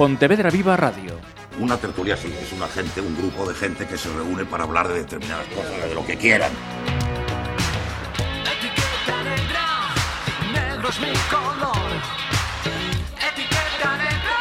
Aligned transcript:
Pontevedra 0.00 0.48
Viva 0.48 0.78
Radio. 0.78 1.12
Una 1.58 1.76
tertulia 1.76 2.16
sí, 2.16 2.32
es 2.40 2.54
una 2.54 2.66
gente, 2.68 3.02
un 3.02 3.14
grupo 3.18 3.46
de 3.46 3.54
gente 3.54 3.86
que 3.86 3.98
se 3.98 4.08
reúne 4.08 4.46
para 4.46 4.64
hablar 4.64 4.88
de 4.88 5.00
determinadas 5.00 5.46
cosas, 5.48 5.90
de 5.90 5.94
lo 5.94 6.06
que 6.06 6.16
quieran. 6.16 6.50
Etiqueta 8.40 9.22
negra, 9.24 9.92
negro 10.54 10.88
es 10.88 11.00
mi 11.00 11.12
color. 11.28 11.92
Etiqueta 13.30 13.96
negra. 13.98 14.38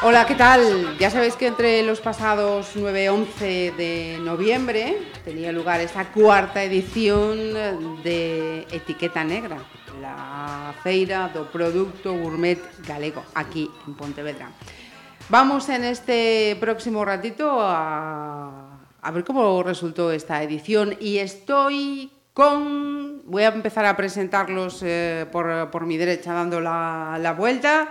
Hola, 0.00 0.26
¿qué 0.26 0.34
tal? 0.34 0.96
Ya 0.96 1.10
sabéis 1.10 1.36
que 1.36 1.48
entre 1.48 1.82
los 1.82 2.00
pasados 2.00 2.70
9 2.74 3.04
y 3.04 3.08
11 3.08 3.44
de 3.76 4.18
noviembre 4.22 4.96
tenía 5.26 5.52
lugar 5.52 5.82
esta 5.82 6.10
cuarta 6.10 6.64
edición 6.64 7.52
de 8.02 8.66
Etiqueta 8.72 9.24
Negra, 9.24 9.58
la 10.00 10.74
feira 10.82 11.28
do 11.28 11.44
producto 11.52 12.16
gourmet 12.16 12.58
galego 12.88 13.22
aquí 13.34 13.70
en 13.86 13.92
Pontevedra. 13.92 14.48
Vamos 15.28 15.68
en 15.68 15.84
este 15.84 16.56
próximo 16.60 17.04
ratito 17.04 17.58
a, 17.60 18.80
a 19.00 19.10
ver 19.10 19.24
cómo 19.24 19.62
resultó 19.62 20.12
esta 20.12 20.42
edición 20.42 20.96
y 21.00 21.18
estoy 21.18 22.12
con... 22.34 23.22
Voy 23.24 23.44
a 23.44 23.48
empezar 23.48 23.86
a 23.86 23.96
presentarlos 23.96 24.82
eh, 24.82 25.26
por, 25.30 25.70
por 25.70 25.86
mi 25.86 25.96
derecha 25.96 26.34
dando 26.34 26.60
la, 26.60 27.18
la 27.20 27.32
vuelta. 27.32 27.88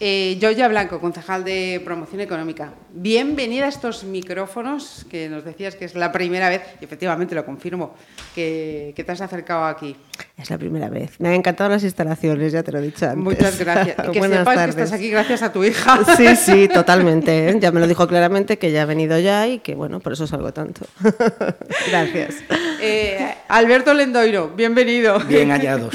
Eh, 0.00 0.38
Blanco, 0.68 1.00
concejal 1.00 1.42
de 1.42 1.80
Promoción 1.84 2.20
Económica. 2.20 2.72
Bienvenida 2.92 3.66
a 3.66 3.68
estos 3.68 4.04
micrófonos, 4.04 5.04
que 5.10 5.28
nos 5.28 5.44
decías 5.44 5.74
que 5.74 5.86
es 5.86 5.96
la 5.96 6.12
primera 6.12 6.48
vez, 6.48 6.62
y 6.80 6.84
efectivamente 6.84 7.34
lo 7.34 7.44
confirmo, 7.44 7.94
que, 8.32 8.92
que 8.94 9.02
te 9.02 9.10
has 9.10 9.20
acercado 9.20 9.64
aquí. 9.64 9.96
Es 10.36 10.50
la 10.50 10.58
primera 10.58 10.88
vez. 10.88 11.18
Me 11.18 11.28
han 11.28 11.34
encantado 11.34 11.68
las 11.70 11.82
instalaciones, 11.82 12.52
ya 12.52 12.62
te 12.62 12.70
lo 12.70 12.78
he 12.78 12.82
dicho 12.82 13.06
antes. 13.06 13.24
Muchas 13.24 13.58
gracias. 13.58 13.96
Y 14.08 14.12
que 14.12 14.18
Buenas 14.20 14.38
sepas 14.38 14.54
tardes. 14.54 14.76
que 14.76 14.82
estás 14.82 14.98
aquí 14.98 15.10
gracias 15.10 15.42
a 15.42 15.52
tu 15.52 15.64
hija. 15.64 15.98
Sí, 16.16 16.36
sí, 16.36 16.68
totalmente. 16.72 17.48
¿eh? 17.48 17.56
Ya 17.58 17.72
me 17.72 17.80
lo 17.80 17.88
dijo 17.88 18.06
claramente 18.06 18.56
que 18.56 18.70
ya 18.70 18.82
ha 18.82 18.86
venido 18.86 19.18
ya 19.18 19.48
y 19.48 19.58
que, 19.58 19.74
bueno, 19.74 19.98
por 19.98 20.12
eso 20.12 20.28
salgo 20.28 20.52
tanto. 20.52 20.86
Gracias. 21.90 22.36
Eh, 22.80 23.34
Alberto 23.48 23.92
Lendoiro, 23.92 24.52
bienvenido. 24.54 25.18
Bien 25.20 25.50
hallados. 25.50 25.94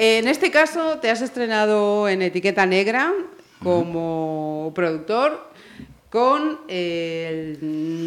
En 0.00 0.28
este 0.28 0.52
caso 0.52 0.98
te 1.00 1.10
has 1.10 1.22
estrenado 1.22 2.08
en 2.08 2.22
Etiqueta 2.22 2.64
Negra 2.66 3.12
como 3.64 4.70
productor 4.72 5.48
con 6.08 6.60
el 6.68 7.58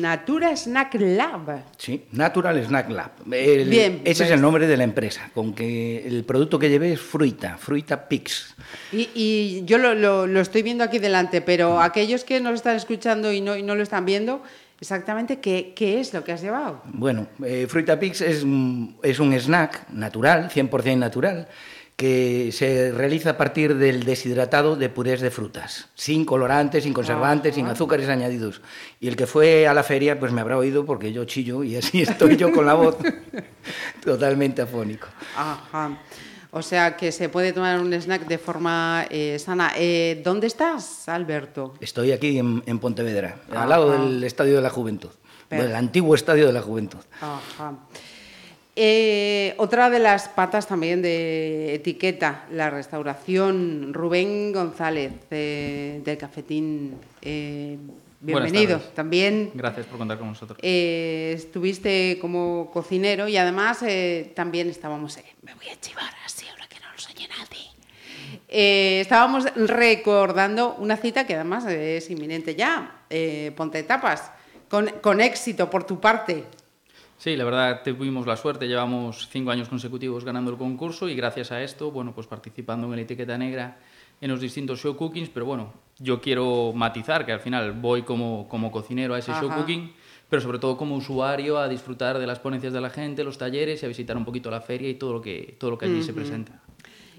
Natura 0.02 0.56
Snack 0.56 0.95
Lab. 1.02 1.64
Sí, 1.78 2.06
Natural 2.14 2.64
Snack 2.64 2.89
Lab. 2.92 3.11
El- 3.30 3.70
Bien, 3.70 4.02
ese 4.06 4.11
es 4.11 4.17
pues- 4.20 4.31
el 4.31 4.39
nombre 4.42 4.67
de 4.67 4.78
la 4.78 4.86
empresa, 4.86 5.30
con 5.33 5.53
que 5.53 6.08
el 6.08 6.23
producto 6.23 6.58
que 6.58 6.70
llevé 6.70 6.94
es 6.94 7.02
fruita, 7.02 7.58
fruita 7.58 8.08
Pix. 8.08 8.55
Y, 8.94 9.09
y 9.14 9.64
yo 9.66 9.78
lo, 9.78 9.94
lo- 9.94 10.28
lo 10.28 10.39
estoy 10.39 10.64
viendo 10.64 10.86
aquí 10.86 10.98
delante, 10.98 11.42
pero 11.42 11.81
aquellos 11.81 12.23
que 12.23 12.39
nos 12.39 12.53
están 12.55 12.78
escuchando 12.78 13.33
y 13.33 13.42
no, 13.42 13.58
y 13.58 13.64
no 13.64 13.76
lo 13.76 13.83
están 13.83 14.05
viendo, 14.05 14.42
exactamente 14.80 15.39
qué, 15.42 15.73
qué 15.76 16.00
es 16.00 16.11
lo 16.14 16.23
que 16.23 16.31
has 16.31 16.42
llevado. 16.42 16.81
Bueno, 16.86 17.28
eh, 17.45 17.67
fruita 17.70 18.00
Pix 18.00 18.22
es, 18.22 18.38
es 19.03 19.20
un 19.20 19.33
snack 19.33 19.89
natural, 19.89 20.50
100% 20.50 20.98
natural, 20.98 21.48
que 22.02 22.50
se 22.52 22.92
realiza 22.92 23.30
a 23.30 23.38
partir 23.38 23.76
del 23.76 24.06
deshidratado 24.06 24.76
de 24.76 24.90
purés 24.90 25.22
de 25.22 25.30
frutas, 25.30 25.88
sin 25.94 26.26
colorantes, 26.26 26.84
sin 26.84 26.94
conservantes, 26.94 27.54
sin 27.54 27.68
azúcares 27.68 28.10
añadidos. 28.10 28.60
Y 29.00 29.08
el 29.08 29.16
que 29.16 29.28
fue 29.28 29.68
a 29.68 29.74
la 29.76 29.84
feria, 29.84 30.20
pues 30.20 30.32
me 30.32 30.42
habrá 30.42 30.58
oído 30.58 30.84
porque 30.84 31.14
yo 31.14 31.26
chillo 31.26 31.64
y 31.64 31.76
así 31.76 32.02
estoy 32.10 32.38
yo 32.38 32.52
con 32.52 32.66
la 32.66 32.74
voz 32.74 32.98
totalmente 34.04 34.64
afónico. 34.64 35.10
Ajá. 35.38 36.00
O 36.50 36.64
sea 36.64 36.98
que 36.98 37.12
se 37.12 37.30
puede 37.30 37.54
tomar 37.54 37.80
un 37.80 37.94
snack 37.94 38.26
de 38.26 38.40
forma 38.40 39.06
eh, 39.12 39.38
sana. 39.38 39.73
Eh, 39.78 40.23
¿Dónde 40.26 40.48
estás, 40.48 41.08
Alberto? 41.08 41.76
Estoy 41.82 42.14
aquí 42.14 42.40
en, 42.40 42.64
en 42.66 42.80
Pontevedra, 42.80 43.38
Ajá. 43.48 43.61
al 43.61 43.70
lado 43.70 43.92
del 43.92 44.23
Estadio 44.23 44.56
de 44.56 44.61
la 44.61 44.72
Juventud, 44.72 45.11
del 45.52 45.76
antiguo 45.76 46.16
Estadio 46.16 46.48
de 46.48 46.54
la 46.54 46.64
Juventud. 46.64 47.00
Ajá. 47.22 47.76
Eh, 48.83 49.53
otra 49.58 49.92
de 49.92 49.99
las 49.99 50.27
patas 50.27 50.65
también 50.65 51.03
de 51.03 51.75
etiqueta, 51.75 52.45
la 52.49 52.71
restauración. 52.71 53.93
Rubén 53.93 54.52
González, 54.52 55.14
eh, 55.30 56.02
del 56.03 56.17
Cafetín. 56.17 56.95
eh, 57.21 57.77
bienvenido. 58.21 58.80
También 58.95 59.52
Gracias 59.53 59.86
por 59.86 59.99
contar 59.99 60.17
con 60.17 60.30
nosotros. 60.30 60.58
estuviste 60.64 62.17
como 62.19 62.71
cocinero 62.73 63.27
y 63.27 63.37
además 63.37 63.83
también 64.33 64.67
estábamos. 64.67 65.15
me 65.43 65.53
voy 65.53 65.69
a 65.69 65.80
chivar 65.80 66.11
así 66.25 66.48
ahora 66.49 66.65
que 66.67 66.80
no 66.80 66.87
lo 66.87 67.15
oye 67.15 67.27
nadie. 67.27 69.02
Estábamos 69.02 69.45
recordando 69.55 70.73
una 70.80 70.98
cita 70.98 71.27
que 71.27 71.36
además 71.36 71.67
es 71.67 72.09
inminente 72.09 72.55
ya, 72.55 73.03
Ponte 73.55 73.83
Tapas, 73.83 74.31
con, 74.67 74.87
con 75.03 75.21
éxito 75.21 75.69
por 75.69 75.83
tu 75.83 75.99
parte. 75.99 76.45
Sí, 77.21 77.37
la 77.37 77.43
verdad 77.43 77.83
tuvimos 77.83 78.26
la 78.26 78.36
suerte, 78.36 78.67
llevamos 78.67 79.27
cinco 79.32 79.52
años 79.52 79.70
consecutivos 79.70 80.26
ganando 80.26 80.49
el 80.49 80.58
concurso 80.58 81.08
y 81.08 81.14
gracias 81.14 81.52
a 81.52 81.61
esto, 81.61 81.92
bueno, 81.92 82.15
pues 82.15 82.26
participando 82.26 82.87
en 82.87 82.95
la 82.95 83.02
etiqueta 83.04 83.37
negra 83.37 83.77
en 84.20 84.32
los 84.32 84.42
distintos 84.42 84.80
show 84.82 84.95
cookings, 84.95 85.30
pero 85.30 85.45
bueno, 85.45 85.71
yo 85.99 86.20
quiero 86.20 86.73
matizar 86.73 87.23
que 87.23 87.31
al 87.31 87.39
final 87.39 87.73
voy 87.73 88.02
como, 88.02 88.48
como 88.49 88.71
cocinero 88.71 89.14
a 89.14 89.20
ese 89.20 89.33
show 89.33 89.52
cooking, 89.55 89.93
pero 90.31 90.42
sobre 90.42 90.58
todo 90.58 90.76
como 90.77 90.95
usuario 90.95 91.60
a 91.60 91.70
disfrutar 91.70 92.17
de 92.17 92.26
las 92.26 92.39
ponencias 92.39 92.73
de 92.73 92.81
la 92.81 92.89
gente, 92.89 93.23
los 93.23 93.37
talleres 93.37 93.83
y 93.83 93.86
a 93.86 93.89
visitar 93.89 94.17
un 94.17 94.26
poquito 94.26 94.49
la 94.49 94.61
feria 94.61 94.89
y 94.89 94.95
todo 94.95 95.14
lo 95.14 95.21
que, 95.21 95.58
todo 95.60 95.70
lo 95.70 95.77
que 95.77 95.86
allí 95.86 96.02
se 96.02 96.14
presenta. 96.14 96.60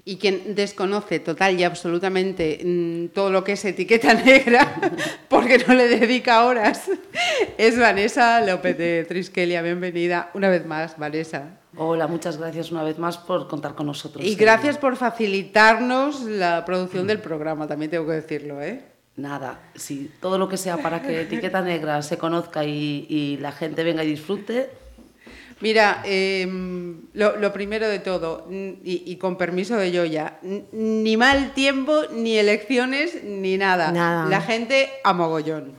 Y 0.05 0.17
quien 0.17 0.53
desconoce 0.53 1.19
total 1.19 1.57
y 1.57 1.63
absolutamente 1.63 2.59
mm, 2.63 3.13
todo 3.13 3.29
lo 3.29 3.43
que 3.43 3.53
es 3.53 3.63
etiqueta 3.63 4.13
negra, 4.25 4.91
porque 5.29 5.63
no 5.65 5.73
le 5.73 5.87
dedica 5.87 6.43
horas, 6.43 6.89
es 7.57 7.79
Vanessa 7.79 8.41
López 8.41 8.77
de 8.77 9.05
Triskelia. 9.07 9.61
Bienvenida 9.61 10.29
una 10.33 10.49
vez 10.49 10.65
más, 10.65 10.97
Vanessa. 10.97 11.57
Hola, 11.77 12.07
muchas 12.07 12.37
gracias 12.37 12.71
una 12.71 12.83
vez 12.83 12.99
más 12.99 13.17
por 13.17 13.47
contar 13.47 13.75
con 13.75 13.85
nosotros. 13.87 14.25
Y 14.25 14.35
gracias 14.35 14.77
por 14.77 14.97
facilitarnos 14.97 16.21
la 16.23 16.65
producción 16.65 17.07
del 17.07 17.19
programa, 17.19 17.65
también 17.67 17.89
tengo 17.89 18.05
que 18.05 18.13
decirlo, 18.13 18.61
¿eh? 18.61 18.83
Nada, 19.15 19.59
sí, 19.75 20.11
todo 20.19 20.37
lo 20.37 20.49
que 20.49 20.57
sea 20.57 20.77
para 20.77 21.01
que 21.01 21.21
Etiqueta 21.21 21.61
Negra 21.61 22.01
se 22.01 22.17
conozca 22.17 22.65
y, 22.65 23.05
y 23.07 23.37
la 23.37 23.51
gente 23.51 23.83
venga 23.83 24.03
y 24.03 24.07
disfrute. 24.07 24.82
Mira, 25.61 26.01
eh, 26.05 26.47
lo, 27.13 27.37
lo 27.37 27.53
primero 27.53 27.87
de 27.87 27.99
todo, 27.99 28.47
y, 28.51 29.03
y 29.05 29.15
con 29.17 29.37
permiso 29.37 29.75
de 29.77 29.91
Yoya, 29.91 30.39
ni 30.71 31.15
mal 31.17 31.53
tiempo, 31.53 32.01
ni 32.13 32.37
elecciones, 32.37 33.23
ni 33.23 33.57
nada. 33.57 33.91
Nada. 33.91 34.29
La 34.29 34.41
gente 34.41 34.89
a 35.03 35.13
mogollón. 35.13 35.73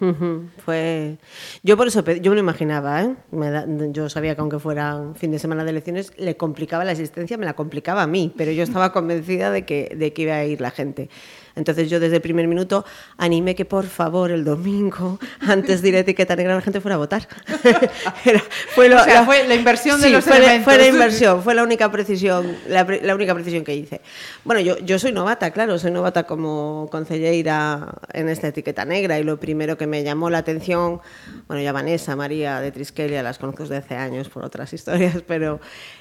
Fue... 0.64 1.18
Yo 1.62 1.76
por 1.76 1.88
eso, 1.88 2.02
yo 2.04 2.30
me 2.30 2.36
lo 2.36 2.40
imaginaba, 2.40 3.02
¿eh? 3.02 3.14
Me 3.30 3.50
da- 3.50 3.66
Yo 3.90 4.08
sabía 4.08 4.34
que 4.34 4.40
aunque 4.40 4.58
fuera 4.58 4.96
un 4.96 5.14
fin 5.14 5.30
de 5.30 5.38
semana 5.38 5.64
de 5.64 5.70
elecciones, 5.70 6.12
le 6.18 6.36
complicaba 6.36 6.84
la 6.84 6.92
existencia, 6.92 7.36
me 7.36 7.44
la 7.46 7.54
complicaba 7.54 8.02
a 8.02 8.06
mí, 8.06 8.32
pero 8.36 8.52
yo 8.52 8.62
estaba 8.62 8.92
convencida 8.92 9.50
de 9.50 9.64
que, 9.64 9.94
de 9.96 10.12
que 10.12 10.22
iba 10.22 10.34
a 10.36 10.44
ir 10.44 10.60
la 10.60 10.70
gente. 10.70 11.08
Entonces 11.56 11.88
yo 11.91 12.00
desde 12.00 12.16
el 12.16 12.22
primer 12.22 12.48
minuto 12.48 12.84
animé 13.16 13.54
que 13.54 13.65
por 13.65 13.84
favor 13.87 14.31
el 14.31 14.44
domingo, 14.44 15.19
antes 15.41 15.82
de 15.82 15.88
ir 15.91 15.97
a 15.97 16.00
etiqueta 16.00 16.34
negra, 16.37 16.54
la 16.54 16.60
gente 16.60 16.81
fuera 16.81 16.97
a 16.97 16.98
votar. 16.98 17.28
Era- 18.25 18.42
fue, 18.75 18.88
lo- 18.88 19.00
O 19.00 19.04
sea, 19.04 19.25
fue 19.25 19.47
la 19.47 19.54
inversión 19.54 20.00
de 20.00 20.09
Sí, 20.09 20.12
los 20.12 20.25
fue, 20.25 20.37
elementos. 20.38 20.64
fue 20.64 20.78
la 20.78 20.87
inversión, 20.88 21.43
fue 21.43 21.54
la 21.54 21.62
única 21.62 21.91
precisión, 21.91 22.56
la, 22.69 22.84
la 23.03 23.14
única 23.14 23.34
precisión 23.34 23.64
que 23.64 23.75
hice. 23.75 24.00
Bueno, 24.44 24.60
yo, 24.60 24.78
yo 24.78 24.98
soy 24.98 25.12
novata, 25.12 25.50
claro, 25.53 25.78
soy 25.78 25.91
novata 25.91 26.25
como 26.25 26.88
concelleira 26.91 27.94
en 28.12 28.28
esta 28.28 28.48
etiqueta 28.48 28.84
negra 28.84 29.19
y 29.19 29.25
lo 29.25 29.38
primero 29.38 29.76
que 29.78 29.87
me 29.87 30.03
llamó 30.03 30.31
la 30.31 30.38
atención, 30.38 31.00
bueno, 31.47 31.62
ya 31.62 31.72
Vanessa, 31.72 32.16
María 32.16 32.60
de 32.60 32.72
Triskelia, 32.72 33.22
las 33.22 33.38
conozco 33.38 33.62
desde 33.62 33.76
hace 33.76 33.94
años 33.97 34.28
por 34.28 34.44
otras 34.44 34.73
historias, 34.73 35.23
pero 35.26 35.61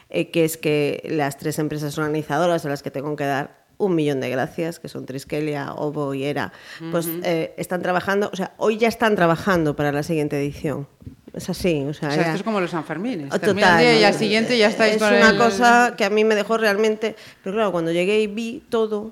eh, 0.10 0.31
que 0.31 0.45
es 0.45 0.57
que 0.57 1.01
las 1.10 1.38
tres 1.38 1.60
empresas 1.60 1.98
organizadoras 1.98 2.66
a 2.66 2.69
las 2.69 2.83
que 2.83 2.92
tengo 2.92 3.16
que 3.16 3.25
dar 3.25 3.62
un 3.85 3.95
millón 3.95 4.19
de 4.21 4.30
gracias, 4.30 4.80
que 4.80 4.88
son 4.88 5.06
Triskelia, 5.06 5.74
Ovo 5.74 6.13
y 6.13 6.24
Era, 6.24 6.51
pues 6.91 7.07
eh, 7.24 7.53
están 7.57 7.81
trabajando, 7.81 8.30
o 8.31 8.35
sea, 8.35 8.53
hoy 8.57 8.77
ya 8.77 8.88
están 8.88 9.15
trabajando 9.15 9.75
para 9.75 9.91
la 9.91 10.03
siguiente 10.03 10.39
edición. 10.39 10.88
Es 11.33 11.50
así, 11.50 11.83
o 11.89 11.95
sea, 11.95 12.09
O 12.09 12.12
sea, 12.12 12.21
ya- 12.21 12.27
esto 12.27 12.35
es 12.38 12.44
como 12.44 12.62
los 12.62 12.69
Sanfermines. 12.69 13.27
Termina 13.39 13.71
el 13.71 13.80
día 13.80 14.00
y 14.01 14.03
al 14.03 14.13
siguiente 14.13 14.56
ya 14.56 14.68
estáis 14.68 14.97
es 14.97 15.01
con 15.01 15.12
una 15.15 15.31
el- 15.31 15.38
cosa 15.39 15.95
que 15.97 16.06
a 16.06 16.12
mí 16.12 16.24
me 16.24 16.35
dejó 16.35 16.59
realmente 16.59 17.15
pero 17.44 17.56
claro 17.56 17.71
cuando 17.71 17.91
llegué 17.91 18.19
y 18.21 18.27
vi 18.27 18.62
todo 18.69 19.12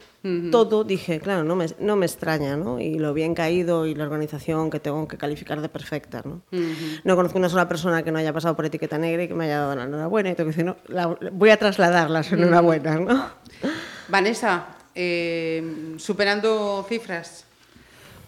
todo 0.52 0.84
dije 0.84 1.20
claro 1.20 1.44
no 1.44 1.56
me, 1.56 1.66
no 1.80 1.96
me 1.96 2.06
extraña 2.06 2.56
¿no? 2.58 2.80
y 2.80 3.00
lo 3.00 3.16
bien 3.16 3.34
caído 3.34 3.88
y 3.88 3.96
la 3.96 4.04
organización 4.04 4.70
que 4.70 4.80
tengo 4.80 5.08
que 5.08 5.18
calificar 5.18 5.62
de 5.62 5.70
perfecta 5.70 6.22
¿no? 6.24 6.44
no 7.04 7.16
conozco 7.16 7.40
una 7.40 7.50
sola 7.50 7.68
persona 7.68 8.04
que 8.04 8.12
no 8.12 8.20
haya 8.20 8.32
pasado 8.32 8.56
por 8.56 8.66
etiqueta 8.68 9.00
negra 9.00 9.24
y 9.24 9.28
que 9.28 9.34
me 9.34 9.46
haya 9.46 9.58
dado 9.62 9.76
la 9.76 9.86
enhorabuena 9.86 10.30
y 10.30 10.36
tengo 10.36 10.52
que 10.52 10.56
decir 10.58 10.66
no, 10.66 10.78
la- 10.90 11.18
voy 11.32 11.50
a 11.50 11.58
trasladar 11.58 12.12
las 12.12 12.32
enhorabuenas 12.32 13.00
¿no? 13.02 13.32
Vanessa, 14.12 14.66
eh, 14.94 15.96
superando 15.98 16.86
cifras. 16.88 17.46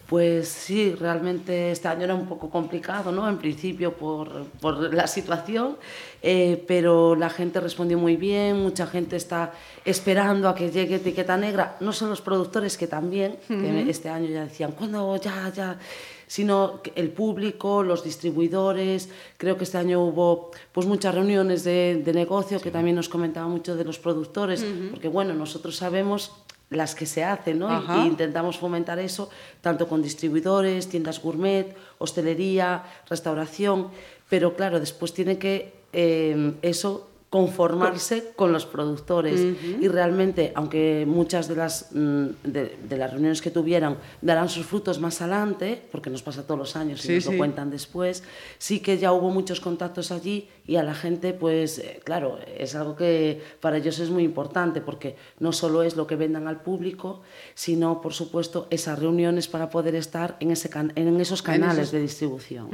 Pues 0.06 0.48
sí, 0.48 0.94
realmente 0.94 1.70
este 1.70 1.88
año 1.88 2.04
era 2.04 2.14
un 2.14 2.26
poco 2.26 2.50
complicado, 2.50 3.10
¿no? 3.10 3.28
En 3.28 3.38
principio 3.38 3.94
por, 3.94 4.44
por 4.60 4.92
la 4.92 5.06
situación, 5.06 5.76
eh, 6.22 6.62
pero 6.68 7.14
la 7.16 7.30
gente 7.30 7.58
respondió 7.58 7.98
muy 7.98 8.16
bien, 8.16 8.62
mucha 8.62 8.86
gente 8.86 9.16
está 9.16 9.52
esperando 9.84 10.48
a 10.48 10.54
que 10.54 10.70
llegue 10.70 10.96
etiqueta 10.96 11.38
negra, 11.38 11.76
no 11.80 11.92
son 11.92 12.10
los 12.10 12.20
productores 12.20 12.76
que 12.76 12.86
también, 12.86 13.38
que 13.48 13.88
este 13.88 14.10
año 14.10 14.28
ya 14.28 14.44
decían, 14.44 14.72
¿cuándo 14.72 15.16
ya, 15.16 15.50
ya? 15.54 15.78
Sino 16.26 16.80
el 16.94 17.10
público, 17.10 17.82
los 17.82 18.04
distribuidores, 18.04 19.08
creo 19.36 19.56
que 19.56 19.64
este 19.64 19.78
año 19.78 20.04
hubo 20.04 20.50
pues 20.72 20.86
muchas 20.86 21.14
reuniones 21.14 21.64
de, 21.64 22.02
de 22.04 22.12
negocio 22.12 22.60
que 22.60 22.70
también 22.70 22.96
nos 22.96 23.08
comentaba 23.08 23.48
mucho 23.48 23.76
de 23.76 23.84
los 23.84 23.98
productores, 23.98 24.64
porque 24.90 25.08
bueno, 25.08 25.34
nosotros 25.34 25.76
sabemos 25.76 26.32
las 26.70 26.94
que 26.94 27.06
se 27.06 27.24
hacen, 27.24 27.58
¿no? 27.58 27.68
Y, 27.96 28.06
intentamos 28.06 28.58
fomentar 28.58 28.98
eso 28.98 29.30
tanto 29.60 29.86
con 29.88 30.02
distribuidores, 30.02 30.88
tiendas 30.88 31.20
gourmet, 31.20 31.76
hostelería, 31.98 32.84
restauración, 33.08 33.88
pero 34.28 34.54
claro, 34.54 34.80
después 34.80 35.12
tiene 35.12 35.38
que 35.38 35.72
eh, 35.92 36.54
eso 36.62 37.08
conformarse 37.38 38.32
con 38.36 38.52
los 38.52 38.64
productores. 38.64 39.40
Y 39.80 39.88
realmente 39.88 40.52
aunque 40.54 41.04
muchas 41.06 41.48
de 41.48 41.56
las 41.56 41.88
mm, 41.92 42.26
de, 42.44 42.76
de 42.88 42.96
las 42.96 43.10
reuniones 43.10 43.42
que 43.42 43.50
tuvieran 43.50 43.96
darán 44.22 44.48
sus 44.48 44.64
frutos 44.66 45.00
más 45.00 45.20
adelante 45.20 45.82
porque 45.90 46.10
nos 46.10 46.22
pasa 46.22 46.46
todos 46.46 46.58
los 46.58 46.76
años 46.76 47.04
y 47.04 47.08
Sí, 47.08 47.14
nos 47.16 47.24
sí. 47.24 47.32
lo 47.32 47.38
cuentan 47.38 47.70
después 47.70 48.22
sí 48.58 48.78
que 48.80 48.98
ya 48.98 49.12
hubo 49.12 49.30
muchos 49.30 49.60
contactos 49.60 50.12
allí 50.12 50.48
y 50.66 50.76
a 50.76 50.82
la 50.84 50.94
gente 50.94 51.32
pues 51.32 51.78
eh, 51.80 52.00
claro 52.04 52.38
es 52.56 52.74
algo 52.76 52.94
que 52.94 53.42
para 53.60 53.78
ellos 53.78 53.98
es 53.98 54.10
muy 54.10 54.22
importante 54.22 54.80
porque 54.80 55.16
no 55.40 55.52
solo 55.52 55.82
es 55.82 55.96
lo 55.96 56.06
que 56.06 56.16
vendan 56.16 56.46
al 56.46 56.62
público 56.62 57.22
sino 57.54 58.00
por 58.00 58.12
supuesto 58.14 58.68
esas 58.70 58.98
reuniones 58.98 59.48
para 59.48 59.70
poder 59.70 59.94
estar 59.96 60.36
en 60.40 60.50
ese 60.52 60.68
can- 60.70 60.92
en 60.94 61.20
esos 61.20 61.42
canales 61.42 61.78
esos- 61.88 61.92
de 61.92 62.00
distribución 62.00 62.66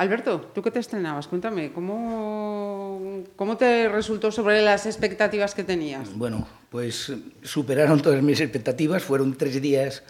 Alberto, 0.00 0.40
tú 0.54 0.62
que 0.62 0.70
te 0.70 0.78
estrenabas, 0.78 1.28
cuéntame, 1.28 1.72
¿cómo, 1.72 3.22
¿cómo 3.36 3.58
te 3.58 3.86
resultó 3.86 4.32
sobre 4.32 4.62
las 4.62 4.86
expectativas 4.86 5.54
que 5.54 5.62
tenías? 5.62 6.16
Bueno, 6.16 6.48
pues 6.70 7.10
eh, 7.10 7.18
superaron 7.42 8.00
todas 8.00 8.22
mis 8.22 8.40
expectativas. 8.40 9.02
Fueron 9.02 9.36
tres 9.36 9.60
días 9.60 10.02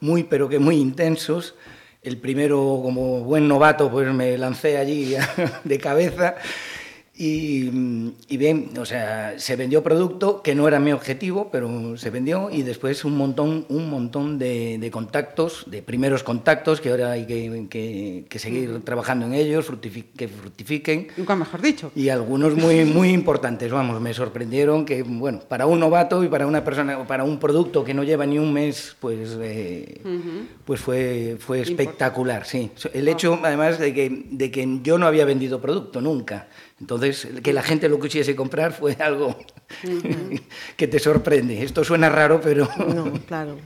muy, 0.00 0.24
pero 0.24 0.48
que 0.48 0.58
muy 0.58 0.76
intensos. 0.76 1.56
El 2.00 2.16
primero, 2.16 2.80
como 2.82 3.20
buen 3.20 3.46
novato, 3.46 3.90
pues 3.90 4.10
me 4.14 4.38
lancé 4.38 4.78
allí 4.78 5.14
de 5.64 5.78
cabeza. 5.78 6.36
Y, 7.16 7.70
y 8.28 8.36
bien, 8.36 8.70
o 8.76 8.84
sea, 8.84 9.34
se 9.38 9.54
vendió 9.54 9.84
producto 9.84 10.42
que 10.42 10.56
no 10.56 10.66
era 10.66 10.80
mi 10.80 10.90
objetivo, 10.90 11.48
pero 11.52 11.96
se 11.96 12.10
vendió 12.10 12.50
y 12.50 12.62
después 12.62 13.04
un 13.04 13.16
montón, 13.16 13.66
un 13.68 13.88
montón 13.88 14.36
de, 14.36 14.78
de 14.78 14.90
contactos, 14.90 15.62
de 15.68 15.80
primeros 15.80 16.24
contactos 16.24 16.80
que 16.80 16.90
ahora 16.90 17.12
hay 17.12 17.24
que, 17.26 17.66
que- 17.70 18.24
que 18.28 18.38
seguir 18.40 18.80
trabajando 18.84 19.26
en 19.26 19.34
ellos, 19.34 19.70
fructifi- 19.70 20.06
que 20.16 20.26
fructifiquen. 20.26 21.06
Nunca 21.16 21.36
mejor 21.36 21.62
dicho. 21.62 21.92
Y 21.94 22.08
algunos 22.08 22.56
muy, 22.56 22.84
muy 22.84 23.10
importantes, 23.10 23.70
vamos, 23.70 24.00
me 24.00 24.12
sorprendieron 24.12 24.84
que, 24.84 25.04
bueno, 25.04 25.38
para 25.48 25.66
un 25.66 25.78
novato 25.78 26.24
y 26.24 26.28
para 26.28 26.48
una 26.48 26.64
persona, 26.64 27.06
para 27.06 27.22
un 27.22 27.38
producto 27.38 27.84
que 27.84 27.94
no 27.94 28.02
lleva 28.02 28.26
ni 28.26 28.40
un 28.40 28.52
mes, 28.52 28.96
pues, 28.98 29.36
eh, 29.40 30.00
pues 30.64 30.80
fue, 30.80 31.36
fue 31.38 31.60
espectacular, 31.60 32.44
sí. 32.44 32.72
El 32.92 33.06
hecho, 33.06 33.38
además, 33.40 33.78
de 33.78 33.94
que, 33.94 34.24
de 34.32 34.50
que 34.50 34.80
yo 34.82 34.98
no 34.98 35.06
había 35.06 35.24
vendido 35.24 35.60
producto 35.60 36.00
nunca. 36.00 36.48
Entonces, 36.84 37.26
que 37.42 37.54
la 37.54 37.62
gente 37.62 37.88
lo 37.88 37.98
quisiese 37.98 38.36
comprar 38.36 38.74
fue 38.74 38.92
algo 39.00 39.34
que 40.76 40.86
te 40.86 40.98
sorprende. 40.98 41.62
Esto 41.62 41.82
suena 41.82 42.10
raro, 42.10 42.42
pero... 42.42 42.68
No, 42.94 43.10
claro. 43.26 43.56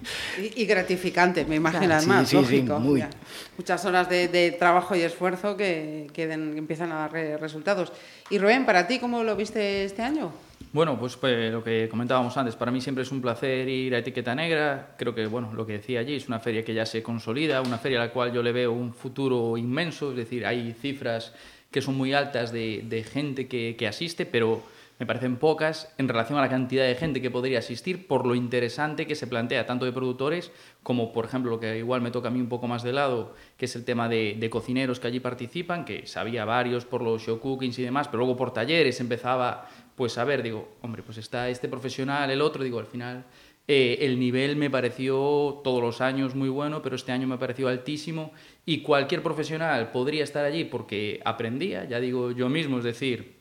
Y, 0.40 0.62
y 0.62 0.66
gratificante, 0.66 1.44
me 1.44 1.56
imagino, 1.56 1.80
Claro, 1.86 1.96
además, 1.98 2.28
sí, 2.28 2.36
sí, 2.38 2.44
sí, 2.44 2.56
lógico. 2.58 2.78
muy. 2.78 3.00
ya. 3.00 3.10
Muchas 3.56 3.84
horas 3.84 4.08
de, 4.08 4.28
de 4.28 4.52
trabajo 4.52 4.94
y 4.94 5.00
esfuerzo 5.00 5.56
que, 5.56 6.06
que 6.12 6.28
den- 6.28 6.52
que 6.52 6.58
empiezan 6.58 6.92
a 6.92 6.94
dar 7.00 7.12
re- 7.12 7.36
resultados. 7.38 7.92
Y 8.30 8.38
Rubén, 8.38 8.64
para 8.64 8.86
ti, 8.86 9.00
¿cómo 9.00 9.24
lo 9.24 9.34
viste 9.34 9.84
este 9.84 10.02
año? 10.02 10.30
Bueno, 10.72 10.96
pues, 10.96 11.16
pues, 11.16 11.50
lo 11.52 11.64
que 11.64 11.88
comentábamos 11.88 12.36
antes, 12.36 12.54
para 12.54 12.70
mí 12.70 12.80
siempre 12.80 13.02
es 13.02 13.10
un 13.10 13.20
placer 13.20 13.68
ir 13.68 13.96
a 13.96 13.98
Etiqueta 13.98 14.32
Negra. 14.36 14.94
Creo 14.96 15.12
que, 15.12 15.26
bueno, 15.26 15.52
lo 15.54 15.66
que 15.66 15.72
decía 15.74 15.98
allí 15.98 16.14
es 16.14 16.28
una 16.28 16.38
feria 16.38 16.62
que 16.64 16.72
ya 16.72 16.86
se 16.86 17.02
consolida, 17.02 17.62
una 17.62 17.78
feria 17.78 18.00
a 18.00 18.06
la 18.06 18.12
cual 18.12 18.32
yo 18.32 18.44
le 18.44 18.52
veo 18.52 18.70
un 18.72 18.94
futuro 18.94 19.56
inmenso, 19.56 20.10
es 20.12 20.16
decir, 20.18 20.46
hay 20.46 20.72
cifras 20.80 21.32
que 21.70 21.82
son 21.82 21.96
muy 21.96 22.14
altas 22.14 22.52
de, 22.52 23.06
gente 23.10 23.48
que, 23.48 23.86
asiste, 23.86 24.26
pero 24.26 24.62
me 24.98 25.06
parecen 25.06 25.36
pocas 25.36 25.94
en 25.96 26.08
relación 26.08 26.38
a 26.38 26.42
la 26.42 26.48
cantidad 26.48 26.84
de 26.84 26.96
gente 26.96 27.22
que 27.22 27.30
podría 27.30 27.60
asistir 27.60 28.08
por 28.08 28.26
lo 28.26 28.34
interesante 28.34 29.06
que 29.06 29.14
se 29.14 29.28
plantea 29.28 29.64
tanto 29.64 29.84
de 29.84 29.92
productores 29.92 30.50
como, 30.82 31.12
por 31.12 31.24
ejemplo, 31.24 31.50
lo 31.50 31.60
que 31.60 31.78
igual 31.78 32.00
me 32.00 32.10
toca 32.10 32.28
a 32.28 32.30
mí 32.32 32.40
un 32.40 32.48
poco 32.48 32.66
más 32.66 32.82
de 32.82 32.92
lado, 32.92 33.34
que 33.56 33.66
es 33.66 33.76
el 33.76 33.84
tema 33.84 34.08
de, 34.08 34.36
de 34.38 34.50
cocineros 34.50 34.98
que 34.98 35.06
allí 35.06 35.20
participan, 35.20 35.84
que 35.84 36.06
sabía 36.06 36.44
varios 36.44 36.84
por 36.84 37.02
los 37.02 37.22
show 37.22 37.38
cookings 37.38 37.78
y 37.78 37.82
demás, 37.82 38.08
pero 38.08 38.18
luego 38.18 38.36
por 38.36 38.52
talleres 38.52 38.98
empezaba 39.00 39.68
pues 39.98 40.16
a 40.16 40.22
ver, 40.22 40.44
digo, 40.44 40.76
hombre, 40.80 41.02
pues 41.02 41.18
está 41.18 41.48
este 41.48 41.68
profesional, 41.68 42.30
el 42.30 42.40
otro, 42.40 42.62
digo, 42.62 42.78
al 42.78 42.86
final 42.86 43.24
eh, 43.66 43.98
el 44.06 44.18
nivel 44.18 44.56
me 44.56 44.70
pareció 44.70 45.60
todos 45.62 45.82
los 45.82 46.00
años 46.00 46.34
muy 46.34 46.48
bueno, 46.48 46.80
pero 46.80 46.96
este 46.96 47.10
año 47.10 47.26
me 47.26 47.36
pareció 47.36 47.68
altísimo 47.68 48.32
y 48.68 48.82
cualquier 48.82 49.22
profesional 49.22 49.92
podría 49.92 50.22
estar 50.22 50.44
allí 50.44 50.64
porque 50.64 51.22
aprendía, 51.24 51.86
ya 51.86 52.00
digo 52.00 52.32
yo 52.32 52.50
mismo, 52.50 52.76
es 52.76 52.84
decir, 52.84 53.36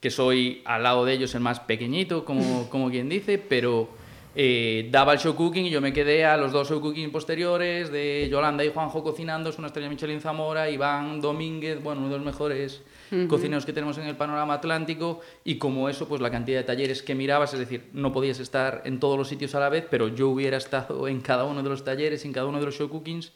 que 0.00 0.10
soy 0.10 0.60
al 0.66 0.82
lado 0.82 1.06
de 1.06 1.14
ellos 1.14 1.34
el 1.34 1.40
más 1.40 1.60
pequeñito, 1.60 2.26
como, 2.26 2.68
como 2.70 2.90
quien 2.90 3.08
dice, 3.08 3.38
pero 3.38 3.88
eh, 4.36 4.90
daba 4.90 5.14
el 5.14 5.18
show 5.18 5.34
cooking 5.34 5.64
y 5.64 5.70
yo 5.70 5.80
me 5.80 5.94
quedé 5.94 6.26
a 6.26 6.36
los 6.36 6.52
dos 6.52 6.68
show 6.68 6.78
cooking 6.78 7.10
posteriores 7.10 7.90
de 7.90 8.28
Yolanda 8.30 8.62
y 8.62 8.68
Juanjo 8.68 9.02
cocinando, 9.02 9.48
es 9.48 9.56
una 9.56 9.68
estrella 9.68 9.88
Michelin 9.88 10.20
Zamora, 10.20 10.68
Iván 10.68 11.22
Domínguez, 11.22 11.82
bueno, 11.82 12.02
uno 12.02 12.10
de 12.10 12.16
los 12.18 12.26
mejores 12.26 12.82
cocineros 13.28 13.64
que 13.64 13.72
tenemos 13.72 13.96
en 13.96 14.06
el 14.06 14.16
panorama 14.16 14.54
atlántico. 14.54 15.20
Y 15.44 15.56
como 15.56 15.88
eso, 15.88 16.06
pues 16.06 16.20
la 16.20 16.30
cantidad 16.30 16.58
de 16.58 16.64
talleres 16.64 17.02
que 17.02 17.14
mirabas, 17.14 17.54
es 17.54 17.60
decir, 17.60 17.88
no 17.92 18.12
podías 18.12 18.40
estar 18.40 18.82
en 18.84 18.98
todos 18.98 19.16
los 19.16 19.28
sitios 19.28 19.54
a 19.54 19.60
la 19.60 19.68
vez, 19.68 19.86
pero 19.88 20.08
yo 20.08 20.28
hubiera 20.28 20.56
estado 20.56 21.06
en 21.08 21.20
cada 21.20 21.44
uno 21.44 21.62
de 21.62 21.68
los 21.68 21.84
talleres, 21.84 22.24
en 22.24 22.32
cada 22.32 22.46
uno 22.46 22.58
de 22.58 22.66
los 22.66 22.76
show 22.76 22.90
cookings 22.90 23.32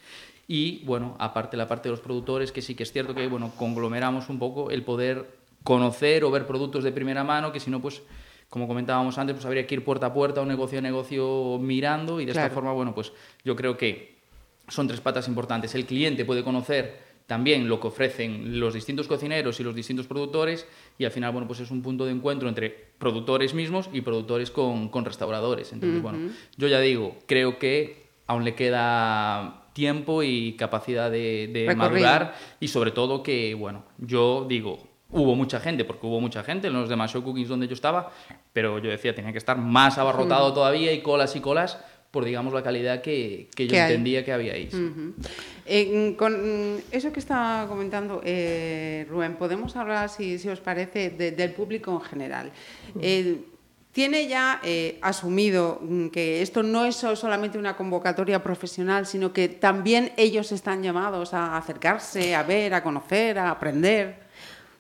y 0.49 0.83
bueno, 0.87 1.15
aparte 1.19 1.57
la 1.59 1.69
parte 1.69 1.89
de 1.89 1.93
los 1.93 2.01
productores, 2.01 2.51
que 2.51 2.63
sí 2.63 2.75
que 2.75 2.83
es 2.83 2.91
cierto 2.91 3.15
que 3.15 3.27
bueno, 3.29 3.53
conglomeramos 3.57 4.29
un 4.31 4.39
poco 4.39 4.71
el 4.71 4.83
poder 4.83 5.27
conocer 5.63 6.25
o 6.25 6.31
ver 6.31 6.47
productos 6.47 6.83
de 6.83 6.91
primera 6.91 7.23
mano, 7.23 7.53
que 7.53 7.61
si 7.61 7.71
no, 7.71 7.81
pues 7.81 8.03
como 8.49 8.67
comentábamos 8.67 9.19
antes, 9.19 9.35
pues 9.35 9.45
habría 9.45 9.67
que 9.67 9.75
ir 9.75 9.85
puerta 9.85 10.07
a 10.07 10.15
puerta, 10.15 10.41
un 10.41 10.49
negocio 10.49 10.79
a 10.79 10.83
negocio 10.83 11.59
mirando 11.61 12.19
y 12.19 12.25
de 12.25 12.33
Claro. 12.33 12.47
esta 12.47 12.55
forma, 12.55 12.73
bueno, 12.73 12.95
pues 12.95 13.13
yo 13.45 13.55
creo 13.55 13.77
que 13.77 14.17
son 14.69 14.89
tres 14.89 15.03
patas 15.03 15.29
importantes. 15.29 15.75
El 15.75 15.85
cliente 15.85 16.25
puede 16.25 16.43
conocer 16.43 16.99
también 17.27 17.69
lo 17.69 17.79
que 17.79 17.89
ofrecen 17.89 18.59
los 18.59 18.73
distintos 18.73 19.07
cocineros 19.07 19.61
y 19.61 19.65
los 19.65 19.75
distintos 19.75 20.07
productores 20.07 20.67
y 20.99 21.05
al 21.05 21.11
final, 21.11 21.31
bueno, 21.33 21.47
pues 21.47 21.61
es 21.61 21.71
un 21.71 21.83
punto 21.83 22.07
de 22.07 22.13
encuentro 22.13 22.49
entre 22.49 22.71
productores 22.99 23.53
mismos 23.53 23.91
y 23.93 24.01
productores 24.01 24.51
con, 24.51 24.89
con 24.89 25.05
restauradores. 25.05 25.75
Entonces, 25.75 26.01
bueno, 26.01 26.31
yo 26.57 26.69
ya 26.69 26.81
digo, 26.81 27.17
creo 27.27 27.59
que 27.59 28.07
aún 28.27 28.45
le 28.45 28.55
queda 28.55 29.68
tiempo 29.83 30.25
y 30.25 30.55
capacidad 30.55 31.09
de, 31.09 31.73
madurar 31.77 32.35
y 32.59 32.67
sobre 32.67 32.91
todo 32.91 33.23
que, 33.23 33.55
bueno, 33.55 33.85
yo 33.99 34.45
digo, 34.49 34.81
hubo 35.11 35.37
mucha 35.37 35.61
gente, 35.61 35.85
porque 35.85 36.05
hubo 36.05 36.21
mucha 36.21 36.43
gente 36.43 36.67
en 36.67 36.73
los 36.73 36.89
demás 36.89 37.13
show 37.13 37.23
cookings 37.23 37.49
donde 37.49 37.69
yo 37.69 37.75
estaba, 37.75 38.11
pero 38.53 38.81
yo 38.81 38.91
decía, 38.91 39.15
tenía 39.15 39.31
que 39.31 39.39
estar 39.39 39.57
más 39.57 39.97
abarrotado 39.97 40.53
todavía 40.53 40.93
y 40.93 41.01
colas 41.01 41.37
y 41.37 41.41
colas 41.41 41.79
por, 42.11 42.25
digamos, 42.25 42.53
la 42.53 42.63
calidad 42.65 43.03
que, 43.03 43.49
que 43.55 43.69
yo 43.69 43.77
hay. 43.77 43.83
entendía 43.83 44.25
que 44.25 44.33
había 44.33 44.55
ahí. 44.55 44.69
sí. 44.69 44.83
Ujú. 44.83 45.15
Eh, 45.71 46.15
con 46.19 46.81
eso 46.91 47.13
que 47.13 47.21
está 47.21 47.67
comentando 47.69 48.21
eh, 48.25 49.07
Rubén, 49.09 49.37
podemos 49.37 49.77
hablar, 49.77 50.09
si, 50.09 50.39
si 50.39 50.49
os 50.49 50.61
parece, 50.61 51.11
de- 51.11 51.31
del 51.33 51.53
público 51.53 51.93
en 51.93 52.01
general. 52.01 52.51
Eh, 53.01 53.37
¿Tiene 53.99 54.29
ya 54.29 54.61
eh, 54.63 54.97
asumido 55.03 55.81
mm, 55.83 56.11
que 56.11 56.41
esto 56.41 56.63
no 56.63 56.85
es 56.85 56.95
so- 56.95 57.17
solamente 57.17 57.59
una 57.59 57.77
convocatoria 57.77 58.41
profesional, 58.45 59.07
sino 59.07 59.33
que 59.33 59.49
también 59.49 60.13
ellos 60.17 60.53
están 60.53 60.85
llamados 60.85 61.35
a 61.35 61.57
acercarse, 61.57 62.37
a 62.37 62.45
ver, 62.45 62.75
a 62.75 62.85
conocer, 62.85 63.41
a 63.41 63.51
aprender? 63.51 64.21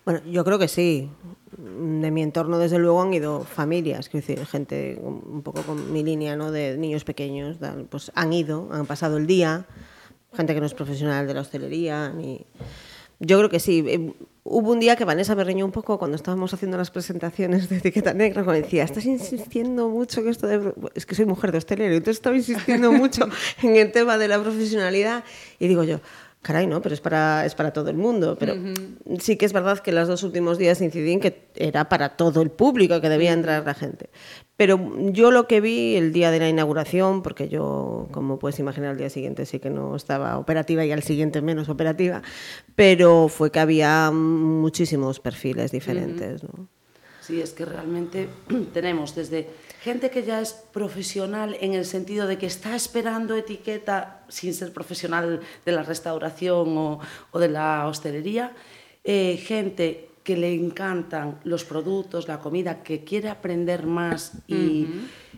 Bueno, 0.05 0.21
yo 0.25 0.45
creo 0.45 0.57
que 0.61 0.69
sí. 0.69 1.11
De 1.57 2.13
mi 2.13 2.23
entorno, 2.23 2.61
desde 2.61 2.79
luego, 2.79 3.03
han 3.03 3.13
ido 3.13 3.41
familias, 3.43 4.09
quiero 4.09 4.25
decir, 4.25 4.47
gente 4.47 4.97
un 5.03 5.43
poco 5.43 5.63
con 5.63 5.93
mi 5.93 6.05
línea, 6.05 6.37
¿no? 6.37 6.53
De 6.53 6.77
niños 6.79 7.03
pequeños, 7.03 7.57
pues 7.91 8.13
han 8.15 8.33
ido, 8.33 8.69
han 8.71 8.87
pasado 8.87 9.17
el 9.17 9.27
día, 9.27 9.67
gente 10.33 10.55
que 10.55 10.61
no 10.61 10.67
es 10.67 10.75
profesional 10.75 11.27
de 11.27 11.35
la 11.35 11.41
hostelería. 11.41 12.15
Yo 13.19 13.39
creo 13.39 13.51
que 13.51 13.59
sí. 13.59 14.15
Hubo 14.51 14.73
un 14.73 14.81
día 14.81 14.97
que 14.97 15.05
Vanessa 15.05 15.35
me 15.35 15.45
reñó 15.45 15.67
un 15.67 15.73
poco 15.73 15.99
cuando 15.99 16.17
estábamos 16.17 16.55
haciendo 16.55 16.79
las 16.79 16.91
presentaciones 16.91 17.69
de 17.69 17.77
etiqueta 17.77 18.15
negra, 18.15 18.45
cuando 18.45 18.63
decía, 18.63 18.83
estás 18.83 19.05
insistiendo 19.05 19.91
mucho 19.91 20.23
que 20.23 20.31
esto 20.31 20.47
de... 20.47 20.73
Es 20.95 21.05
que 21.05 21.15
soy 21.15 21.27
mujer 21.27 21.53
de 21.53 21.59
hostelero, 21.59 21.95
entonces 21.95 22.17
estaba 22.17 22.35
insistiendo 22.35 22.91
mucho 22.91 23.29
en 23.63 23.77
el 23.77 23.93
tema 23.93 24.17
de 24.17 24.27
la 24.27 24.41
profesionalidad. 24.41 25.23
Y 25.59 25.69
digo 25.69 25.85
yo, 25.85 26.01
Caray, 26.41 26.67
no, 26.67 26.81
pero 26.81 26.95
es 26.95 27.01
para, 27.01 27.45
es 27.45 27.55
para 27.55 27.73
todo 27.73 27.91
el 27.91 27.97
mundo. 27.97 28.37
Pero 28.39 28.55
sí 29.19 29.37
que 29.37 29.45
es 29.45 29.53
verdad 29.53 29.81
que 29.81 29.91
los 29.91 30.07
dos 30.07 30.23
últimos 30.23 30.57
días 30.57 30.81
incidí 30.81 31.13
en 31.13 31.21
que 31.21 31.49
era 31.57 31.89
para 31.89 32.17
todo 32.17 32.43
el 32.43 32.51
público, 32.51 33.01
que 33.01 33.09
debía 33.09 33.33
entrar 33.33 33.67
la 33.67 33.75
gente. 33.75 34.09
Pero 34.57 34.81
yo 35.11 35.31
lo 35.31 35.47
que 35.47 35.61
vi 35.61 35.97
el 35.97 36.13
día 36.13 36.31
de 36.31 36.39
la 36.39 36.49
inauguración, 36.49 37.23
porque 37.23 37.49
yo, 37.49 38.09
como 38.13 38.39
puedes 38.39 38.59
imaginar, 38.61 38.91
al 38.91 38.99
día 38.99 39.11
siguiente 39.11 39.47
sí 39.47 39.59
que 39.59 39.71
no 39.71 39.97
estaba 39.97 40.39
operativa 40.39 40.85
y 40.85 40.93
al 40.93 41.03
siguiente 41.03 41.43
menos 41.43 41.69
operativa, 41.69 42.23
pero 42.77 43.29
fue 43.29 43.51
que 43.51 43.61
había 43.61 44.11
muchísimos 44.13 45.21
perfiles 45.21 45.73
diferentes. 45.73 46.45
¿no? 46.45 46.69
Sí, 47.29 47.43
es 47.43 47.53
que 47.53 47.67
realmente 47.67 48.27
tenemos 48.73 49.15
desde 49.15 49.51
gente 49.83 50.09
que 50.09 50.23
ya 50.23 50.41
es 50.41 50.55
profesional 50.55 51.59
en 51.61 51.75
el 51.75 51.85
sentido 51.85 52.27
de 52.27 52.39
que 52.39 52.47
está 52.47 52.75
esperando 52.75 53.37
etiqueta 53.37 54.25
sin 54.29 54.55
ser 54.55 54.73
profesional 54.73 55.41
de 55.67 55.73
la 55.73 55.83
restauración 55.83 56.79
o, 56.79 57.01
o 57.31 57.39
de 57.39 57.49
la 57.51 57.87
hostelería, 57.87 58.55
eh, 59.05 59.37
gente 59.37 60.09
que 60.25 60.39
le 60.39 60.55
encantan 60.55 61.39
los 61.45 61.65
productos, 61.65 62.29
la 62.29 62.41
comida, 62.41 62.83
que 62.83 63.05
quiere 63.05 63.29
aprender 63.29 63.85
más 63.85 64.33
y 64.47 64.87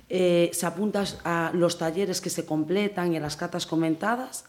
eh, 0.08 0.48
se 0.52 0.66
apunta 0.66 1.02
a 1.24 1.50
los 1.54 1.76
talleres 1.76 2.20
que 2.20 2.30
se 2.30 2.46
completan 2.46 3.12
y 3.12 3.16
a 3.16 3.20
las 3.20 3.36
catas 3.36 3.66
comentadas, 3.66 4.44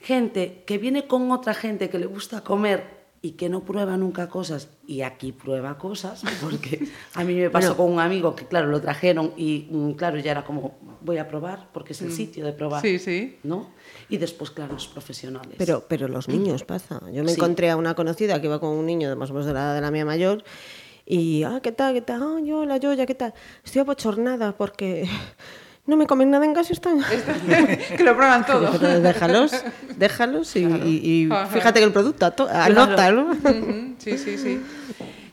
gente 0.00 0.62
que 0.66 0.78
viene 0.78 1.06
con 1.06 1.30
otra 1.30 1.52
gente 1.52 1.90
que 1.90 1.98
le 1.98 2.06
gusta 2.06 2.40
comer 2.40 2.95
y 3.22 3.32
que 3.32 3.48
no 3.48 3.60
prueba 3.64 3.96
nunca 3.96 4.28
cosas 4.28 4.68
y 4.86 5.00
aquí 5.02 5.32
prueba 5.32 5.78
cosas 5.78 6.22
porque 6.42 6.86
a 7.14 7.24
mí 7.24 7.34
me 7.34 7.50
pasó 7.50 7.68
Bueno. 7.74 7.76
con 7.84 7.92
un 7.94 8.00
amigo 8.00 8.34
que 8.36 8.46
claro 8.46 8.68
lo 8.68 8.80
trajeron 8.80 9.32
y 9.36 9.66
mm, 9.70 9.92
claro 9.92 10.18
ya 10.18 10.30
era 10.32 10.44
como 10.44 10.76
voy 11.00 11.18
a 11.18 11.26
probar 11.28 11.68
porque 11.72 11.92
es 11.92 12.02
el 12.02 12.12
sitio 12.12 12.44
de 12.44 12.52
probar 12.52 12.82
Sí, 12.82 12.98
sí. 12.98 13.38
no 13.42 13.70
y 14.08 14.16
después 14.18 14.50
claro 14.50 14.74
los 14.74 14.86
profesionales 14.88 15.54
Pero, 15.58 15.84
pero 15.88 16.08
los 16.08 16.28
niños 16.28 16.64
pasa. 16.64 17.00
Yo 17.12 17.22
me 17.24 17.30
Sí. 17.30 17.36
encontré 17.36 17.70
a 17.70 17.76
una 17.76 17.94
conocida 17.94 18.40
que 18.40 18.46
iba 18.46 18.60
con 18.60 18.70
un 18.70 18.86
niño 18.86 19.08
de 19.08 19.16
más 19.16 19.30
o 19.30 19.32
menos 19.32 19.46
de 19.46 19.52
la 19.52 19.60
edad 19.60 19.74
de 19.76 19.80
la 19.80 19.90
mía 19.90 20.04
mayor 20.04 20.44
y, 21.08 21.44
ah, 21.44 21.60
¿qué 21.62 21.70
tal? 21.72 21.94
¿Qué 21.94 22.02
tal? 22.02 22.20
Ah, 22.22 22.40
yo, 22.44 22.64
la 22.66 22.78
Yoya, 22.78 23.06
¿qué 23.06 23.14
tal? 23.14 23.32
Estoy 23.64 23.80
abochornada 23.82 24.56
porque 24.56 25.08
no 25.86 25.96
me 25.96 26.06
comen 26.06 26.30
nada 26.30 26.44
en 26.44 26.52
gas 26.52 26.68
y 26.70 26.72
están... 26.72 26.98
que 27.96 28.02
lo 28.02 28.16
prueban 28.16 28.44
todo. 28.44 28.70
Pero 28.72 29.00
déjalos, 29.00 29.52
déjalos 29.96 30.56
y, 30.56 30.64
y- 30.64 31.00
y 31.26 31.28
Ajá. 31.32 31.46
fíjate 31.46 31.80
que 31.80 31.86
el 31.86 31.92
producto. 31.92 32.26
Ujú, 33.34 33.94
Sí, 33.98 34.18
sí, 34.18 34.36
sí. 34.38 34.60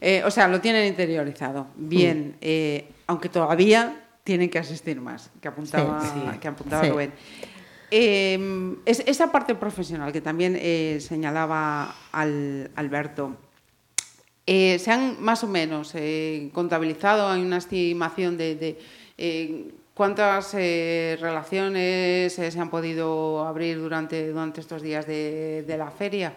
Eh, 0.01 0.21
o 0.25 0.31
sea, 0.31 0.47
lo 0.47 0.59
tienen 0.61 0.85
interiorizado. 0.87 1.67
Bien, 1.75 2.35
eh, 2.41 2.87
aunque 3.07 3.29
todavía 3.29 4.01
tienen 4.23 4.49
que 4.49 4.59
asistir 4.59 4.99
más, 5.01 5.31
que 5.41 5.47
apuntaba, 5.47 6.01
Sí, 6.01 6.07
sí. 6.13 6.37
Que 6.39 6.47
apuntaba 6.47 6.83
Sí. 6.83 6.89
Rubén. 6.89 7.13
Eh, 7.91 8.75
es- 8.85 9.03
esa 9.05 9.31
parte 9.31 9.55
profesional 9.55 10.11
que 10.11 10.21
también 10.21 10.57
eh, 10.59 10.97
señalaba 10.99 11.95
al- 12.11 12.71
Alberto, 12.75 13.35
eh, 14.45 14.77
se 14.79 14.91
han 14.91 15.21
más 15.21 15.43
o 15.43 15.47
menos 15.47 15.91
eh, 15.95 16.49
contabilizado, 16.53 17.29
hay 17.29 17.41
una 17.41 17.57
estimación 17.57 18.37
de, 18.37 18.55
de, 18.55 18.79
eh, 19.17 19.67
cuántas 19.93 20.53
eh, 20.55 21.17
relaciones 21.19 22.37
eh, 22.39 22.51
se 22.51 22.59
han 22.59 22.69
podido 22.69 23.45
abrir 23.45 23.77
durante, 23.77 24.29
durante 24.29 24.61
estos 24.61 24.81
días 24.81 25.05
de, 25.05 25.63
de 25.65 25.77
la 25.77 25.91
feria. 25.91 26.33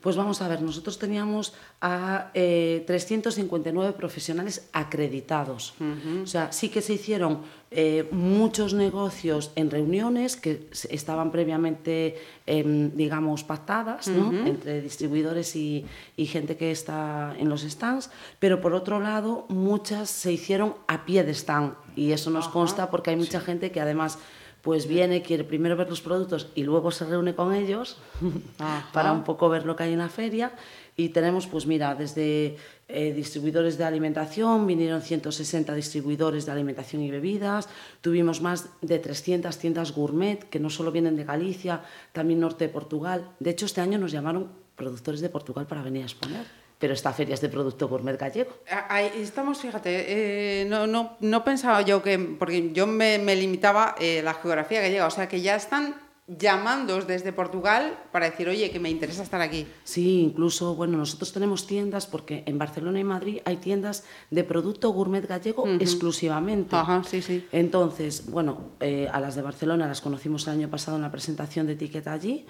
Pues 0.00 0.14
vamos 0.14 0.40
a 0.42 0.48
ver, 0.48 0.62
nosotros 0.62 0.96
teníamos 0.96 1.54
a 1.80 2.30
eh, 2.32 2.84
359 2.86 3.94
profesionales 3.94 4.68
acreditados. 4.72 5.74
O 6.22 6.26
sea, 6.26 6.52
sí 6.52 6.68
que 6.68 6.82
se 6.82 6.94
hicieron 6.94 7.40
eh, 7.72 8.08
muchos 8.12 8.74
negocios 8.74 9.50
en 9.56 9.70
reuniones 9.70 10.36
que 10.36 10.70
estaban 10.88 11.32
previamente, 11.32 12.16
em, 12.46 12.92
digamos, 12.94 13.42
pactadas 13.42 14.06
¿no? 14.06 14.32
entre 14.46 14.80
distribuidores 14.80 15.56
y, 15.56 15.84
y 16.16 16.26
gente 16.26 16.56
que 16.56 16.70
está 16.70 17.34
en 17.36 17.48
los 17.48 17.62
stands, 17.62 18.10
pero 18.38 18.60
por 18.60 18.74
otro 18.74 19.00
lado, 19.00 19.46
muchas 19.48 20.10
se 20.10 20.32
hicieron 20.32 20.76
a 20.86 21.04
pie 21.06 21.24
de 21.24 21.32
stand. 21.32 21.74
Y 21.96 22.12
eso 22.12 22.30
nos 22.30 22.46
consta 22.46 22.88
porque 22.88 23.10
hay 23.10 23.16
mucha 23.16 23.40
gente 23.40 23.72
que 23.72 23.80
además 23.80 24.20
pues 24.62 24.86
viene, 24.86 25.22
quiere 25.22 25.44
primero 25.44 25.76
ver 25.76 25.88
los 25.88 26.00
productos 26.00 26.48
y 26.54 26.64
luego 26.64 26.90
se 26.90 27.04
reúne 27.04 27.34
con 27.34 27.54
ellos 27.54 27.98
para 28.92 29.12
un 29.12 29.24
poco 29.24 29.48
ver 29.48 29.64
lo 29.64 29.76
que 29.76 29.84
hay 29.84 29.92
en 29.92 29.98
la 29.98 30.08
feria. 30.08 30.52
Y 30.96 31.10
tenemos, 31.10 31.46
pues 31.46 31.64
mira, 31.64 31.94
desde 31.94 32.56
eh, 32.88 33.12
distribuidores 33.12 33.78
de 33.78 33.84
alimentación, 33.84 34.66
vinieron 34.66 35.00
160 35.00 35.72
distribuidores 35.74 36.44
de 36.44 36.50
alimentación 36.50 37.02
y 37.02 37.10
bebidas, 37.10 37.68
tuvimos 38.00 38.40
más 38.40 38.70
de 38.82 38.98
300 38.98 39.56
tiendas 39.58 39.92
gourmet, 39.92 40.48
que 40.48 40.58
no 40.58 40.70
solo 40.70 40.90
vienen 40.90 41.14
de 41.14 41.22
Galicia, 41.22 41.82
también 42.12 42.40
norte 42.40 42.66
de 42.66 42.72
Portugal. 42.72 43.30
De 43.38 43.50
hecho, 43.50 43.66
este 43.66 43.80
año 43.80 43.96
nos 43.96 44.10
llamaron 44.10 44.48
productores 44.74 45.20
de 45.20 45.28
Portugal 45.28 45.68
para 45.68 45.82
venir 45.82 46.02
a 46.02 46.06
exponer, 46.06 46.46
pero 46.78 46.94
esta 46.94 47.12
feria 47.12 47.34
es 47.34 47.40
de 47.40 47.48
producto 47.48 47.88
gourmet 47.88 48.18
gallego. 48.18 48.50
Ah, 48.70 48.86
Ahí 48.88 49.10
estamos, 49.16 49.60
fíjate, 49.60 50.62
eh, 50.62 50.64
no, 50.66 50.86
no, 50.86 51.16
no 51.20 51.44
pensaba 51.44 51.82
yo 51.82 52.02
que, 52.02 52.18
porque 52.18 52.72
yo 52.72 52.86
me, 52.86 53.18
me 53.18 53.36
limitaba 53.36 53.96
eh, 53.98 54.22
la 54.22 54.34
geografía 54.34 54.80
gallega, 54.80 55.06
o 55.06 55.10
sea 55.10 55.28
que 55.28 55.40
ya 55.40 55.56
están 55.56 55.94
llamándos 56.28 57.06
desde 57.06 57.32
Portugal 57.32 57.98
para 58.12 58.28
decir, 58.28 58.48
oye, 58.48 58.70
que 58.70 58.78
me 58.78 58.90
interesa 58.90 59.22
estar 59.22 59.40
aquí. 59.40 59.66
Sí, 59.84 60.20
incluso, 60.20 60.74
bueno, 60.74 60.98
nosotros 60.98 61.32
tenemos 61.32 61.66
tiendas, 61.66 62.06
porque 62.06 62.42
en 62.46 62.58
Barcelona 62.58 63.00
y 63.00 63.04
Madrid 63.04 63.38
hay 63.46 63.56
tiendas 63.56 64.04
de 64.30 64.44
producto 64.44 64.90
gourmet 64.90 65.26
gallego 65.26 65.66
exclusivamente. 65.80 66.76
Ajá, 66.76 67.02
sí, 67.04 67.22
sí. 67.22 67.46
Entonces, 67.50 68.30
bueno, 68.30 68.72
eh, 68.80 69.08
a 69.10 69.20
las 69.20 69.36
de 69.36 69.42
Barcelona 69.42 69.88
las 69.88 70.02
conocimos 70.02 70.46
el 70.46 70.52
año 70.52 70.68
pasado 70.68 70.98
en 70.98 71.02
la 71.02 71.10
presentación 71.10 71.66
de 71.66 71.72
etiqueta 71.72 72.12
allí 72.12 72.46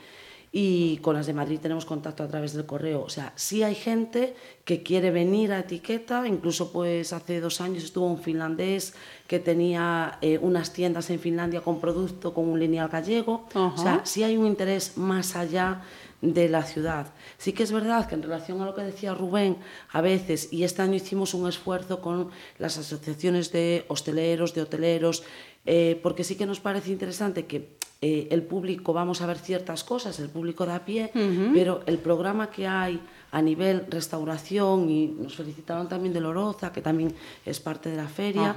y 0.50 0.98
con 0.98 1.14
las 1.14 1.26
de 1.26 1.34
Madrid 1.34 1.58
tenemos 1.60 1.84
contacto 1.84 2.22
a 2.22 2.28
través 2.28 2.54
del 2.54 2.66
correo. 2.66 3.02
O 3.02 3.10
sea, 3.10 3.32
sí 3.36 3.62
hay 3.62 3.74
gente 3.74 4.34
que 4.64 4.82
quiere 4.82 5.10
venir 5.10 5.52
a 5.52 5.60
etiqueta, 5.60 6.26
incluso 6.26 6.72
pues 6.72 7.12
hace 7.12 7.40
dos 7.40 7.60
años 7.60 7.84
estuvo 7.84 8.06
un 8.06 8.18
finlandés 8.18 8.94
que 9.26 9.38
tenía 9.38 10.18
eh, 10.22 10.38
unas 10.40 10.72
tiendas 10.72 11.10
en 11.10 11.20
Finlandia 11.20 11.60
con 11.60 11.80
producto 11.80 12.32
con 12.32 12.48
un 12.48 12.58
lineal 12.58 12.88
gallego. 12.88 13.46
O 13.54 13.76
sea, 13.76 14.00
sí 14.04 14.22
hay 14.22 14.36
un 14.36 14.46
interés 14.46 14.96
más 14.96 15.36
allá 15.36 15.82
de 16.20 16.48
la 16.48 16.62
ciudad. 16.64 17.12
Sí 17.36 17.52
que 17.52 17.62
es 17.62 17.70
verdad 17.70 18.08
que 18.08 18.14
en 18.14 18.22
relación 18.22 18.60
a 18.60 18.66
lo 18.66 18.74
que 18.74 18.82
decía 18.82 19.14
Rubén, 19.14 19.58
a 19.92 20.00
veces, 20.00 20.52
y 20.52 20.64
este 20.64 20.82
año 20.82 20.94
hicimos 20.94 21.34
un 21.34 21.48
esfuerzo 21.48 22.00
con 22.00 22.30
las 22.58 22.78
asociaciones 22.78 23.52
de 23.52 23.84
hosteleros, 23.88 24.54
de 24.54 24.62
hoteleros, 24.62 25.22
eh, 25.64 26.00
porque 26.02 26.24
sí 26.24 26.34
que 26.36 26.46
nos 26.46 26.60
parece 26.60 26.90
interesante 26.90 27.46
que 27.46 27.77
eh, 28.00 28.28
el 28.30 28.42
público, 28.42 28.92
vamos 28.92 29.22
a 29.22 29.26
ver 29.26 29.38
ciertas 29.38 29.82
cosas, 29.82 30.20
el 30.20 30.28
público 30.28 30.64
de 30.64 30.72
a 30.72 30.84
pie, 30.84 31.10
pero 31.52 31.82
el 31.86 31.98
programa 31.98 32.48
que 32.48 32.66
hay 32.66 33.00
a 33.32 33.42
nivel 33.42 33.86
restauración, 33.88 34.88
y 34.88 35.08
nos 35.08 35.34
felicitaron 35.34 35.88
también 35.88 36.14
de 36.14 36.20
Loroza, 36.20 36.72
que 36.72 36.80
también 36.80 37.12
es 37.44 37.58
parte 37.58 37.90
de 37.90 37.96
la 37.96 38.06
feria, 38.06 38.54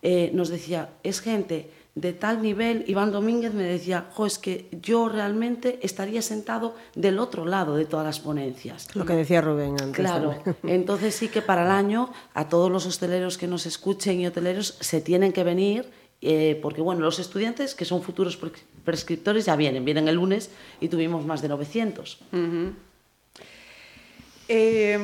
eh, 0.00 0.30
nos 0.32 0.48
decía, 0.48 0.90
es 1.02 1.20
gente 1.20 1.70
de 1.94 2.12
tal 2.12 2.42
nivel, 2.42 2.84
Iván 2.88 3.12
Domínguez 3.12 3.54
me 3.54 3.62
decía, 3.62 4.06
jo, 4.12 4.26
es 4.26 4.38
que 4.38 4.68
yo 4.82 5.08
realmente 5.08 5.78
estaría 5.82 6.22
sentado 6.22 6.74
del 6.94 7.18
otro 7.18 7.46
lado 7.46 7.76
de 7.76 7.84
todas 7.84 8.04
las 8.04 8.18
ponencias. 8.18 8.94
Lo 8.96 9.04
que 9.04 9.14
decía 9.14 9.40
Rubén 9.40 9.76
antes. 9.80 9.92
Claro, 9.92 10.30
también. 10.30 10.56
entonces 10.64 11.14
sí 11.14 11.28
que 11.28 11.40
para 11.40 11.64
el 11.64 11.70
año 11.70 12.10
a 12.34 12.48
todos 12.48 12.70
los 12.70 12.86
hosteleros 12.86 13.38
que 13.38 13.46
nos 13.46 13.66
escuchen 13.66 14.20
y 14.20 14.26
hoteleros 14.26 14.76
se 14.80 15.00
tienen 15.00 15.32
que 15.32 15.44
venir, 15.44 15.88
eh, 16.20 16.58
porque 16.62 16.80
bueno, 16.80 17.02
los 17.02 17.18
estudiantes 17.18 17.74
que 17.74 17.84
son 17.84 18.02
futuros 18.02 18.36
prescriptores 18.84 19.46
ya 19.46 19.56
vienen, 19.56 19.84
vienen 19.84 20.08
el 20.08 20.16
lunes 20.16 20.50
y 20.80 20.88
tuvimos 20.88 21.24
más 21.24 21.42
de 21.42 21.48
900. 21.48 22.18
Eh, 24.48 24.98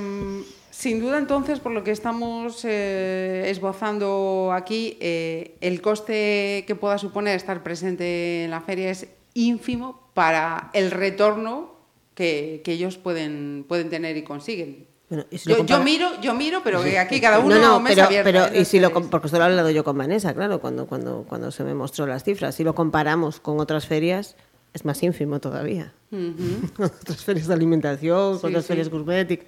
sin 0.71 1.01
duda, 1.01 1.19
entonces, 1.19 1.61
por 1.61 1.73
lo 1.73 1.85
que 1.85 1.91
estamos 1.91 2.65
eh, 2.65 3.45
esbozando 3.49 4.51
aquí, 4.53 4.97
eh, 5.01 5.57
el 5.61 5.83
coste 5.83 6.65
que 6.67 6.75
pueda 6.75 6.97
suponer 6.97 7.37
estar 7.37 7.63
presente 7.63 8.45
en 8.45 8.51
la 8.51 8.61
feria 8.61 8.91
es 8.91 9.09
ínfimo 9.35 10.09
para 10.15 10.71
el 10.73 10.91
retorno 10.91 11.75
que, 12.15 12.63
que 12.65 12.73
ellos 12.73 12.99
pueden, 12.99 13.65
pueden 13.69 13.91
tener 13.91 14.17
y 14.17 14.23
consiguen. 14.23 14.87
Bueno, 15.11 15.25
y 15.31 15.39
si 15.39 15.51
lo 15.51 15.65
yo, 15.67 15.83
miro, 15.83 16.09
yo 16.23 16.35
miro, 16.35 16.61
pero 16.63 16.83
que 16.85 16.97
aquí 16.99 17.21
cada 17.21 17.41
uno 17.41 17.57
no, 17.57 17.81
no, 17.81 17.85
pero, 17.85 18.05
abierta, 18.05 18.25
pero 18.25 18.45
es 18.47 18.61
y 18.61 18.65
si 18.65 18.81
lo, 18.81 18.93
porque 18.93 19.27
esto 19.27 19.39
lo 19.39 19.45
he 19.45 19.47
hablado 19.49 19.69
yo 19.71 19.83
con 19.83 19.99
Vanessa, 19.99 20.33
claro, 20.33 20.61
cuando, 20.61 20.87
cuando, 20.87 21.25
cuando 21.29 21.51
se 21.51 21.65
me 21.65 21.75
mostró 21.75 22.07
las 22.07 22.23
cifras. 22.23 22.55
Si 22.55 22.63
lo 22.63 22.77
comparamos 22.77 23.41
con 23.41 23.59
otras 23.59 23.87
ferias, 23.87 24.37
es 24.73 24.85
más 24.85 25.03
ínfimo 25.03 25.41
todavía. 25.41 25.93
Con 26.11 26.87
otras 26.87 27.25
ferias 27.25 27.47
de 27.47 27.55
alimentación, 27.55 28.39
con 28.39 28.41
Sí, 28.41 28.47
otras 28.49 28.65
sí. 28.65 28.69
ferias 28.69 28.89
gourmet, 28.89 29.47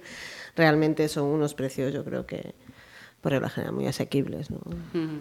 realmente 0.55 1.07
son 1.09 1.25
unos 1.25 1.53
precios, 1.53 1.93
yo 1.93 2.05
creo 2.05 2.25
que 2.25 2.55
por 3.21 3.31
regla 3.31 3.49
general 3.49 3.73
muy 3.73 3.87
asequibles. 3.87 4.49
¿no? 4.51 4.59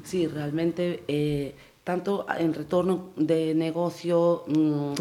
Sí, 0.05 0.27
realmente, 0.27 1.03
eh, 1.09 1.55
tanto 1.85 2.27
en 2.39 2.55
retorno 2.55 3.11
de 3.17 3.55
negocio, 3.55 4.45
mm, 4.47 4.93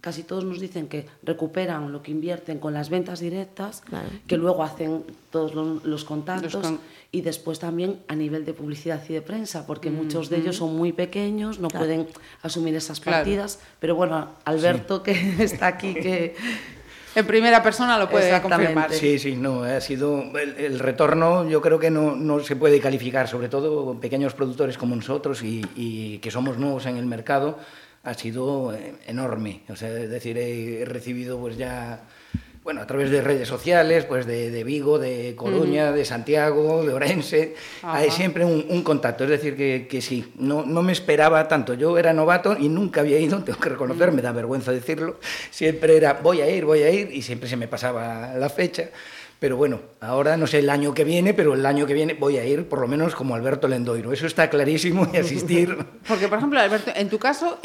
casi 0.00 0.22
todos 0.22 0.44
nos 0.44 0.60
dicen 0.60 0.88
que 0.88 1.06
recuperan 1.22 1.92
lo 1.92 2.02
que 2.02 2.10
invierten 2.10 2.58
con 2.58 2.72
las 2.74 2.90
ventas 2.90 3.20
directas, 3.20 3.82
Claro. 3.82 4.08
que 4.26 4.36
luego 4.36 4.62
hacen 4.62 5.04
todos 5.30 5.54
lo- 5.54 5.80
los 5.84 6.04
contactos 6.04 6.54
Los 6.54 6.62
con- 6.66 6.80
y 7.12 7.22
después 7.22 7.58
también 7.58 7.98
a 8.08 8.14
nivel 8.14 8.44
de 8.44 8.52
publicidad 8.52 9.02
y 9.08 9.12
de 9.14 9.22
prensa, 9.22 9.66
porque 9.66 9.90
muchos 9.90 10.30
de 10.30 10.36
ellos 10.38 10.56
son 10.56 10.76
muy 10.76 10.92
pequeños, 10.92 11.58
no 11.58 11.68
pueden 11.68 12.06
asumir 12.42 12.74
esas 12.76 13.00
Claro. 13.00 13.18
partidas, 13.18 13.58
pero 13.80 13.94
bueno, 13.94 14.28
Alberto 14.44 15.02
que 15.02 15.12
está 15.40 15.66
aquí, 15.68 15.94
que 15.94 16.34
En 17.12 17.26
primera 17.26 17.60
persona 17.60 17.98
lo 17.98 18.08
puede 18.08 18.40
confirmar. 18.40 18.92
Sí, 18.92 19.18
sí, 19.18 19.34
no, 19.34 19.64
ha 19.64 19.80
sido 19.80 20.22
el, 20.38 20.54
el 20.56 20.78
retorno, 20.78 21.48
yo 21.48 21.60
creo 21.60 21.80
que 21.80 21.90
no, 21.90 22.14
no 22.14 22.38
se 22.38 22.54
puede 22.54 22.78
calificar, 22.78 23.26
sobre 23.26 23.48
todo 23.48 23.98
pequeños 23.98 24.32
productores 24.32 24.78
como 24.78 24.94
nosotros 24.94 25.42
y, 25.42 25.60
y 25.74 26.18
que 26.18 26.30
somos 26.30 26.56
nuevos 26.56 26.86
en 26.86 26.96
el 26.96 27.06
mercado, 27.06 27.58
ha 28.02 28.14
sido 28.14 28.74
eh, 28.74 28.94
enorme. 29.06 29.62
O 29.68 29.76
sea, 29.76 29.90
es 29.90 30.10
decir, 30.10 30.38
he, 30.38 30.84
recibido 30.84 31.38
pues 31.38 31.56
ya, 31.56 32.00
bueno, 32.64 32.80
a 32.80 32.86
través 32.86 33.10
de 33.10 33.20
redes 33.20 33.48
sociales, 33.48 34.04
pues 34.04 34.26
de, 34.26 34.50
de 34.50 34.64
Vigo, 34.64 34.98
de 34.98 35.34
Coruña, 35.36 35.92
de 35.92 36.04
Santiago, 36.04 36.84
de 36.84 36.92
Orense, 36.92 37.54
hay 37.82 38.10
siempre 38.10 38.44
un, 38.44 38.64
un 38.68 38.82
contacto. 38.82 39.24
Es 39.24 39.30
decir, 39.30 39.56
que, 39.56 39.86
que 39.88 40.00
sí, 40.00 40.32
no, 40.36 40.64
no 40.64 40.82
me 40.82 40.92
esperaba 40.92 41.46
tanto. 41.48 41.74
Yo 41.74 41.98
era 41.98 42.12
novato 42.12 42.56
y 42.58 42.68
nunca 42.68 43.00
había 43.00 43.18
ido, 43.18 43.38
tengo 43.44 43.58
que 43.58 43.68
reconocer, 43.68 44.12
me 44.12 44.22
da 44.22 44.32
vergüenza 44.32 44.72
decirlo. 44.72 45.18
Siempre 45.50 45.96
era, 45.96 46.14
voy 46.14 46.40
a 46.40 46.50
ir, 46.50 46.64
voy 46.64 46.82
a 46.82 46.90
ir, 46.90 47.12
y 47.12 47.22
siempre 47.22 47.48
se 47.48 47.56
me 47.56 47.68
pasaba 47.68 48.34
la 48.34 48.48
fecha. 48.48 48.90
Pero 49.40 49.56
bueno, 49.56 49.80
ahora 50.00 50.36
no 50.36 50.46
sé 50.46 50.58
el 50.58 50.68
año 50.68 50.92
que 50.92 51.02
viene, 51.02 51.32
pero 51.32 51.54
el 51.54 51.64
año 51.64 51.86
que 51.86 51.94
viene 51.94 52.12
voy 52.12 52.36
a 52.36 52.44
ir 52.44 52.68
por 52.68 52.78
lo 52.78 52.86
menos 52.86 53.14
como 53.14 53.34
Alberto 53.34 53.66
Lendoiro. 53.68 54.12
Eso 54.12 54.26
está 54.26 54.48
clarísimo 54.50 55.08
y 55.12 55.16
asistir. 55.16 55.76
Porque, 56.08 56.28
por 56.28 56.36
ejemplo, 56.38 56.60
Alberto, 56.60 56.92
en 56.94 57.08
tu 57.08 57.18
caso, 57.18 57.58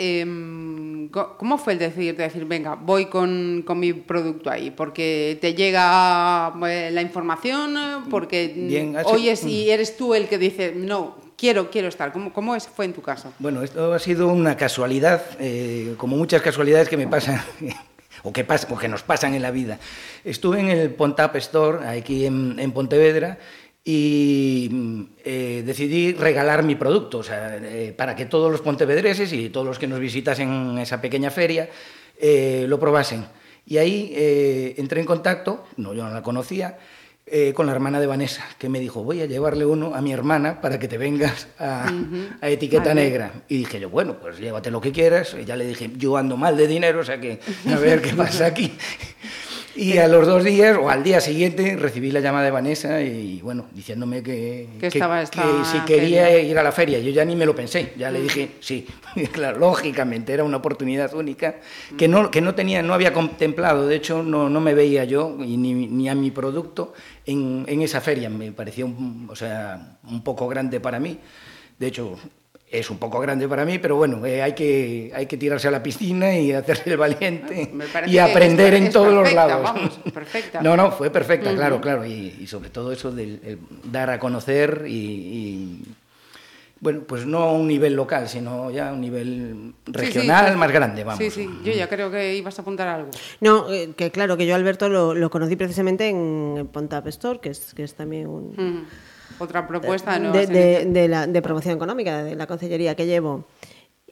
co- 1.11 1.35
¿cómo 1.37 1.57
fue 1.57 1.73
el 1.73 1.79
decidir 1.79 2.15
de 2.15 2.23
decir, 2.23 2.45
venga, 2.45 2.75
voy 2.75 3.07
con, 3.07 3.61
con 3.67 3.77
mi 3.79 3.91
producto 3.91 4.49
ahí? 4.49 4.71
Porque 4.71 5.37
te 5.41 5.53
llega 5.53 6.53
eh, 6.65 6.91
la 6.93 7.01
información, 7.01 7.75
eh, 7.77 7.97
porque 8.09 8.53
mm, 8.55 8.67
Bien, 8.69 8.95
sido- 8.95 9.07
oyes 9.11 9.43
y 9.43 9.69
eres 9.69 9.97
tú 9.97 10.15
el 10.15 10.29
que 10.29 10.37
dice, 10.37 10.71
no, 10.73 11.17
quiero, 11.37 11.69
quiero 11.69 11.89
estar. 11.89 12.13
¿Cómo, 12.13 12.31
cómo 12.31 12.55
es, 12.55 12.67
fue 12.69 12.85
en 12.85 12.93
tu 12.93 13.01
caso? 13.01 13.33
Bueno, 13.39 13.61
esto 13.63 13.93
ha 13.93 13.99
sido 13.99 14.29
una 14.29 14.55
casualidad, 14.55 15.21
eh, 15.39 15.93
como 15.97 16.15
muchas 16.15 16.41
casualidades 16.41 16.87
que 16.87 16.95
me 16.95 17.07
pasan, 17.07 17.41
o 18.25 18.33
que, 18.33 18.45
pas- 18.45 18.65
o 18.69 18.75
que 18.77 18.87
nos 18.89 19.03
pasan 19.03 19.33
en 19.35 19.41
la 19.41 19.51
vida. 19.51 19.77
Estuve 20.25 20.59
en 20.59 20.69
el 20.69 20.89
Pontap 20.89 21.35
Store, 21.37 21.87
aquí 21.87 22.25
en, 22.25 22.57
en 22.59 22.71
Pontevedra, 22.73 23.37
y 23.87 24.67
mm, 24.71 25.01
eh, 25.23 25.63
decidí 25.65 26.13
regalar 26.13 26.63
mi 26.63 26.75
producto, 26.75 27.19
o 27.19 27.23
sea, 27.23 27.57
eh, 27.61 27.93
para 27.95 28.15
que 28.15 28.25
todos 28.25 28.51
los 28.51 28.61
pontevedreses 28.61 29.31
y 29.31 29.49
todos 29.49 29.65
los 29.67 29.77
que 29.77 29.87
nos 29.87 29.99
visitasen 29.99 30.49
en 30.51 30.77
esa 30.79 30.99
pequeña 30.99 31.29
feria 31.29 31.69
eh, 32.19 32.65
lo 32.67 32.79
probasen. 32.79 33.25
Y 33.67 33.77
ahí 33.77 34.11
eh, 34.15 34.73
entré 34.77 34.99
en 35.01 35.05
contacto, 35.05 35.65
no, 35.77 35.93
yo 35.93 36.03
no 36.03 36.11
la 36.13 36.21
conocía, 36.23 36.77
eh, 37.27 37.53
con 37.53 37.65
la 37.65 37.71
hermana 37.71 37.99
de 37.99 38.05
Vanessa, 38.05 38.45
que 38.59 38.69
me 38.69 38.79
dijo, 38.79 39.03
voy 39.03 39.21
a 39.21 39.25
llevarle 39.25 39.65
uno 39.65 39.95
a 39.95 40.01
mi 40.01 40.13
hermana 40.13 40.61
para 40.61 40.77
que 40.77 40.87
te 40.87 40.97
vengas 40.97 41.47
a, 41.57 41.91
a 42.39 42.49
Etiqueta 42.49 42.89
Vale. 42.89 43.03
Negra. 43.03 43.31
Y 43.47 43.57
dije 43.57 43.79
yo, 43.79 43.89
bueno, 43.89 44.17
pues 44.19 44.37
llévate 44.37 44.69
lo 44.69 44.79
que 44.79 44.91
quieras. 44.91 45.35
Y 45.39 45.43
ya 45.43 45.55
le 45.55 45.65
dije, 45.65 45.89
yo 45.97 46.17
ando 46.17 46.37
mal 46.37 46.55
de 46.55 46.67
dinero, 46.67 46.99
o 46.99 47.03
sea 47.03 47.19
que 47.19 47.39
a 47.67 47.79
ver 47.79 48.01
qué 48.01 48.13
pasa 48.13 48.45
aquí. 48.45 48.73
Y 49.75 49.97
a 49.97 50.07
los 50.07 50.25
dos 50.25 50.43
días, 50.43 50.77
o 50.77 50.89
al 50.89 51.03
día 51.03 51.19
siguiente, 51.19 51.75
recibí 51.75 52.09
la 52.09 52.21
llamada 52.21 52.45
de 52.45 52.51
Vanessa 52.51 53.01
y, 53.01 53.41
bueno, 53.41 53.65
diciéndome 53.73 54.23
que, 54.23 54.69
Que 54.79 54.87
estaba 54.87 55.21
esta 55.21 55.43
que 55.43 55.65
si 55.65 55.79
quería 55.79 56.25
feria. 56.27 56.39
ir 56.49 56.57
a 56.57 56.63
la 56.63 56.71
feria. 56.71 56.99
Yo 56.99 57.11
ya 57.11 57.25
ni 57.25 57.35
me 57.35 57.45
lo 57.45 57.53
pensé, 57.53 57.91
ya 57.97 58.09
le 58.09 58.21
dije 58.21 58.51
sí. 58.61 58.87
claro, 59.33 59.59
lógicamente, 59.59 60.31
era 60.31 60.45
una 60.45 60.57
oportunidad 60.57 61.13
única 61.13 61.55
que 61.97 62.07
no, 62.07 62.31
que 62.31 62.39
no 62.39 62.55
tenía, 62.55 62.81
no 62.81 62.93
había 62.93 63.11
contemplado. 63.11 63.85
De 63.87 63.97
hecho, 63.97 64.23
no, 64.23 64.49
no 64.49 64.61
me 64.61 64.73
veía 64.73 65.03
yo 65.03 65.37
y 65.39 65.57
ni, 65.57 65.73
ni 65.73 66.07
a 66.07 66.15
mi 66.15 66.31
producto 66.31 66.93
en, 67.25 67.65
en 67.67 67.81
esa 67.81 67.99
feria. 67.99 68.29
Me 68.29 68.53
parecía 68.53 68.85
un, 68.85 69.27
o 69.29 69.35
sea, 69.35 69.97
un 70.09 70.23
poco 70.23 70.47
grande 70.47 70.79
para 70.79 70.99
mí. 70.99 71.19
De 71.77 71.87
hecho, 71.87 72.17
es 72.69 72.89
un 72.89 72.97
poco 72.97 73.19
grande 73.19 73.47
para 73.47 73.63
mí, 73.63 73.79
pero 73.79 73.95
bueno, 73.95 74.25
eh, 74.25 74.41
hay, 74.41 74.53
que, 74.53 75.11
hay 75.15 75.27
que 75.27 75.37
tirarse 75.37 75.67
a 75.67 75.71
la 75.71 75.81
piscina 75.83 76.37
y 76.37 76.51
hacerse 76.51 76.89
el 76.91 76.97
valiente 76.97 77.71
y 78.07 78.17
aprender 78.17 78.73
es- 78.73 78.81
en 78.81 78.87
es 78.87 78.93
todos 78.93 79.13
los 79.13 79.31
lados. 79.33 79.61
vamos, 79.63 79.99
perfecta. 80.13 80.61
No, 80.61 80.75
no, 80.75 80.91
fue 80.91 81.09
perfecta, 81.09 81.53
claro, 81.53 81.79
claro. 81.79 82.05
Y, 82.05 82.35
y 82.41 82.47
sobre 82.47 82.69
todo 82.69 82.91
eso 82.91 83.11
del 83.11 83.39
el 83.43 83.59
dar 83.91 84.09
a 84.09 84.19
conocer 84.19 84.83
y, 84.87 84.91
y, 84.93 85.81
bueno, 86.81 87.01
pues 87.07 87.25
no 87.25 87.43
a 87.43 87.51
un 87.53 87.67
nivel 87.67 87.93
local, 87.93 88.27
sino 88.27 88.69
ya 88.71 88.89
a 88.89 88.93
un 88.93 88.99
nivel 89.01 89.73
Sí, 89.85 89.91
sí, 89.91 89.91
regional 89.93 90.51
sí. 90.51 90.57
más 90.57 90.71
grande, 90.71 91.03
vamos. 91.03 91.19
Sí, 91.23 91.29
sí, 91.29 91.49
yo 91.63 91.71
ya 91.71 91.87
creo 91.87 92.11
que 92.11 92.35
ibas 92.35 92.59
a 92.59 92.63
apuntar 92.63 92.87
algo. 92.87 93.11
No, 93.39 93.71
eh, 93.71 93.91
que 93.95 94.11
claro, 94.11 94.35
que 94.37 94.45
yo 94.45 94.55
Alberto 94.55 94.89
lo, 94.89 95.13
lo 95.15 95.29
conocí 95.29 95.55
precisamente 95.55 96.09
en, 96.09 96.67
Pontap 96.73 97.07
Store, 97.07 97.39
que 97.39 97.49
es, 97.49 97.73
que 97.75 97.83
es 97.83 97.93
también 97.93 98.27
un, 98.27 98.53
Mm. 98.57 98.85
Otra 99.39 99.67
propuesta 99.67 100.11
de 100.13 100.19
de, 100.19 100.23
nuevas 100.27 100.47
de- 100.49 100.53
iniciativas. 100.55 100.93
de 100.93 101.07
la, 101.07 101.27
de 101.27 101.41
promoción 101.41 101.75
económica 101.75 102.23
de 102.23 102.35
la 102.35 102.47
concellería 102.47 102.95
que 102.95 103.05
llevo. 103.05 103.45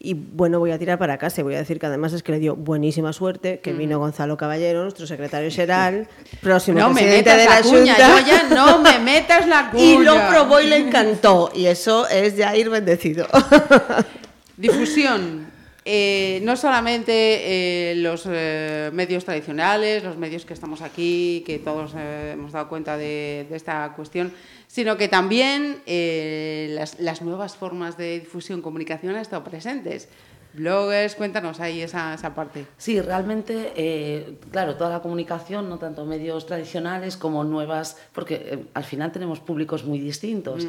Y 0.05 0.15
bueno, 0.15 0.59
voy 0.59 0.71
a 0.71 0.79
tirar 0.79 0.97
para 0.99 1.17
casa 1.17 1.39
y 1.39 1.43
voy 1.45 1.55
a 1.55 1.59
decir 1.59 1.79
que 1.79 1.86
además 1.86 2.12
es 2.12 2.23
que 2.23 2.33
le 2.33 2.39
dio 2.39 2.57
buenísima 2.57 3.13
suerte 3.13 3.59
que 3.59 3.71
vino 3.71 3.99
Gonzalo 3.99 4.36
Caballero, 4.36 4.81
nuestro 4.83 5.07
secretario 5.07 5.49
general, 5.49 6.09
próximo 6.41 6.77
No 6.79 6.89
me 6.89 6.95
presidente 7.03 7.29
metas 7.29 7.38
de 7.38 7.45
la 7.45 7.55
la 7.55 7.62
cuña, 7.62 7.95
Junta. 7.95 8.19
yo 8.19 8.27
ya 8.27 8.43
no 8.55 8.79
me 8.81 8.99
metas 9.12 9.47
la 9.47 9.69
cuña. 9.71 9.83
Y 9.83 9.97
lo 9.99 10.15
probó 10.27 10.59
y 10.59 10.67
le 10.67 10.77
encantó. 10.77 11.51
Y 11.55 11.67
eso 11.67 12.05
es 12.09 12.36
ya 12.36 12.53
ir 12.57 12.69
bendecido. 12.69 13.27
Difusión. 14.57 15.51
Eh, 15.86 16.39
no 16.43 16.55
solamente 16.55 17.12
eh, 17.13 17.95
los 17.97 18.23
eh, 18.29 18.89
medios 18.93 19.25
tradicionales, 19.25 20.01
los 20.03 20.15
medios 20.17 20.45
que 20.45 20.53
estamos 20.53 20.81
aquí, 20.81 21.43
que 21.45 21.59
todos 21.59 21.91
eh, 21.97 22.31
hemos 22.33 22.53
dado 22.53 22.69
cuenta 22.69 22.95
de, 22.95 23.45
de 23.49 23.55
esta 23.57 23.91
cuestión, 23.93 24.31
sino 24.73 24.97
que 24.97 25.07
también 25.07 25.83
eh, 25.86 26.69
las, 26.71 26.99
las 26.99 27.21
nuevas 27.21 27.55
formas 27.55 27.95
de 27.95 28.21
difusión, 28.21 28.63
comunicación 28.63 29.13
han 29.13 29.21
estado 29.21 29.43
presentes. 29.43 30.09
Bloggers, 30.53 31.13
cuéntanos 31.13 31.59
ahí 31.59 31.81
esa, 31.81 32.15
esa 32.15 32.33
parte. 32.33 32.65
Sí, 32.77 32.99
realmente, 32.99 33.73
eh, 33.75 34.38
claro, 34.51 34.75
toda 34.75 34.89
la 34.89 35.01
comunicación, 35.01 35.69
no 35.69 35.77
tanto 35.77 36.05
medios 36.05 36.47
tradicionales 36.47 37.17
como 37.17 37.43
nuevas, 37.43 37.97
porque 38.13 38.36
eh, 38.36 38.65
al 38.73 38.83
final 38.83 39.12
tenemos 39.12 39.39
públicos 39.39 39.83
muy 39.83 39.99
distintos. 39.99 40.67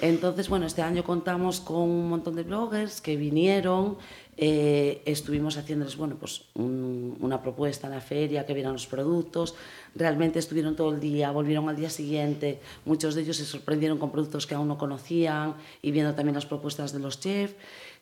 Entonces, 0.00 0.48
bueno, 0.48 0.66
este 0.66 0.82
año 0.82 1.04
contamos 1.04 1.60
con 1.60 1.82
un 1.82 2.08
montón 2.08 2.34
de 2.34 2.42
bloggers 2.42 3.00
que 3.00 3.16
vinieron, 3.16 3.98
eh, 4.36 5.02
estuvimos 5.06 5.56
haciéndoles, 5.56 5.96
bueno, 5.96 6.16
pues 6.18 6.42
un- 6.54 7.16
una 7.20 7.40
propuesta 7.42 7.86
en 7.86 7.92
la 7.94 8.00
feria, 8.00 8.44
que 8.46 8.54
vieran 8.54 8.72
los 8.72 8.86
productos, 8.86 9.54
realmente 9.94 10.38
estuvieron 10.38 10.74
todo 10.76 10.90
el 10.92 11.00
día, 11.00 11.30
volvieron 11.30 11.68
al 11.68 11.76
día 11.76 11.90
siguiente, 11.90 12.60
muchos 12.84 13.14
de 13.14 13.22
ellos 13.22 13.36
se 13.36 13.44
sorprendieron 13.44 13.98
con 13.98 14.10
productos 14.10 14.46
que 14.46 14.54
aún 14.54 14.68
no 14.68 14.76
conocían 14.78 15.54
y 15.82 15.90
viendo 15.92 16.14
también 16.14 16.34
las 16.34 16.46
propuestas 16.46 16.92
de 16.92 16.98
los 16.98 17.20
chefs. 17.20 17.54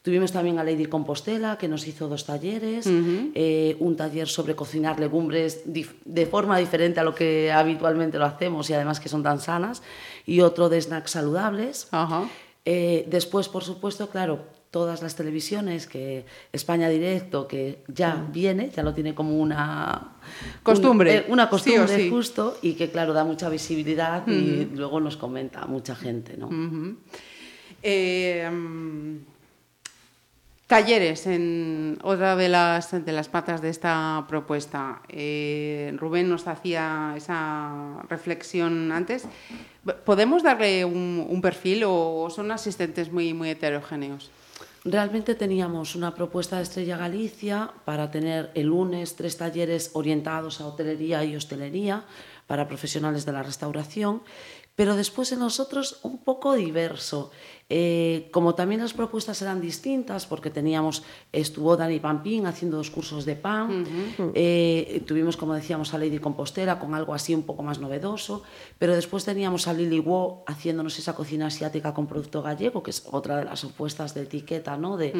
Tuvimos 0.02 0.32
también 0.32 0.58
a 0.58 0.64
Lady 0.64 0.86
Compostela, 0.86 1.58
que 1.58 1.68
nos 1.68 1.86
hizo 1.86 2.08
dos 2.08 2.24
talleres, 2.24 2.86
eh, 3.36 3.76
un 3.78 3.94
taller 3.96 4.26
sobre 4.26 4.56
cocinar 4.56 4.98
legumbres 4.98 5.62
de 5.64 6.26
forma 6.26 6.58
diferente 6.58 6.98
a 6.98 7.04
lo 7.04 7.14
que 7.14 7.52
habitualmente 7.52 8.18
lo 8.18 8.24
hacemos 8.24 8.68
y 8.68 8.72
además 8.74 8.98
que 8.98 9.08
son 9.08 9.22
tan 9.22 9.38
sanas, 9.38 9.80
y 10.26 10.40
otro 10.40 10.68
de 10.68 10.80
snacks 10.80 11.12
saludables. 11.12 11.86
Eh, 12.64 13.06
después, 13.10 13.48
por 13.48 13.62
supuesto, 13.62 14.08
claro, 14.08 14.40
todas 14.72 15.02
las 15.02 15.14
televisiones, 15.14 15.86
que 15.86 16.24
España 16.50 16.88
Directo, 16.88 17.46
que 17.46 17.84
ya 17.88 18.26
viene, 18.32 18.70
ya 18.74 18.82
lo 18.82 18.94
tiene 18.94 19.14
como 19.14 19.38
una 19.38 20.12
Costumbre, 20.64 21.10
un- 21.10 21.16
eh, 21.18 21.24
una 21.28 21.48
costumbre 21.50 21.94
sí. 21.94 22.08
justo, 22.10 22.56
y 22.62 22.72
que 22.72 22.90
claro, 22.90 23.12
da 23.12 23.22
mucha 23.22 23.48
visibilidad 23.50 24.26
y 24.26 24.64
luego 24.74 24.98
nos 24.98 25.16
comenta 25.18 25.66
mucha 25.66 25.94
gente, 25.94 26.36
¿no? 26.38 26.46
Ujú. 26.46 26.96
Eh, 27.82 28.48
mm, 28.50 29.16
talleres 30.66 31.26
en 31.26 31.98
otra 32.02 32.34
de 32.34 32.48
las, 32.48 32.92
de 33.04 33.12
las 33.12 33.28
patas 33.28 33.60
de 33.60 33.68
esta 33.68 34.24
propuesta. 34.26 35.02
Eh, 35.10 35.92
Rubén 35.98 36.30
nos 36.30 36.46
hacía 36.48 37.12
esa 37.14 38.00
reflexión 38.08 38.90
antes. 38.90 39.24
¿Podemos 40.06 40.42
darle 40.42 40.84
un, 40.86 41.26
un 41.28 41.42
perfil 41.42 41.82
o 41.86 42.28
son 42.30 42.50
asistentes 42.52 43.12
muy, 43.12 43.34
muy 43.34 43.50
heterogéneos? 43.50 44.30
Realmente 44.84 45.36
teníamos 45.36 45.94
una 45.94 46.12
propuesta 46.12 46.56
de 46.56 46.64
Estrella 46.64 46.96
Galicia 46.96 47.70
para 47.84 48.10
tener 48.10 48.50
el 48.54 48.66
lunes 48.66 49.14
tres 49.14 49.36
talleres 49.36 49.90
orientados 49.92 50.60
a 50.60 50.66
hotelería 50.66 51.24
y 51.24 51.36
hostelería 51.36 52.04
para 52.48 52.66
profesionales 52.66 53.24
de 53.24 53.30
la 53.30 53.44
restauración, 53.44 54.22
pero 54.74 54.96
después 54.96 55.30
en 55.32 55.40
nosotros 55.40 55.98
un 56.02 56.18
poco 56.18 56.54
diverso. 56.54 57.30
Eh, 57.74 58.28
como 58.32 58.54
también 58.54 58.82
las 58.82 58.92
propuestas 58.92 59.40
eran 59.40 59.60
distintas, 59.60 60.26
porque 60.26 60.50
teníamos, 60.50 61.04
estuvo 61.32 61.76
Dani 61.76 62.00
Pampín 62.00 62.46
haciendo 62.46 62.76
dos 62.76 62.90
cursos 62.90 63.24
de 63.24 63.34
pan, 63.34 63.86
eh, 64.34 65.02
tuvimos, 65.06 65.38
como 65.38 65.54
decíamos, 65.54 65.94
a 65.94 65.98
Lady 65.98 66.18
Compostela 66.18 66.78
con 66.78 66.94
algo 66.94 67.14
así 67.14 67.34
un 67.34 67.44
poco 67.44 67.62
más 67.62 67.78
novedoso, 67.78 68.42
pero 68.78 68.94
después 68.94 69.24
teníamos 69.24 69.68
a 69.68 69.72
Lily 69.72 70.00
Wo 70.00 70.44
haciéndonos 70.46 70.98
esa 70.98 71.14
cocina 71.14 71.46
asiática 71.46 71.94
con 71.94 72.06
producto 72.06 72.42
gallego, 72.42 72.82
que 72.82 72.90
es 72.90 73.06
otra 73.10 73.38
de 73.38 73.44
las 73.44 73.64
opuestas 73.64 74.12
de 74.14 74.22
etiqueta, 74.22 74.76
¿no? 74.76 74.96
de 74.98 75.12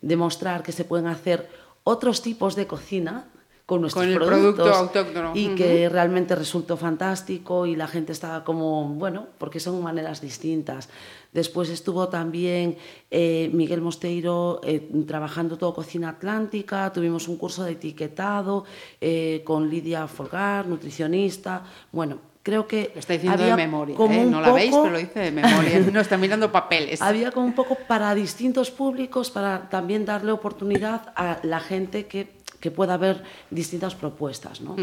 demostrar 0.00 0.62
que 0.62 0.72
se 0.72 0.84
pueden 0.84 1.06
hacer 1.06 1.50
otros 1.84 2.22
tipos 2.22 2.56
de 2.56 2.66
cocina 2.66 3.28
con 3.70 3.82
nuestros 3.82 4.02
Con 4.04 4.10
el 4.12 4.18
productos 4.18 4.66
producto 4.68 4.98
autóctono. 4.98 5.30
y 5.36 5.46
Ujú. 5.46 5.54
que 5.54 5.88
realmente 5.88 6.34
resultó 6.34 6.76
fantástico 6.76 7.66
y 7.66 7.76
la 7.76 7.86
gente 7.86 8.10
estaba 8.10 8.42
como, 8.42 8.84
bueno, 8.88 9.28
porque 9.38 9.60
son 9.60 9.80
maneras 9.80 10.20
distintas. 10.20 10.88
Después 11.32 11.68
estuvo 11.68 12.08
también 12.08 12.76
eh, 13.12 13.48
Miguel 13.52 13.80
Mosteiro 13.80 14.60
eh, 14.64 14.90
trabajando 15.06 15.56
todo 15.56 15.72
cocina 15.72 16.08
atlántica, 16.08 16.92
tuvimos 16.92 17.28
un 17.28 17.36
curso 17.36 17.62
de 17.62 17.70
etiquetado 17.72 18.64
eh, 19.00 19.42
con 19.44 19.70
Lidia 19.70 20.08
Folgar, 20.08 20.66
nutricionista. 20.66 21.62
Bueno, 21.92 22.18
creo 22.42 22.66
que 22.66 22.90
Lo 22.92 22.98
está 22.98 23.12
diciendo 23.12 23.40
había 23.40 23.54
de 23.54 23.62
memoria, 23.62 23.94
como 23.94 24.14
¿eh? 24.14 24.24
No 24.24 24.40
la 24.40 24.50
veis, 24.52 24.70
poco- 24.72 24.82
pero 24.82 24.94
lo 24.94 24.98
dice 24.98 25.20
de 25.20 25.30
memoria. 25.30 25.78
No 25.92 26.00
está 26.00 26.16
mirando 26.16 26.50
papeles. 26.50 27.00
había 27.00 27.30
como 27.30 27.46
un 27.46 27.52
poco 27.54 27.76
para 27.86 28.12
distintos 28.16 28.72
públicos, 28.72 29.30
para 29.30 29.68
también 29.68 30.04
darle 30.04 30.32
oportunidad 30.32 31.12
a 31.14 31.38
la 31.44 31.60
gente 31.60 32.06
que, 32.06 32.39
que 32.60 32.70
pueda 32.70 32.96
ver 32.96 33.24
distintas 33.50 33.94
propuestas, 33.94 34.60
¿no? 34.60 34.76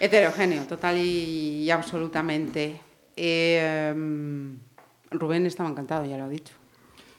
Heterogéneo, 0.00 0.64
total 0.64 0.98
y, 0.98 1.64
y 1.64 1.70
absolutamente. 1.70 2.80
Eh, 3.16 3.92
Rubén 5.10 5.46
estaba 5.46 5.68
encantado, 5.68 6.04
ya 6.04 6.16
lo 6.16 6.24
ha 6.24 6.28
dicho. 6.28 6.54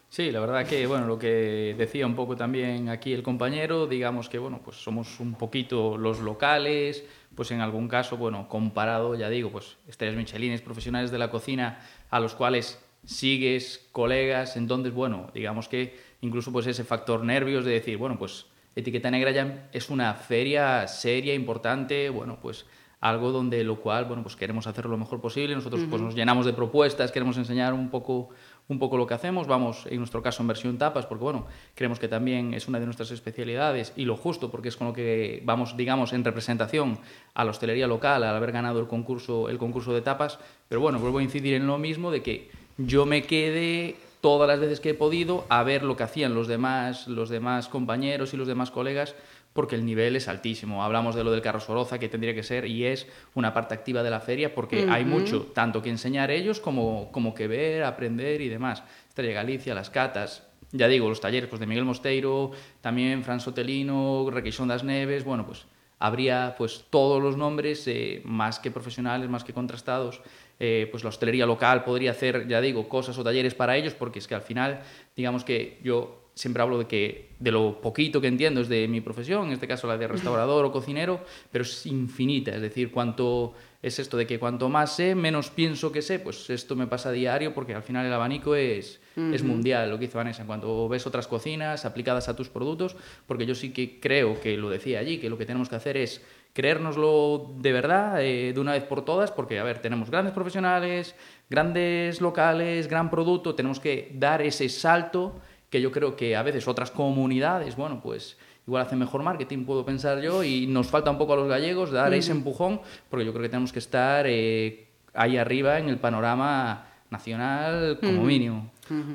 Sí, 0.09 0.31
la 0.31 0.39
verdad 0.39 0.65
que, 0.65 0.87
bueno, 0.87 1.05
lo 1.05 1.19
que 1.19 1.75
decía 1.77 2.07
un 2.07 2.15
poco 2.15 2.35
también 2.35 2.89
aquí 2.89 3.13
el 3.13 3.21
compañero, 3.21 3.85
digamos 3.85 4.27
que, 4.27 4.39
bueno, 4.39 4.59
pues 4.63 4.77
somos 4.77 5.19
un 5.19 5.35
poquito 5.35 5.99
los 5.99 6.19
locales, 6.19 7.03
pues 7.35 7.51
en 7.51 7.61
algún 7.61 7.87
caso, 7.87 8.17
bueno, 8.17 8.47
comparado, 8.49 9.13
ya 9.13 9.29
digo, 9.29 9.51
pues 9.51 9.77
estrellas 9.87 10.15
michelines, 10.15 10.61
profesionales 10.61 11.11
de 11.11 11.19
la 11.19 11.29
cocina, 11.29 11.79
a 12.09 12.19
los 12.19 12.33
cuales 12.33 12.79
sigues, 13.05 13.87
colegas, 13.91 14.57
entonces, 14.57 14.93
bueno, 14.93 15.29
digamos 15.33 15.67
que 15.67 15.95
incluso 16.21 16.51
pues 16.51 16.65
ese 16.65 16.83
factor 16.83 17.23
nervios 17.23 17.63
de 17.63 17.73
decir, 17.73 17.97
bueno, 17.97 18.17
pues 18.17 18.47
Etiqueta 18.79 19.11
Negra 19.11 19.31
ya 19.31 19.69
es 19.71 19.89
una 19.89 20.13
feria 20.13 20.87
seria, 20.87 21.33
importante, 21.33 22.09
bueno, 22.09 22.39
pues 22.41 22.65
algo 23.01 23.31
donde 23.31 23.63
lo 23.63 23.79
cual, 23.79 24.05
bueno, 24.05 24.23
pues 24.23 24.35
queremos 24.35 24.67
hacerlo 24.67 24.91
lo 24.91 24.97
mejor 24.97 25.21
posible, 25.21 25.55
nosotros 25.55 25.81
pues 25.89 26.01
nos 26.01 26.15
llenamos 26.15 26.45
de 26.45 26.51
propuestas, 26.51 27.11
queremos 27.11 27.37
enseñar 27.37 27.73
un 27.73 27.89
poco 27.89 28.29
un 28.67 28.77
poco 28.77 28.97
lo 28.97 29.07
que 29.07 29.15
hacemos, 29.15 29.47
vamos 29.47 29.87
en 29.89 29.97
nuestro 29.97 30.21
caso 30.21 30.43
en 30.43 30.47
versión 30.47 30.77
tapas, 30.77 31.07
porque 31.07 31.23
bueno, 31.23 31.47
creemos 31.73 31.97
que 31.97 32.07
también 32.07 32.53
es 32.53 32.67
una 32.67 32.79
de 32.79 32.85
nuestras 32.85 33.09
especialidades 33.09 33.93
y 33.95 34.05
lo 34.05 34.15
justo, 34.15 34.51
porque 34.51 34.69
es 34.69 34.77
con 34.77 34.87
lo 34.87 34.93
que 34.93 35.41
vamos, 35.43 35.75
digamos, 35.75 36.13
en 36.13 36.23
representación 36.23 36.99
a 37.33 37.43
la 37.43 37.49
hostelería 37.49 37.87
local, 37.87 38.23
al 38.23 38.35
haber 38.35 38.51
ganado 38.51 38.79
el 38.79 38.87
concurso, 38.87 39.49
el 39.49 39.57
concurso 39.57 39.91
de 39.91 40.01
tapas, 40.01 40.37
pero 40.67 40.81
bueno, 40.81 40.99
vuelvo 40.99 41.17
a 41.17 41.23
incidir 41.23 41.55
en 41.55 41.65
lo 41.65 41.79
mismo 41.79 42.11
de 42.11 42.21
que 42.21 42.51
yo 42.77 43.07
me 43.07 43.23
quede 43.23 43.95
todas 44.21 44.47
las 44.47 44.59
veces 44.59 44.79
que 44.79 44.91
he 44.91 44.93
podido 44.93 45.45
a 45.49 45.63
ver 45.63 45.83
lo 45.83 45.95
que 45.95 46.03
hacían 46.03 46.33
los 46.33 46.47
demás, 46.47 47.07
los 47.07 47.29
demás 47.29 47.67
compañeros 47.67 48.33
y 48.33 48.37
los 48.37 48.47
demás 48.47 48.71
colegas, 48.71 49.15
porque 49.53 49.75
el 49.75 49.85
nivel 49.85 50.15
es 50.15 50.27
altísimo. 50.27 50.83
Hablamos 50.83 51.15
de 51.15 51.23
lo 51.23 51.31
del 51.31 51.41
carro 51.41 51.59
Soroza, 51.59 51.99
que 51.99 52.09
tendría 52.09 52.35
que 52.35 52.43
ser 52.43 52.65
y 52.65 52.85
es 52.85 53.07
una 53.33 53.53
parte 53.53 53.73
activa 53.73 54.03
de 54.03 54.09
la 54.09 54.19
feria, 54.19 54.53
porque 54.53 54.87
hay 54.89 55.05
mucho, 55.05 55.43
tanto 55.53 55.81
que 55.81 55.89
enseñar 55.89 56.31
ellos 56.31 56.59
como, 56.59 57.11
como 57.11 57.33
que 57.33 57.47
ver, 57.47 57.83
aprender 57.83 58.41
y 58.41 58.49
demás. 58.49 58.83
Estrella 59.07 59.33
Galicia, 59.33 59.73
las 59.73 59.89
catas, 59.89 60.43
ya 60.71 60.87
digo, 60.87 61.09
los 61.09 61.19
talleres 61.19 61.49
pues, 61.49 61.59
de 61.59 61.65
Miguel 61.65 61.85
Mosteiro, 61.85 62.51
también 62.81 63.23
Fran 63.23 63.39
Sotelino, 63.39 64.29
Requeixón 64.29 64.67
das 64.67 64.83
Neves, 64.83 65.23
bueno, 65.23 65.45
pues 65.45 65.65
habría 65.97 66.55
pues 66.57 66.85
todos 66.89 67.21
los 67.21 67.35
nombres 67.35 67.87
eh, 67.87 68.21
más 68.25 68.59
que 68.59 68.71
profesionales, 68.71 69.29
más 69.29 69.43
que 69.43 69.53
contrastados. 69.53 70.21
Eh, 70.59 70.89
pues 70.91 71.03
la 71.03 71.09
hostelería 71.09 71.45
local 71.45 71.85
podría 71.85 72.11
hacer, 72.11 72.45
ya 72.47 72.59
digo, 72.59 72.89
cosas 72.89 73.17
o 73.17 73.23
talleres 73.23 73.55
para 73.55 73.77
ellos, 73.77 73.93
porque 73.93 74.19
es 74.19 74.27
que 74.27 74.35
al 74.35 74.41
final, 74.41 74.81
digamos 75.15 75.45
que 75.45 75.79
yo 75.83 76.19
siempre 76.39 76.63
hablo 76.63 76.79
de 76.79 76.87
que 76.87 77.29
de 77.39 77.51
lo 77.51 77.81
poquito 77.81 78.21
que 78.21 78.27
entiendo 78.27 78.61
es 78.61 78.69
de 78.69 78.87
mi 78.87 79.01
profesión, 79.01 79.47
en 79.47 79.53
este 79.53 79.67
caso 79.67 79.87
la 79.87 79.97
de 79.97 80.07
restaurador 80.07 80.63
o 80.63 80.71
cocinero, 80.71 81.19
pero 81.51 81.63
es 81.63 81.85
infinita, 81.85 82.55
es 82.55 82.61
decir, 82.61 82.91
cuanto 82.91 83.53
es 83.81 83.99
esto 83.99 84.15
de 84.15 84.25
que 84.25 84.39
cuanto 84.39 84.69
más 84.69 84.95
sé, 84.95 85.15
menos 85.15 85.49
pienso 85.49 85.91
que 85.91 86.01
sé, 86.01 86.19
pues 86.19 86.49
esto 86.49 86.77
me 86.77 86.87
pasa 86.87 87.09
a 87.09 87.11
diario 87.11 87.53
porque 87.53 87.73
al 87.73 87.83
final 87.83 88.05
el 88.05 88.13
abanico 88.13 88.55
es, 88.55 89.01
es 89.17 89.43
mundial, 89.43 89.89
lo 89.89 89.97
que 89.97 90.05
dice 90.05 90.17
Vanessa, 90.17 90.41
en 90.41 90.47
cuanto 90.47 90.87
ves 90.87 91.05
otras 91.05 91.27
cocinas 91.27 91.83
aplicadas 91.83 92.29
a 92.29 92.35
tus 92.37 92.47
productos, 92.47 92.95
porque 93.25 93.45
yo 93.45 93.55
sí 93.55 93.71
que 93.71 93.99
creo 93.99 94.39
que 94.39 94.55
lo 94.55 94.69
decía 94.69 94.99
allí, 94.99 95.17
que 95.17 95.29
lo 95.29 95.37
que 95.37 95.45
tenemos 95.45 95.67
que 95.67 95.75
hacer 95.75 95.97
es 95.97 96.21
creérnoslo 96.53 97.51
de 97.57 97.71
verdad, 97.71 98.23
eh, 98.23 98.53
de 98.53 98.59
una 98.59 98.73
vez 98.73 98.83
por 98.83 99.05
todas, 99.05 99.31
porque, 99.31 99.59
a 99.59 99.63
ver, 99.63 99.79
tenemos 99.79 100.09
grandes 100.09 100.33
profesionales, 100.33 101.15
grandes 101.49 102.21
locales, 102.21 102.87
gran 102.87 103.09
producto, 103.09 103.55
tenemos 103.55 103.79
que 103.79 104.11
dar 104.15 104.41
ese 104.41 104.69
salto 104.69 105.39
que 105.69 105.81
yo 105.81 105.91
creo 105.91 106.15
que 106.15 106.35
a 106.35 106.43
veces 106.43 106.67
otras 106.67 106.91
comunidades, 106.91 107.75
bueno, 107.75 108.01
pues 108.01 108.37
igual 108.65 108.83
hacen 108.83 108.99
mejor 108.99 109.23
marketing, 109.23 109.65
puedo 109.65 109.85
pensar 109.85 110.21
yo, 110.21 110.43
y 110.43 110.67
nos 110.67 110.87
falta 110.87 111.11
un 111.11 111.17
poco 111.17 111.33
a 111.33 111.35
los 111.35 111.47
gallegos 111.47 111.91
dar 111.91 112.13
ese 112.13 112.31
empujón, 112.31 112.81
porque 113.09 113.25
yo 113.25 113.31
creo 113.31 113.43
que 113.43 113.49
tenemos 113.49 113.71
que 113.71 113.79
estar 113.79 114.25
eh, 114.27 114.87
ahí 115.13 115.37
arriba 115.37 115.79
en 115.79 115.89
el 115.89 115.97
panorama 115.97 116.87
nacional 117.09 117.99
como 117.99 118.23
mínimo. 118.23 118.71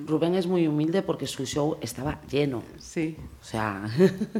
Rubén 0.06 0.34
es 0.34 0.46
muy 0.46 0.66
humilde 0.66 1.02
porque 1.02 1.26
su 1.26 1.44
show 1.46 1.76
estaba 1.80 2.20
lleno. 2.30 2.62
Sí. 2.78 3.16
O 3.40 3.44
sea, 3.44 3.82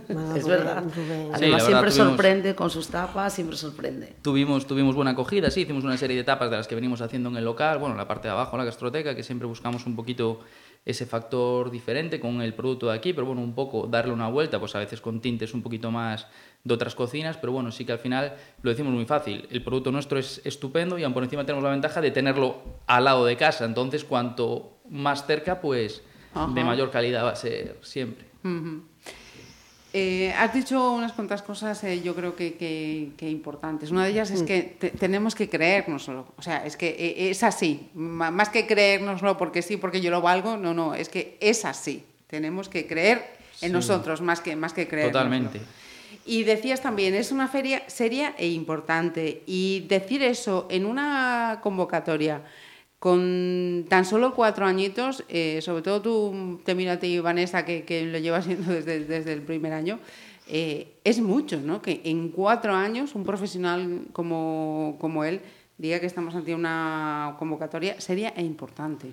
Bueno, 0.09 0.35
es 0.37 0.43
Rubén, 0.45 0.59
verdad. 0.59 0.85
Rubén. 0.95 1.31
Además, 1.33 1.39
Sí, 1.41 1.45
la 1.47 1.51
verdad, 1.51 1.67
siempre 1.67 1.91
tuvimos- 1.91 1.95
sorprende 2.11 2.55
con 2.55 2.71
sus 2.71 2.89
tapas, 2.89 3.33
siempre 3.33 3.57
sorprende. 3.57 4.17
Tuvimos, 4.23 4.67
tuvimos 4.67 4.95
buena 4.95 5.13
acogida, 5.13 5.51
sí, 5.51 5.63
hicimos 5.63 5.85
una 5.85 5.97
serie 5.97 6.17
de 6.17 6.23
etapas 6.23 6.51
de 6.51 6.57
las 6.57 6.69
que 6.69 6.75
venimos 6.75 7.01
haciendo 7.01 7.29
en 7.31 7.37
el 7.37 7.45
local, 7.45 7.79
bueno, 7.79 7.95
la 7.97 8.07
parte 8.09 8.29
de 8.29 8.33
abajo, 8.33 8.57
la 8.57 8.65
gastroteca, 8.65 9.15
que 9.15 9.23
siempre 9.23 9.47
buscamos 9.49 9.87
un 9.87 9.97
poquito 9.97 10.41
ese 10.85 11.07
factor 11.07 11.71
diferente 11.71 12.21
con 12.21 12.43
el 12.43 12.53
producto 12.53 12.89
de 12.89 12.95
aquí, 12.95 13.15
pero 13.15 13.27
bueno, 13.27 13.41
un 13.41 13.55
poco 13.55 13.87
darle 13.87 14.13
una 14.13 14.29
vuelta, 14.29 14.61
pues 14.61 14.75
a 14.75 14.79
veces 14.81 15.01
con 15.01 15.21
tintes 15.21 15.55
un 15.55 15.63
poquito 15.63 15.91
más 15.91 16.27
de 16.65 16.73
otras 16.75 16.95
cocinas, 16.95 17.37
pero 17.37 17.53
bueno, 17.53 17.71
sí 17.71 17.85
que 17.85 17.93
al 17.93 17.99
final 17.99 18.35
lo 18.63 18.71
decimos 18.71 18.93
muy 18.95 19.05
fácil, 19.05 19.47
el 19.51 19.63
producto 19.63 19.93
nuestro 19.93 20.19
es 20.19 20.41
estupendo 20.45 20.99
y 20.99 21.05
aún 21.05 21.13
por 21.13 21.23
encima 21.23 21.45
tenemos 21.45 21.63
la 21.63 21.69
ventaja 21.71 22.01
de 22.01 22.11
tenerlo 22.11 22.57
al 22.87 23.05
lado 23.05 23.27
de 23.27 23.37
casa, 23.37 23.67
entonces 23.67 24.03
cuanto 24.05 24.79
más 24.89 25.27
cerca, 25.27 25.61
pues 25.61 26.01
Ajá. 26.33 26.51
de 26.55 26.65
mayor 26.65 26.91
calidad 26.91 27.25
va 27.25 27.31
a 27.33 27.37
ser 27.37 27.77
siempre. 27.83 28.25
Eh, 29.97 30.33
has 30.37 30.53
dicho 30.53 30.91
unas 30.93 31.13
cuantas 31.13 31.43
cosas, 31.43 31.85
eh, 31.85 32.01
yo 32.03 32.17
creo 32.17 32.35
que, 32.35 32.55
que- 32.55 33.11
que 33.17 33.31
importantes. 33.31 33.93
Una 33.93 34.05
de 34.05 34.11
ellas 34.11 34.31
es 34.33 34.43
que 34.43 34.63
te- 34.63 34.91
tenemos 34.91 35.37
que 35.37 35.49
creérnoslo. 35.49 36.27
O 36.37 36.43
sea, 36.43 36.67
es 36.67 36.77
que 36.77 36.89
eh, 36.89 37.31
es 37.31 37.45
así. 37.45 37.91
Más 37.95 38.49
que 38.49 38.67
creérnoslo 38.67 39.37
porque 39.39 39.63
sí, 39.63 39.77
porque 39.77 40.01
yo 40.01 40.11
lo 40.11 40.21
valgo, 40.21 40.57
no, 40.57 40.75
no, 40.75 40.95
es 40.97 41.09
que 41.09 41.37
es 41.41 41.65
así. 41.65 42.05
Tenemos 42.27 42.69
que 42.69 42.89
creer 42.89 43.23
en 43.61 43.71
nosotros 43.71 44.21
más 44.21 44.41
que, 44.41 44.57
más 44.57 44.73
que 44.73 44.89
creer. 44.89 45.13
Totalmente. 45.13 45.61
Y 46.27 46.45
decías 46.45 46.81
también, 46.81 47.15
es 47.15 47.33
una 47.33 47.49
feria 47.49 47.83
seria 47.87 48.35
e 48.39 48.49
importante. 48.49 49.43
Y 49.47 49.87
decir 49.89 50.23
eso 50.23 50.67
en 50.71 50.87
una 50.87 51.61
convocatoria 51.63 52.43
con 52.99 53.85
tan 53.91 54.07
solo 54.07 54.35
cuatro 54.35 54.65
añitos, 54.65 55.25
eh, 55.29 55.61
sobre 55.61 55.83
todo 55.83 56.01
tú, 56.01 56.61
te 56.65 56.75
miro 56.75 56.93
a 56.93 56.99
ti, 56.99 57.19
Vanessa, 57.19 57.67
que, 57.67 57.85
que 57.85 58.07
lo 58.07 58.19
llevas 58.19 58.45
haciendo 58.45 58.73
desde, 58.73 59.05
desde 59.05 59.35
el 59.35 59.43
primer 59.43 59.75
año, 59.75 59.99
eh, 60.47 60.99
es 61.05 61.21
mucho, 61.21 61.61
¿no? 61.61 61.83
Que 61.83 62.01
en 62.05 62.31
cuatro 62.31 62.75
años 62.75 63.15
un 63.15 63.25
profesional 63.25 64.07
como, 64.13 64.97
como 64.99 65.25
él 65.25 65.43
diga 65.79 66.01
que 66.01 66.07
estamos 66.07 66.35
ante 66.35 66.55
una 66.55 67.37
convocatoria 67.39 68.01
seria 68.01 68.33
e 68.37 68.43
importante. 68.43 69.13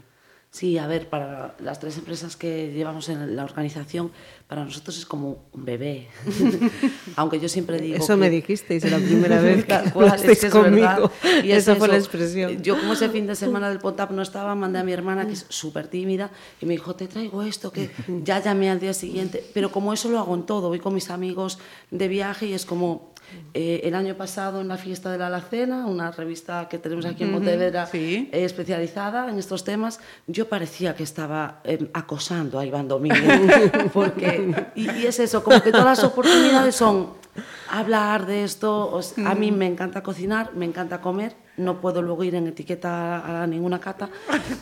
Sí, 0.53 0.77
a 0.77 0.85
ver, 0.85 1.07
para 1.07 1.55
las 1.63 1.79
tres 1.79 1.97
empresas 1.97 2.35
que 2.35 2.73
llevamos 2.73 3.07
en 3.07 3.37
la 3.37 3.45
organización, 3.45 4.11
para 4.49 4.65
nosotros 4.65 4.97
es 4.97 5.05
como 5.05 5.45
un 5.53 5.63
bebé. 5.63 6.09
Aunque 7.15 7.39
yo 7.39 7.47
siempre 7.47 7.79
digo. 7.79 7.95
Eso 8.03 8.17
me 8.17 8.25
que- 8.29 8.35
dijisteis 8.35 8.83
la 8.91 8.97
primera 8.97 9.39
vez 9.41 9.63
que 9.63 9.73
es 9.73 9.95
hablasteis 9.95 10.43
es 10.43 10.51
conmigo. 10.51 10.87
verdad. 11.23 11.43
Y 11.45 11.51
es 11.53 11.59
Esa 11.59 11.77
fue 11.77 11.87
la 11.87 11.95
expresión. 11.95 12.61
Yo 12.61 12.77
como 12.77 12.91
ese 12.91 13.07
fin 13.07 13.27
de 13.27 13.35
semana 13.35 13.69
del 13.69 13.79
Potap 13.79 14.11
no 14.11 14.21
estaba, 14.21 14.53
mandé 14.55 14.79
a 14.79 14.83
mi 14.83 14.91
hermana, 14.91 15.25
que 15.25 15.33
es 15.33 15.45
súper 15.47 15.87
tímida, 15.87 16.31
y 16.61 16.65
me 16.65 16.73
dijo, 16.73 16.95
te 16.95 17.07
traigo 17.07 17.43
esto, 17.43 17.71
que 17.71 17.89
ya 18.23 18.39
llamé 18.43 18.69
al 18.69 18.81
día 18.81 18.93
siguiente. 18.93 19.41
Pero 19.53 19.71
como 19.71 19.93
eso 19.93 20.09
lo 20.09 20.19
hago 20.19 20.35
en 20.35 20.43
todo, 20.45 20.67
voy 20.67 20.79
con 20.79 20.93
mis 20.93 21.09
amigos 21.11 21.59
de 21.91 22.09
viaje 22.09 22.47
y 22.47 22.53
es 22.53 22.65
como... 22.65 23.10
eh, 23.53 23.81
el 23.83 23.95
año 23.95 24.15
pasado 24.15 24.61
en 24.61 24.67
la 24.67 24.77
fiesta 24.77 25.11
de 25.11 25.17
la 25.17 25.27
Alacena, 25.27 25.85
una 25.85 26.11
revista 26.11 26.67
que 26.69 26.77
tenemos 26.77 27.05
aquí 27.05 27.23
en 27.23 27.33
Pontevedra 27.33 27.85
sí. 27.85 28.29
eh, 28.31 28.45
especializada 28.45 29.29
en 29.29 29.37
estos 29.37 29.63
temas, 29.63 29.99
yo 30.27 30.47
parecía 30.47 30.95
que 30.95 31.03
estaba 31.03 31.61
eh, 31.63 31.89
acosando 31.93 32.59
a 32.59 32.65
Iván 32.65 32.87
Domínguez. 32.87 33.71
porque, 33.93 34.53
y, 34.75 34.89
y 34.89 35.05
es 35.05 35.19
eso, 35.19 35.43
como 35.43 35.61
que 35.61 35.71
todas 35.71 35.85
las 35.85 36.03
oportunidades 36.03 36.75
son 36.75 37.21
hablar 37.69 38.25
de 38.25 38.43
esto. 38.43 38.91
o 38.91 39.01
sea, 39.01 39.29
A 39.29 39.35
mí 39.35 39.51
me 39.51 39.67
encanta 39.67 40.03
cocinar, 40.03 40.53
me 40.53 40.65
encanta 40.65 41.01
comer, 41.01 41.35
no 41.57 41.79
puedo 41.79 42.01
luego 42.01 42.23
ir 42.23 42.35
en 42.35 42.47
etiqueta 42.47 43.43
a 43.43 43.47
ninguna 43.47 43.79
cata, 43.79 44.09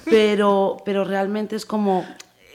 pero, 0.06 0.78
pero 0.86 1.04
realmente 1.04 1.56
es 1.56 1.66
como... 1.66 2.06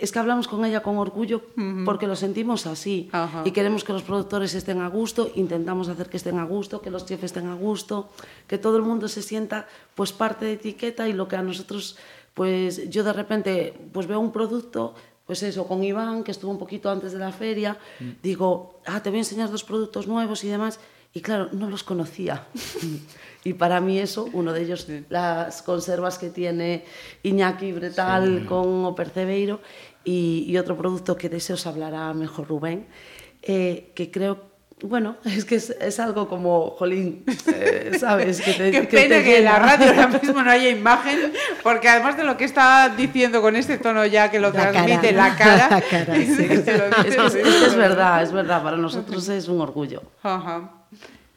Es 0.00 0.12
que 0.12 0.18
hablamos 0.18 0.48
con 0.48 0.64
ella 0.64 0.82
con 0.82 0.98
orgullo 0.98 1.42
porque 1.84 2.06
lo 2.06 2.16
sentimos 2.16 2.66
así. 2.66 3.10
Y 3.44 3.52
queremos 3.52 3.84
que 3.84 3.92
los 3.92 4.02
productores 4.02 4.54
estén 4.54 4.80
a 4.80 4.88
gusto, 4.88 5.30
intentamos 5.34 5.88
hacer 5.88 6.08
que 6.08 6.16
estén 6.16 6.38
a 6.38 6.44
gusto, 6.44 6.80
que 6.80 6.90
los 6.90 7.06
chefs 7.06 7.24
estén 7.24 7.46
a 7.48 7.54
gusto, 7.54 8.08
que 8.46 8.58
todo 8.58 8.76
el 8.76 8.82
mundo 8.82 9.08
se 9.08 9.22
sienta 9.22 9.66
pues 9.94 10.12
parte 10.12 10.44
de 10.46 10.52
etiqueta 10.54 11.08
y 11.08 11.12
lo 11.12 11.28
que 11.28 11.36
a 11.36 11.42
nosotros 11.42 11.96
pues 12.34 12.90
yo 12.90 13.04
de 13.04 13.12
repente 13.12 13.74
pues 13.92 14.06
veo 14.06 14.18
un 14.18 14.32
producto 14.32 14.94
pues 15.26 15.42
eso, 15.42 15.66
con 15.66 15.82
Iván, 15.82 16.22
que 16.22 16.32
estuvo 16.32 16.50
un 16.50 16.58
poquito 16.58 16.90
antes 16.90 17.12
de 17.12 17.18
la 17.18 17.32
feria, 17.32 17.78
digo, 18.22 18.80
ah, 18.84 19.02
te 19.02 19.08
voy 19.08 19.18
a 19.18 19.22
enseñar 19.22 19.50
dos 19.50 19.64
productos 19.64 20.06
nuevos 20.06 20.44
y 20.44 20.48
demás. 20.48 20.78
Y 21.16 21.20
claro, 21.20 21.48
no 21.52 21.70
los 21.70 21.84
conocía. 21.84 22.46
y 23.44 23.52
para 23.54 23.80
mí 23.80 24.00
eso, 24.00 24.28
uno 24.32 24.52
de 24.52 24.62
ellos, 24.62 24.88
las 25.08 25.62
conservas 25.62 26.18
que 26.18 26.28
tiene 26.28 26.84
Iñaki 27.22 27.70
Bretal 27.70 28.46
con 28.46 28.84
O 28.84 28.94
Percebeiro 28.96 29.60
y, 30.02 30.44
y 30.48 30.58
otro 30.58 30.76
producto 30.76 31.16
que 31.16 31.28
de 31.28 31.36
ese 31.36 31.52
os 31.52 31.66
hablará 31.68 32.12
mejor 32.14 32.48
Rubén, 32.48 32.86
eh, 33.42 33.92
que 33.94 34.10
creo 34.10 34.53
bueno, 34.84 35.16
es 35.24 35.44
que 35.44 35.56
es, 35.56 35.70
es 35.70 35.98
algo 36.00 36.28
como, 36.28 36.70
jolín, 36.70 37.24
eh, 37.52 37.92
¿sabes? 37.98 38.40
Que 38.40 38.52
te, 38.52 38.70
Qué 38.70 38.80
que 38.86 38.96
pena 38.96 39.16
te 39.16 39.24
que 39.24 39.38
en 39.38 39.44
la 39.44 39.58
radio 39.58 39.88
ahora 39.88 40.08
mismo 40.08 40.42
no 40.42 40.50
haya 40.50 40.68
imagen, 40.70 41.32
porque 41.62 41.88
además 41.88 42.16
de 42.16 42.24
lo 42.24 42.36
que 42.36 42.44
está 42.44 42.88
diciendo 42.96 43.40
con 43.42 43.56
este 43.56 43.78
tono 43.78 44.04
ya 44.06 44.30
que 44.30 44.38
lo 44.40 44.50
La 44.52 44.70
transmite 44.70 45.14
cara. 45.14 45.28
la 45.28 45.36
cara, 45.36 45.68
La 45.70 46.14
sí. 46.16 46.46
que 46.46 46.54
es 47.66 47.76
verdad, 47.76 48.22
es 48.22 48.32
verdad, 48.32 48.62
para 48.62 48.76
nosotros 48.76 49.28
es 49.28 49.48
un 49.48 49.60
orgullo. 49.60 50.02
Ajá. 50.22 50.70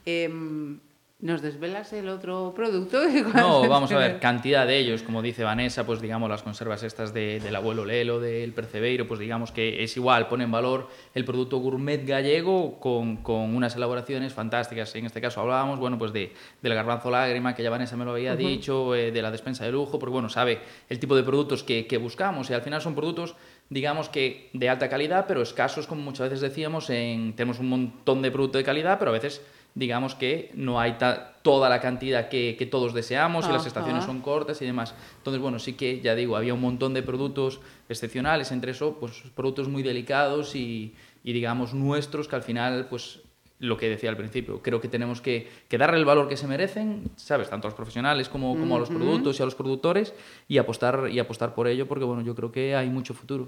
Em, 0.05 0.79
¿Nos 1.19 1.41
desvelas 1.41 1.93
el 1.93 2.09
otro 2.09 2.53
producto? 2.55 2.99
No, 3.33 3.67
vamos 3.67 3.91
a 3.91 3.97
ver, 3.97 4.19
cantidad 4.21 4.67
de 4.67 4.77
ellos, 4.77 5.01
como 5.01 5.23
dice 5.23 5.43
Vanessa, 5.43 5.83
pues 5.83 5.99
digamos 5.99 6.29
las 6.29 6.43
conservas 6.43 6.83
estas 6.83 7.11
de- 7.11 7.39
del 7.39 7.55
abuelo 7.55 7.85
Lelo, 7.85 8.19
del 8.19 8.53
Percebeiro, 8.53 9.07
pues 9.07 9.19
digamos 9.19 9.51
que 9.51 9.83
es 9.83 9.97
igual, 9.97 10.27
pone 10.27 10.43
en 10.43 10.51
valor 10.51 10.89
el 11.15 11.25
producto 11.25 11.57
gourmet 11.57 12.05
gallego 12.05 12.79
con, 12.79 13.17
con 13.23 13.55
unas 13.55 13.75
elaboraciones 13.75 14.31
fantásticas. 14.33 14.93
En 14.95 15.07
este 15.07 15.19
caso 15.19 15.41
hablábamos, 15.41 15.79
bueno, 15.79 15.97
pues 15.97 16.13
de, 16.13 16.33
del 16.61 16.75
garbanzo 16.75 17.09
lágrima, 17.09 17.55
que 17.55 17.63
ya 17.63 17.71
Vanessa 17.71 17.97
me 17.97 18.05
lo 18.05 18.11
había 18.11 18.35
dicho, 18.35 18.93
eh, 18.93 19.11
de 19.11 19.21
la 19.23 19.31
despensa 19.31 19.65
de 19.65 19.71
lujo, 19.71 19.97
porque 19.97 20.13
bueno, 20.13 20.29
sabe 20.29 20.59
el 20.87 20.99
tipo 20.99 21.15
de 21.15 21.23
productos 21.23 21.63
que, 21.63 21.87
que 21.87 21.97
buscamos 21.97 22.51
y 22.51 22.53
al 22.53 22.61
final 22.61 22.79
son 22.79 22.93
productos 22.93 23.35
digamos 23.69 24.07
que 24.07 24.49
de 24.53 24.69
alta 24.69 24.87
calidad, 24.87 25.25
pero 25.27 25.41
escasos, 25.41 25.87
como 25.87 26.01
muchas 26.01 26.29
veces 26.29 26.41
decíamos, 26.41 26.89
en, 26.91 27.35
tenemos 27.35 27.59
un 27.59 27.67
montón 27.69 28.21
de 28.21 28.31
producto 28.31 28.59
de 28.59 28.63
calidad, 28.63 28.97
pero 28.99 29.09
a 29.11 29.13
veces 29.13 29.41
digamos 29.77 30.15
que 30.15 30.51
no 30.55 30.79
hay 30.79 30.97
toda 31.43 31.69
la 31.69 31.79
cantidad 31.79 32.29
que, 32.29 32.55
que 32.57 32.65
todos 32.65 32.93
deseamos 32.93 33.47
y 33.47 33.51
las 33.51 33.65
estaciones 33.65 34.03
son 34.05 34.21
cortas 34.21 34.61
y 34.61 34.65
demás. 34.65 34.95
Entonces, 35.17 35.41
bueno, 35.41 35.59
sí 35.59 35.73
que, 35.73 36.01
ya 36.01 36.15
digo, 36.15 36.35
había 36.35 36.55
un 36.55 36.61
montón 36.61 36.95
de 36.95 37.03
productos 37.03 37.61
excepcionales, 37.87 38.51
entre 38.51 38.71
eso, 38.71 38.97
pues 38.99 39.23
productos 39.35 39.69
muy 39.69 39.83
delicados 39.83 40.55
y, 40.55 40.95
y, 41.23 41.31
digamos, 41.31 41.75
nuestros 41.75 42.27
que 42.27 42.35
al 42.35 42.41
final, 42.41 42.87
pues 42.89 43.19
lo 43.59 43.77
que 43.77 43.87
decía 43.87 44.09
al 44.09 44.17
principio, 44.17 44.61
creo 44.61 44.81
que 44.81 44.87
tenemos 44.87 45.21
que, 45.21 45.47
que 45.67 45.77
darle 45.77 45.97
el 45.99 46.05
valor 46.05 46.27
que 46.27 46.37
se 46.37 46.47
merecen, 46.47 47.11
¿sabes? 47.15 47.49
Tanto 47.49 47.67
a 47.67 47.69
los 47.69 47.75
profesionales 47.75 48.29
como, 48.29 48.57
como 48.57 48.75
a 48.75 48.79
los 48.79 48.89
productos 48.89 49.39
y 49.39 49.43
a 49.43 49.45
los 49.45 49.55
productores 49.55 50.13
y 50.47 50.57
apostar, 50.57 51.09
y 51.11 51.19
apostar 51.19 51.53
por 51.53 51.67
ello 51.67 51.87
porque, 51.87 52.03
bueno, 52.03 52.23
yo 52.23 52.33
creo 52.35 52.51
que 52.51 52.75
hay 52.75 52.89
mucho 52.89 53.13
futuro. 53.13 53.47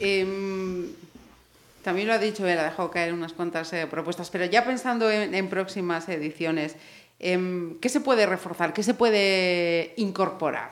Em, 0.00 0.88
también 1.82 2.08
lo 2.08 2.14
ha 2.14 2.18
dicho 2.18 2.46
él, 2.46 2.58
ha 2.58 2.64
dejado 2.64 2.90
caer 2.90 3.12
unas 3.12 3.32
cuantas 3.32 3.72
eh, 3.72 3.86
propuestas, 3.86 4.30
pero 4.30 4.44
ya 4.44 4.64
pensando 4.64 5.10
en, 5.10 5.34
en 5.34 5.48
próximas 5.48 6.08
ediciones, 6.08 6.76
em, 7.18 7.78
¿qué 7.80 7.88
se 7.88 8.00
puede 8.00 8.26
reforzar? 8.26 8.72
¿Qué 8.72 8.82
se 8.82 8.94
puede 8.94 9.94
incorporar? 9.96 10.70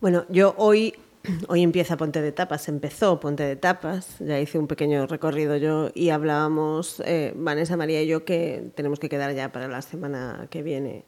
Bueno, 0.00 0.24
yo 0.28 0.54
hoy, 0.58 0.94
hoy 1.48 1.62
empieza 1.62 1.96
Ponte 1.96 2.20
de 2.20 2.32
Tapas, 2.32 2.68
empezó 2.68 3.20
Ponte 3.20 3.42
de 3.42 3.56
Tapas, 3.56 4.18
ya 4.20 4.38
hice 4.40 4.58
un 4.58 4.66
pequeño 4.66 5.06
recorrido 5.06 5.56
yo 5.56 5.90
y 5.94 6.10
hablábamos, 6.10 7.00
eh, 7.04 7.32
Vanessa, 7.36 7.76
María 7.76 8.02
y 8.02 8.06
yo, 8.06 8.24
que 8.24 8.70
tenemos 8.74 8.98
que 8.98 9.08
quedar 9.08 9.34
ya 9.34 9.52
para 9.52 9.68
la 9.68 9.82
semana 9.82 10.46
que 10.50 10.62
viene 10.62 11.04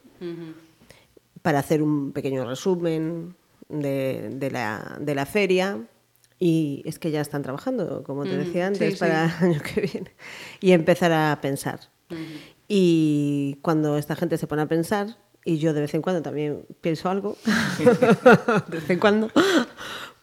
para 1.46 1.60
hacer 1.60 1.80
un 1.80 2.10
pequeño 2.10 2.44
resumen 2.44 3.36
de, 3.68 4.30
de 4.32 4.50
la, 4.50 4.96
de 4.98 5.14
la 5.14 5.26
feria. 5.26 5.78
Y 6.38 6.82
es 6.84 6.98
que 6.98 7.10
ya 7.10 7.20
están 7.20 7.42
trabajando, 7.42 8.02
como 8.04 8.24
te 8.24 8.36
decía 8.36 8.66
antes, 8.66 8.94
sí, 8.94 8.98
para 8.98 9.24
el 9.24 9.30
año 9.52 9.60
que 9.62 9.80
viene. 9.80 10.14
Y 10.60 10.72
empezar 10.72 11.12
a 11.12 11.38
pensar. 11.40 11.80
Y 12.68 13.58
cuando 13.62 13.96
esta 13.96 14.16
gente 14.16 14.36
se 14.38 14.46
pone 14.46 14.62
a 14.62 14.66
pensar, 14.66 15.16
y 15.44 15.58
yo 15.58 15.72
de 15.72 15.80
vez 15.80 15.94
en 15.94 16.02
cuando 16.02 16.22
también 16.22 16.66
pienso 16.80 17.08
algo, 17.08 17.36
de 17.78 18.78
vez 18.78 18.90
en 18.90 18.98
cuando, 18.98 19.30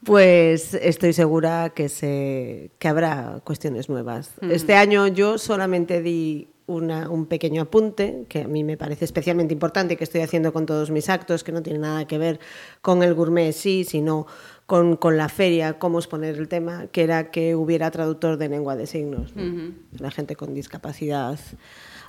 pues 0.04 0.74
estoy 0.74 1.14
segura 1.14 1.72
que, 1.72 1.90
se, 1.90 2.72
que 2.78 2.88
habrá 2.88 3.40
cuestiones 3.44 3.90
nuevas. 3.90 4.32
Este 4.42 4.76
año 4.76 5.08
yo 5.08 5.38
solamente 5.38 6.02
di 6.02 6.50
una, 6.66 7.10
un 7.10 7.26
pequeño 7.26 7.64
apunte, 7.64 8.26
que 8.30 8.42
a 8.42 8.48
mí 8.48 8.64
me 8.64 8.78
parece 8.78 9.06
especialmente 9.06 9.54
importante, 9.54 9.98
que 9.98 10.04
estoy 10.04 10.22
haciendo 10.22 10.54
con 10.54 10.66
todos 10.66 10.92
mis 10.92 11.10
actos, 11.10 11.44
que 11.44 11.52
no 11.52 11.62
tiene 11.62 11.80
nada 11.80 12.06
que 12.06 12.18
ver 12.18 12.40
con 12.82 13.04
el 13.04 13.14
gourmet 13.14 13.54
sí, 13.54 13.84
sino 13.84 14.28
con, 14.66 14.96
con 14.96 15.18
la 15.18 15.30
feria, 15.30 15.78
cómo 15.80 16.00
exponer 16.00 16.38
el 16.38 16.48
tema, 16.48 16.88
que 16.88 17.04
era 17.04 17.32
que 17.32 17.56
hubiera 17.56 17.92
traductor 17.92 18.38
de 18.38 18.50
lengua 18.50 18.76
de 18.76 18.88
signos, 18.88 19.36
¿no? 19.36 19.74
la 20.00 20.12
gente 20.12 20.36
con 20.36 20.54
discapacidad 20.54 21.40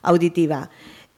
auditiva. 0.03 0.71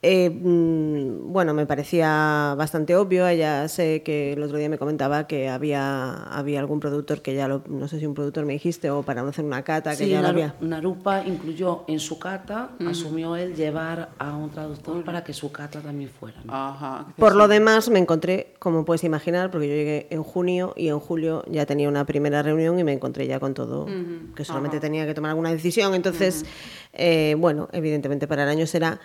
Eh, 0.03 0.29
mm, 0.29 1.33
bueno, 1.33 1.55
me 1.55 1.65
parecía 1.65 2.53
bastante 2.55 2.95
obvio. 2.95 3.27
Ella 3.27 3.67
sé 3.67 4.03
que 4.03 4.33
el 4.33 4.43
otro 4.43 4.57
día 4.57 4.69
me 4.69 4.77
comentaba 4.77 5.25
que 5.25 5.49
había, 5.49 6.23
había 6.25 6.59
algún 6.59 6.79
productor 6.79 7.23
que 7.23 7.33
ya 7.33 7.47
lo, 7.47 7.63
no 7.67 7.87
sé 7.87 7.99
si 7.99 8.05
un 8.05 8.13
productor 8.13 8.45
me 8.45 8.53
dijiste 8.53 8.91
o 8.91 9.01
para 9.01 9.23
no 9.23 9.29
hacer 9.29 9.43
una 9.43 9.63
cata 9.63 9.91
que 9.91 10.05
Sí, 10.05 10.09
ya 10.09 10.21
lo 10.21 10.27
había. 10.27 10.53
Narupa 10.61 11.25
incluyó 11.25 11.83
en 11.87 11.99
su 11.99 12.19
cata, 12.19 12.69
asumió 12.87 13.35
él 13.35 13.55
llevar 13.55 14.09
a 14.19 14.35
un 14.35 14.51
traductor 14.51 15.03
para 15.03 15.23
que 15.23 15.33
su 15.33 15.51
cata 15.51 15.81
también 15.81 16.11
fuera. 16.11 16.37
¿no? 16.43 16.53
Ajá. 16.53 17.07
Por 17.17 17.35
lo 17.35 17.47
demás, 17.47 17.89
me 17.89 17.97
encontré, 17.97 18.53
como 18.59 18.85
puedes 18.85 19.03
imaginar, 19.03 19.49
porque 19.49 19.67
yo 19.67 19.73
llegué 19.73 20.07
en 20.11 20.21
junio 20.21 20.73
y 20.77 20.89
en 20.89 20.99
julio 20.99 21.43
ya 21.49 21.65
tenía 21.65 21.89
una 21.89 22.05
primera 22.05 22.43
reunión 22.43 22.77
y 22.77 22.83
me 22.83 22.93
encontré 22.93 23.25
ya 23.25 23.39
con 23.39 23.55
todo, 23.55 23.87
que 24.35 24.45
solamente 24.45 24.79
tenía 24.79 25.07
que 25.07 25.15
tomar 25.15 25.29
alguna 25.29 25.51
decisión. 25.51 25.95
Entonces, 25.95 26.45
eh, 26.93 27.35
bueno, 27.39 27.67
evidentemente 27.71 28.27
para 28.27 28.43
el 28.43 28.49
año 28.49 28.67
será 28.67 28.99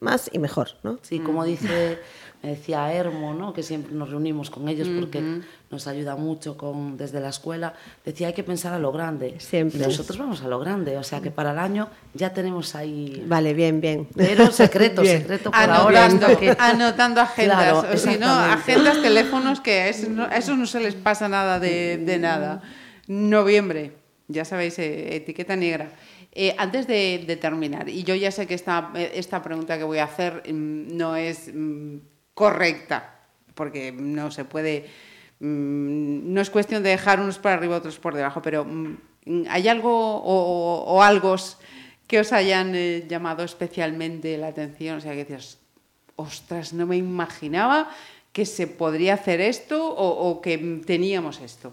más 0.00 0.30
y 0.32 0.38
mejor, 0.38 0.70
¿no? 0.82 0.98
Sí, 1.02 1.18
como 1.18 1.44
dice, 1.44 1.98
me 2.42 2.50
decía 2.50 2.92
Hermo, 2.92 3.34
¿no? 3.34 3.52
que 3.52 3.62
siempre 3.64 3.92
nos 3.92 4.10
reunimos 4.10 4.48
con 4.48 4.68
ellos 4.68 4.88
porque 4.98 5.20
nos 5.70 5.86
ayuda 5.88 6.14
mucho 6.14 6.56
con, 6.56 6.96
desde 6.96 7.18
la 7.20 7.30
escuela, 7.30 7.74
decía 8.04 8.28
hay 8.28 8.32
que 8.32 8.44
pensar 8.44 8.72
a 8.72 8.78
lo 8.78 8.92
grande. 8.92 9.34
Siempre. 9.38 9.80
Y 9.80 9.82
nosotros 9.82 10.16
vamos 10.16 10.40
a 10.42 10.48
lo 10.48 10.58
grande, 10.60 10.96
o 10.96 11.02
sea 11.02 11.20
que 11.20 11.30
para 11.32 11.50
el 11.50 11.58
año 11.58 11.88
ya 12.14 12.32
tenemos 12.32 12.76
ahí... 12.76 13.24
Vale, 13.26 13.54
bien, 13.54 13.80
bien. 13.80 14.06
Pero 14.14 14.52
secreto, 14.52 15.02
Bien. 15.02 15.18
secreto 15.22 15.50
por 15.50 15.58
ahora. 15.60 16.04
Anotando, 16.04 16.26
hasta 16.26 16.38
que- 16.38 16.56
anotando 16.58 17.20
agendas. 17.20 17.58
Claro, 17.58 17.88
o 17.92 17.96
si 17.96 18.18
no, 18.18 18.30
agendas, 18.30 19.02
teléfonos, 19.02 19.60
que 19.60 19.72
a 19.72 19.88
eso 19.88 20.08
no, 20.08 20.24
a 20.24 20.36
eso 20.36 20.56
no 20.56 20.66
se 20.66 20.78
les 20.78 20.94
pasa 20.94 21.28
nada 21.28 21.58
de, 21.58 21.98
de 21.98 22.18
nada. 22.18 22.62
Noviembre, 23.08 23.92
ya 24.28 24.44
sabéis, 24.44 24.78
eh, 24.78 25.16
etiqueta 25.16 25.56
negra. 25.56 25.90
Eh, 26.40 26.54
antes 26.56 26.86
de, 26.86 27.36
terminar, 27.40 27.88
y 27.88 28.04
yo 28.04 28.14
ya 28.14 28.30
sé 28.30 28.46
que 28.46 28.54
esta, 28.54 28.92
pregunta 29.42 29.76
que 29.76 29.82
voy 29.82 29.98
a 29.98 30.04
hacer 30.04 30.44
mm, 30.46 30.96
no 30.96 31.16
es 31.16 31.50
mm, 31.52 31.96
correcta, 32.32 33.18
porque 33.56 33.90
no 33.90 34.30
se 34.30 34.44
puede, 34.44 34.86
mm, 35.40 36.32
no 36.32 36.40
es 36.40 36.48
cuestión 36.50 36.84
de 36.84 36.90
dejar 36.90 37.18
unos 37.18 37.38
por 37.40 37.50
arriba, 37.50 37.76
otros 37.78 37.98
por 37.98 38.14
debajo, 38.14 38.40
pero 38.40 38.64
¿hay 39.48 39.66
algo 39.66 39.90
o, 39.90 40.22
o- 40.22 40.84
o 40.94 41.02
algos 41.02 41.58
que 42.06 42.20
os 42.20 42.32
hayan 42.32 42.72
eh, 42.76 43.04
llamado 43.08 43.42
especialmente 43.42 44.38
la 44.38 44.46
atención? 44.46 44.98
O 44.98 45.00
sea, 45.00 45.14
que 45.14 45.24
decías, 45.24 45.58
ostras, 46.14 46.72
no 46.72 46.86
me 46.86 46.96
imaginaba 46.96 47.90
que 48.32 48.46
se 48.46 48.68
podría 48.68 49.14
hacer 49.14 49.40
esto 49.40 49.92
o, 49.92 50.40
que 50.40 50.56
teníamos 50.86 51.40
esto. 51.40 51.72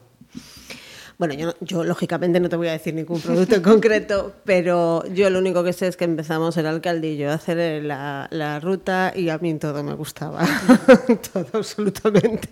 Bueno, 1.18 1.54
yo, 1.62 1.84
lógicamente 1.84 2.40
no 2.40 2.50
te 2.50 2.56
voy 2.56 2.68
a 2.68 2.74
decir 2.74 2.94
ningún 2.94 3.22
producto 3.22 3.56
en 3.56 3.62
concreto, 3.64 4.34
pero 4.44 5.06
yo 5.14 5.30
lo 5.30 5.40
único 5.40 5.64
que 5.64 5.72
sé 5.74 5.88
es 5.88 5.96
que 5.96 6.04
empezamos 6.04 6.58
el 6.58 6.66
alcaldillo 6.66 7.32
a 7.32 7.36
hacer 7.36 7.58
eh, 7.58 7.82
la, 7.82 8.28
la 8.32 8.60
ruta 8.60 9.14
y 9.16 9.30
a 9.30 9.38
mí 9.38 9.54
todo 9.56 9.84
me 9.84 9.94
gustaba, 9.94 10.46
todo 11.34 11.48
absolutamente. 11.54 12.50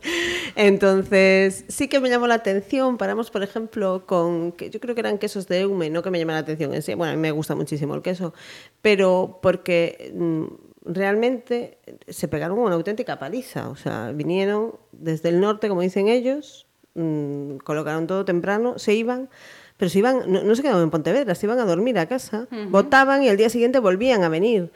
Entonces, 0.56 1.66
sí 1.68 1.88
que 1.88 2.00
me 2.00 2.10
llamó 2.10 2.28
la 2.28 2.36
atención, 2.36 2.98
paramos 2.98 3.32
por 3.32 3.44
ejemplo 3.44 4.06
con, 4.06 4.54
que 4.54 4.70
yo 4.70 4.80
creo 4.80 4.96
que 4.96 5.02
eran 5.02 5.18
quesos 5.18 5.48
de 5.48 5.62
Eume, 5.62 5.90
no 5.90 6.02
que 6.02 6.12
me 6.12 6.20
llama 6.20 6.34
la 6.34 6.40
atención 6.40 6.74
en 6.74 6.82
sí, 6.82 6.94
bueno, 6.94 7.14
a 7.14 7.16
mí 7.16 7.22
me 7.22 7.32
gusta 7.32 7.56
muchísimo 7.56 7.96
el 7.96 8.02
queso, 8.02 8.34
pero 8.82 9.40
porque... 9.42 10.14
mm, 10.16 10.46
Realmente 10.86 11.78
se 12.10 12.28
pegaron 12.28 12.60
una 12.60 12.76
auténtica 12.76 13.18
paliza, 13.18 13.70
o 13.70 13.78
sea, 13.78 14.12
vinieron 14.12 14.76
desde 14.92 15.30
el 15.30 15.40
norte, 15.40 15.70
como 15.70 15.80
dicen 15.80 16.10
ellos, 16.10 16.68
mm, 16.96 17.58
colocaron 17.58 18.08
todo 18.08 18.26
temprano, 18.26 18.78
se 18.78 18.94
iban, 18.94 19.30
pero 19.78 19.90
se 19.90 20.00
iban, 20.00 20.32
no, 20.32 20.44
no 20.44 20.56
se 20.56 20.62
quedaban 20.62 20.84
en 20.84 20.90
Pontevedra, 20.92 21.36
se 21.36 21.46
iban 21.46 21.60
a 21.60 21.66
dormir 21.66 21.98
a 22.00 22.08
casa, 22.08 22.48
votaban 22.70 23.24
y 23.24 23.28
el 23.28 23.38
día 23.38 23.50
siguiente 23.50 23.80
volvían 23.80 24.24
a 24.24 24.30
venir. 24.30 24.72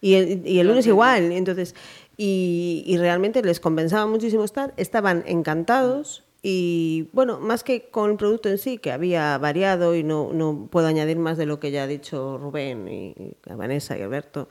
Y 0.00 0.14
el, 0.14 0.46
y 0.46 0.58
el 0.60 0.66
lunes 0.66 0.86
igual. 0.86 1.30
Entonces, 1.32 1.74
y, 2.16 2.82
y 2.86 2.96
realmente 2.96 3.42
les 3.42 3.60
compensaba 3.60 4.06
muchísimo 4.06 4.44
estar, 4.44 4.74
estaban 4.76 5.24
encantados. 5.26 6.24
Y 6.42 7.08
bueno, 7.12 7.38
más 7.38 7.62
que 7.62 7.90
con 7.90 8.10
el 8.12 8.16
producto 8.16 8.48
en 8.48 8.56
sí, 8.56 8.78
que 8.78 8.92
había 8.92 9.36
variado 9.36 9.94
y 9.94 10.02
no, 10.02 10.32
no 10.32 10.68
puedo 10.70 10.86
añadir 10.86 11.18
más 11.18 11.36
de 11.36 11.44
lo 11.44 11.60
que 11.60 11.70
ya 11.70 11.82
ha 11.82 11.86
dicho 11.86 12.38
Rubén 12.38 12.88
y, 12.88 13.14
y 13.18 13.54
Vanessa 13.54 13.98
y 13.98 14.02
Alberto, 14.02 14.48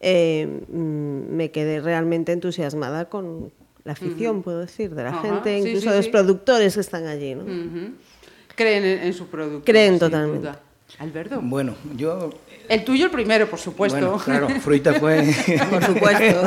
eh, 0.00 0.62
mm, 0.68 1.34
me 1.34 1.50
quedé 1.50 1.80
realmente 1.80 2.32
entusiasmada 2.32 3.08
con 3.08 3.52
la 3.84 3.92
afición, 3.92 4.42
puedo 4.42 4.60
decir, 4.60 4.94
de 4.94 5.04
la 5.04 5.12
gente, 5.20 5.62
sí, 5.62 5.68
incluso 5.68 5.82
sí, 5.82 5.90
de 5.90 5.96
los 5.96 6.04
sí. 6.06 6.10
productores 6.10 6.74
que 6.74 6.80
están 6.80 7.06
allí. 7.06 7.34
¿no? 7.34 7.44
Creen 8.54 8.84
en, 8.84 8.98
en 9.04 9.14
su 9.14 9.26
producto. 9.26 9.64
Creen 9.64 9.98
totalmente. 9.98 10.38
duda. 10.38 10.60
Alberto. 10.98 11.40
Bueno, 11.42 11.74
yo 11.96 12.30
El 12.68 12.84
tuyo 12.84 13.06
el 13.06 13.10
primero, 13.10 13.48
por 13.48 13.58
supuesto. 13.58 13.98
Bueno, 13.98 14.18
claro, 14.18 14.48
Fruita 14.60 14.94
fue... 14.94 15.24
Por 15.70 15.84
supuesto. 15.84 16.42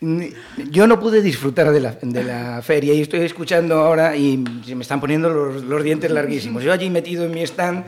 Yo 0.70 0.86
no 0.86 1.00
pude 1.00 1.22
disfrutar 1.22 1.72
de 1.72 1.80
la, 1.80 1.92
de 2.02 2.24
la 2.24 2.60
feria 2.62 2.92
y 2.92 3.00
estoy 3.00 3.20
escuchando 3.20 3.76
ahora 3.76 4.16
y 4.16 4.44
se 4.66 4.74
me 4.74 4.82
están 4.82 5.00
poniendo 5.00 5.30
los, 5.30 5.64
los 5.64 5.82
dientes 5.82 6.10
larguísimos. 6.10 6.62
Yo 6.62 6.72
allí 6.72 6.90
metido 6.90 7.24
en 7.24 7.32
mi 7.32 7.42
stand... 7.42 7.84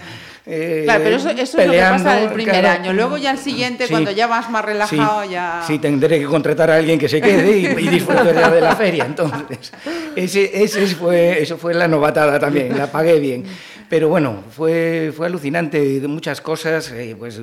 eh, 0.50 0.82
Claro, 0.84 1.04
pero 1.04 1.16
eso, 1.16 1.30
eso 1.30 1.40
es 1.42 1.52
lo 1.54 1.58
que 1.60 1.66
peleando, 1.68 2.04
pasa 2.04 2.20
el 2.22 2.32
primer 2.32 2.60
claro. 2.60 2.80
año. 2.82 2.92
Luego 2.92 3.16
ya 3.18 3.30
el 3.30 3.38
siguiente, 3.38 3.86
Sí. 3.86 3.90
cuando 3.92 4.10
ya 4.10 4.26
vas 4.26 4.50
más 4.50 4.64
relajado, 4.64 5.22
sí, 5.22 5.30
ya... 5.30 5.62
Sí, 5.66 5.78
tendré 5.78 6.18
que 6.18 6.26
contratar 6.26 6.70
a 6.70 6.76
alguien 6.76 6.98
que 6.98 7.08
se 7.08 7.20
quede 7.20 7.58
y, 7.58 7.66
y 7.66 7.88
disfrutar 7.88 8.34
ya 8.34 8.50
de 8.50 8.60
la 8.60 8.76
feria. 8.76 9.04
Entonces, 9.06 9.72
ese, 10.16 10.62
ese 10.62 10.86
fue, 10.88 11.40
eso 11.42 11.56
fue 11.56 11.72
la 11.74 11.88
novatada 11.88 12.38
también, 12.38 12.76
la 12.76 12.86
pagué 12.90 13.18
bien. 13.20 13.44
Pero 13.88 14.08
bueno, 14.08 14.44
fue, 14.54 15.12
fue 15.16 15.26
alucinante 15.26 16.00
de 16.00 16.06
muchas 16.08 16.40
cosas 16.40 16.92
eh, 16.92 17.16
pues, 17.18 17.40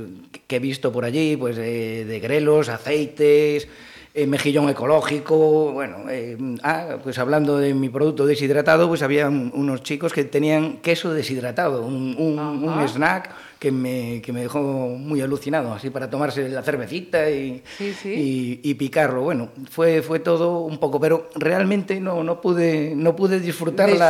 que 0.48 0.56
he 0.56 0.60
visto 0.60 0.92
por 0.94 1.04
allí, 1.04 1.36
pues 1.36 1.58
eh, 1.58 2.06
de 2.08 2.20
grelos, 2.22 2.70
aceites, 2.70 3.68
eh, 4.18 4.26
mejillón 4.26 4.68
ecológico, 4.68 5.72
bueno, 5.74 5.98
eh, 6.10 6.36
ah, 6.64 6.98
pues 7.04 7.20
hablando 7.20 7.60
de 7.60 7.76
mi 7.76 7.88
producto 7.90 8.26
deshidratado, 8.26 8.88
pues 8.88 9.04
había 9.04 9.28
un- 9.28 9.52
unos 9.54 9.84
chicos 9.84 10.12
que 10.12 10.24
tenían 10.24 10.78
queso 10.78 11.14
deshidratado, 11.14 11.86
un, 11.86 12.16
un- 12.18 12.88
snack 12.88 13.30
que 13.60 13.72
me, 13.72 14.20
que 14.24 14.34
me 14.34 14.42
dejó 14.42 14.60
muy 14.62 15.22
alucinado, 15.22 15.72
así 15.72 15.92
para 15.92 16.10
tomarse 16.10 16.50
la 16.50 16.64
cervecita 16.64 17.30
y, 17.30 17.62
Sí, 17.78 17.94
sí. 17.94 18.60
y, 18.64 18.72
y 18.72 18.74
picarlo. 18.74 19.22
Bueno, 19.22 19.50
fue, 19.70 20.02
fue 20.02 20.18
todo 20.20 20.62
un 20.62 20.80
poco, 20.80 21.00
pero 21.00 21.30
realmente 21.36 22.00
no, 22.00 22.24
no, 22.24 22.42
pude, 22.42 22.94
no 22.96 23.16
pude 23.16 23.40
disfrutar 23.40 23.90
la- 24.00 24.10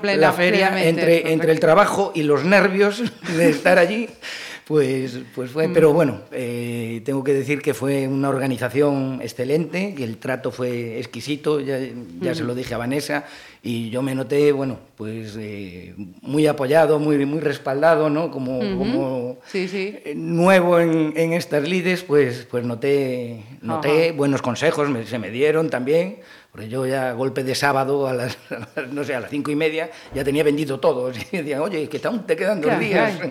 plena- 0.00 0.20
la 0.20 0.32
feria 0.32 0.84
entre, 0.84 1.32
entre 1.32 1.52
el 1.52 1.60
trabajo 1.60 2.10
y 2.12 2.24
los 2.24 2.44
nervios 2.44 3.02
de 3.36 3.50
estar 3.50 3.78
allí. 3.78 4.08
Pues, 4.66 5.18
pues 5.34 5.50
fue, 5.50 5.68
pero 5.68 5.92
bueno, 5.92 6.22
eh, 6.32 7.02
tengo 7.04 7.22
que 7.22 7.34
decir 7.34 7.60
que 7.60 7.74
fue 7.74 8.08
una 8.08 8.30
organización 8.30 9.20
excelente, 9.22 9.94
que 9.94 10.04
el 10.04 10.16
trato 10.16 10.50
fue 10.50 10.98
exquisito, 10.98 11.60
ya, 11.60 11.78
ya 12.22 12.34
se 12.34 12.44
lo 12.44 12.54
dije 12.54 12.72
a 12.72 12.78
Vanessa, 12.78 13.26
y 13.62 13.90
yo 13.90 14.00
me 14.00 14.14
noté, 14.14 14.52
bueno, 14.52 14.78
pues 14.96 15.36
eh, 15.38 15.94
muy 16.22 16.46
apoyado, 16.46 16.98
muy, 16.98 17.26
muy 17.26 17.40
respaldado, 17.40 18.08
¿no? 18.08 18.30
Como, 18.30 18.60
como 18.78 19.36
Sí, 19.52 19.68
sí. 19.68 19.98
nuevo 20.16 20.80
en, 20.80 21.12
en 21.14 21.34
estas 21.34 21.68
lides, 21.68 22.02
pues, 22.02 22.46
pues 22.50 22.64
noté, 22.64 23.42
noté 23.60 24.12
buenos 24.12 24.40
consejos, 24.40 24.88
me- 24.88 25.04
se 25.04 25.18
me 25.18 25.28
dieron 25.30 25.68
también, 25.68 26.20
porque 26.54 26.68
yo 26.68 26.86
ya 26.86 27.10
golpe 27.14 27.42
de 27.42 27.52
sábado, 27.56 28.06
a 28.06 28.12
las, 28.14 28.38
no 28.92 29.02
sé, 29.02 29.12
a 29.16 29.18
las 29.18 29.28
cinco 29.28 29.50
y 29.50 29.56
media, 29.56 29.90
ya 30.14 30.22
tenía 30.22 30.44
vendido 30.44 30.78
todo. 30.78 31.10
Y 31.32 31.38
decía, 31.38 31.60
oye, 31.60 31.88
que 31.88 32.00
aún 32.06 32.24
te 32.24 32.36
quedan 32.36 32.60
dos 32.60 32.78
días. 32.78 33.18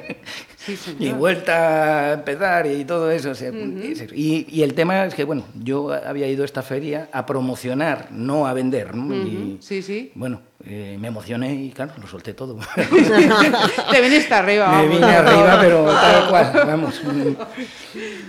Sí, 0.63 0.77
y 0.97 1.11
vuelta 1.11 2.11
a 2.11 2.13
empezar 2.13 2.65
y 2.67 2.85
todo 2.85 3.11
eso. 3.11 3.31
o 3.31 3.35
sea, 3.35 3.51
y, 3.51 4.47
y 4.49 4.63
el 4.63 4.73
tema 4.73 5.05
es 5.05 5.13
que, 5.13 5.25
bueno, 5.25 5.43
yo 5.61 5.91
había 5.91 6.25
ido 6.29 6.43
a 6.43 6.45
esta 6.45 6.61
feria 6.61 7.09
a 7.11 7.25
promocionar, 7.25 8.07
no 8.13 8.47
a 8.47 8.53
vender. 8.53 8.95
¿no? 8.95 9.13
Y, 9.13 9.57
Sí, 9.59 9.81
sí. 9.81 10.13
Bueno, 10.15 10.41
eh, 10.65 10.97
me 10.99 11.09
emocioné 11.09 11.53
y, 11.53 11.71
claro, 11.71 11.93
lo 11.99 12.07
solté 12.07 12.33
todo. 12.33 12.57
Te 13.91 14.01
viniste 14.01 14.33
arriba, 14.33 14.69
me 14.69 14.77
vamos. 14.77 14.89
vine 14.91 15.05
arriba, 15.05 15.57
pero 15.59 15.85
tal 15.85 16.29
cual, 16.29 16.51
vamos. 16.65 17.01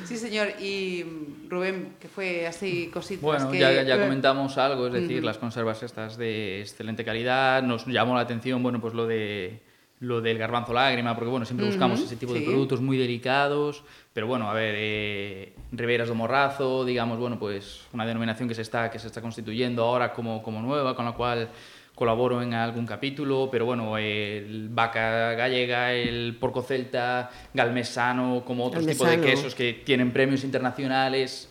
Sí, 0.05 0.17
señor. 0.17 0.49
Y 0.61 1.05
mm, 1.05 1.49
Rubén, 1.49 1.97
que 2.01 2.09
fue 2.09 2.47
así 2.47 2.91
cositas 2.93 3.23
Bueno, 3.23 3.51
que... 3.51 3.59
ya, 3.61 3.83
ya 3.83 4.01
comentamos 4.01 4.59
algo, 4.59 4.89
es 4.89 4.93
decir, 4.95 5.23
las 5.23 5.39
conservas 5.39 5.83
estas 5.85 6.17
de 6.17 6.61
excelente 6.61 7.05
calidad, 7.05 7.63
nos 7.63 7.87
llamó 7.87 8.17
la 8.17 8.23
atención, 8.23 8.63
bueno, 8.63 8.81
pues 8.81 8.95
lo 8.95 9.07
de 9.07 9.63
lo 10.01 10.21
del 10.21 10.39
garbanzo 10.39 10.73
lágrima, 10.73 11.15
porque 11.15 11.31
bueno, 11.31 11.47
siempre 11.47 11.67
buscamos 11.67 12.01
ese 12.01 12.17
tipo 12.17 12.33
sí. 12.33 12.41
de 12.41 12.45
productos 12.45 12.81
muy 12.81 12.99
delicados, 12.99 13.85
pero 14.13 14.27
bueno, 14.27 14.51
a 14.51 14.53
ver, 14.53 14.75
eh, 14.77 15.55
Riberas 15.73 16.09
do 16.09 16.15
Morrazo, 16.15 16.85
digamos, 16.85 17.19
bueno, 17.19 17.39
pues 17.39 17.87
una 17.93 18.05
denominación 18.05 18.49
que 18.49 18.55
se 18.55 18.63
está, 18.63 18.91
que 18.91 18.99
se 18.99 19.07
está 19.07 19.23
constituyendo 19.23 19.85
ahora 19.85 20.13
como, 20.13 20.43
como 20.43 20.61
nueva, 20.61 20.95
con 20.95 21.05
la 21.05 21.13
cual 21.13 21.49
colaboro 21.95 22.43
en 22.43 22.55
algún 22.55 22.87
capítulo, 22.87 23.49
pero 23.51 23.67
bueno, 23.67 23.97
el 23.99 24.69
vaca 24.71 25.35
gallega, 25.35 25.93
el 25.93 26.37
porco 26.41 26.63
celta, 26.63 27.31
galmesano, 27.53 28.43
como 28.45 28.65
otros 28.65 28.87
tipos 28.87 29.09
de 29.09 29.21
quesos 29.21 29.55
que 29.55 29.75
tienen 29.85 30.13
premios 30.13 30.43
internacionales, 30.45 31.49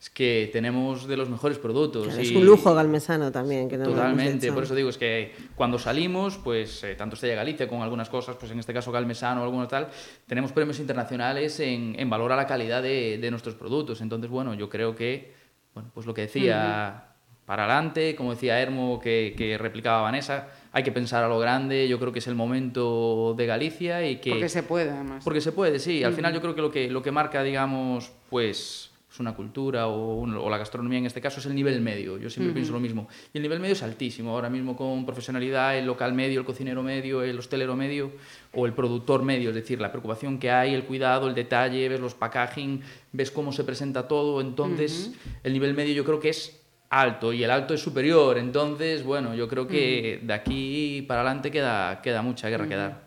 es 0.00 0.10
que 0.10 0.50
tenemos 0.52 1.06
de 1.06 1.16
los 1.16 1.28
mejores 1.28 1.58
productos. 1.58 2.06
Claro, 2.06 2.20
es 2.20 2.30
y- 2.32 2.36
un 2.36 2.44
lujo 2.44 2.74
galmesano 2.74 3.30
también. 3.30 3.68
Que 3.68 3.76
no 3.78 3.84
Totalmente, 3.84 4.50
por 4.52 4.64
eso 4.64 4.74
digo, 4.74 4.88
es 4.88 4.98
que 4.98 5.32
cuando 5.54 5.78
salimos, 5.78 6.38
pues 6.38 6.82
eh, 6.82 6.96
tanto 6.96 7.14
Estrella 7.14 7.36
Galicia 7.36 7.68
con 7.68 7.82
algunas 7.82 8.08
cosas, 8.08 8.36
pues 8.36 8.50
en 8.50 8.58
este 8.58 8.72
caso 8.74 8.90
Galmesano 8.90 9.42
o 9.42 9.44
alguno 9.44 9.68
tal, 9.68 9.88
tenemos 10.26 10.50
premios 10.52 10.80
internacionales 10.80 11.58
en, 11.60 11.94
en 11.98 12.10
valor 12.10 12.32
a 12.32 12.36
la 12.36 12.48
calidad 12.48 12.82
de, 12.82 13.18
de 13.18 13.30
nuestros 13.30 13.54
productos. 13.54 14.00
Entonces, 14.00 14.28
bueno, 14.28 14.54
yo 14.54 14.68
creo 14.68 14.96
que, 14.96 15.34
bueno, 15.72 15.90
pues 15.94 16.04
lo 16.04 16.14
que 16.14 16.22
decía 16.22 17.11
para 17.46 17.64
adelante, 17.64 18.14
como 18.16 18.32
decía 18.34 18.60
Hermo, 18.60 19.00
que, 19.00 19.34
que 19.36 19.58
replicaba 19.58 20.02
Vanessa, 20.02 20.48
hay 20.72 20.82
que 20.82 20.92
pensar 20.92 21.24
a 21.24 21.28
lo 21.28 21.38
grande, 21.38 21.86
yo 21.88 21.98
creo 21.98 22.12
que 22.12 22.20
es 22.20 22.26
el 22.26 22.34
momento 22.34 23.34
de 23.36 23.46
Galicia 23.46 24.08
y 24.08 24.16
que... 24.16 24.30
Porque 24.30 24.48
se 24.48 24.62
puede, 24.62 24.90
además. 24.90 25.22
Porque 25.24 25.40
se 25.40 25.52
puede, 25.52 25.78
sí. 25.78 26.02
Al 26.04 26.14
final 26.14 26.32
yo 26.32 26.40
creo 26.40 26.54
que 26.54 26.62
lo 26.62 26.70
que, 26.70 26.88
lo 26.90 27.02
que 27.02 27.10
marca, 27.10 27.42
digamos, 27.42 28.12
pues 28.30 28.90
es 29.12 29.20
una 29.20 29.34
cultura 29.34 29.88
o, 29.88 30.14
un- 30.14 30.34
o 30.38 30.48
la 30.48 30.56
gastronomía 30.56 30.98
en 30.98 31.04
este 31.04 31.20
caso 31.20 31.40
es 31.40 31.44
el 31.46 31.54
nivel 31.54 31.82
medio. 31.82 32.16
Yo 32.16 32.30
siempre 32.30 32.54
pienso 32.54 32.72
lo 32.72 32.80
mismo. 32.80 33.08
Y 33.34 33.36
el 33.38 33.42
nivel 33.42 33.60
medio 33.60 33.74
es 33.74 33.82
altísimo. 33.82 34.30
Ahora 34.30 34.48
mismo 34.48 34.74
con 34.74 35.04
profesionalidad, 35.04 35.76
el 35.76 35.84
local 35.84 36.14
medio, 36.14 36.40
el 36.40 36.46
cocinero 36.46 36.82
medio, 36.82 37.22
el 37.22 37.38
hostelero 37.38 37.76
medio 37.76 38.12
o 38.54 38.64
el 38.64 38.72
productor 38.72 39.22
medio. 39.22 39.50
Es 39.50 39.54
decir, 39.54 39.78
la 39.82 39.90
preocupación 39.92 40.38
que 40.38 40.50
hay, 40.50 40.72
el 40.72 40.84
cuidado, 40.84 41.28
el 41.28 41.34
detalle, 41.34 41.86
ves 41.90 42.00
los 42.00 42.14
packaging, 42.14 42.80
ves 43.12 43.30
cómo 43.30 43.52
se 43.52 43.64
presenta 43.64 44.08
todo. 44.08 44.40
Entonces, 44.40 45.12
el 45.44 45.52
nivel 45.52 45.74
medio 45.74 45.92
yo 45.92 46.04
creo 46.04 46.18
que 46.18 46.30
es 46.30 46.61
alto 46.92 47.32
y 47.32 47.42
el 47.42 47.50
alto 47.50 47.74
es 47.74 47.80
superior. 47.80 48.38
Entonces, 48.38 49.02
bueno, 49.02 49.34
yo 49.34 49.48
creo 49.48 49.66
que 49.66 50.20
de 50.22 50.32
aquí 50.32 51.02
para 51.08 51.22
adelante 51.22 51.50
queda, 51.50 52.00
queda 52.02 52.22
mucha 52.22 52.48
guerra 52.48 52.68
que 52.68 52.76
dar. 52.76 53.00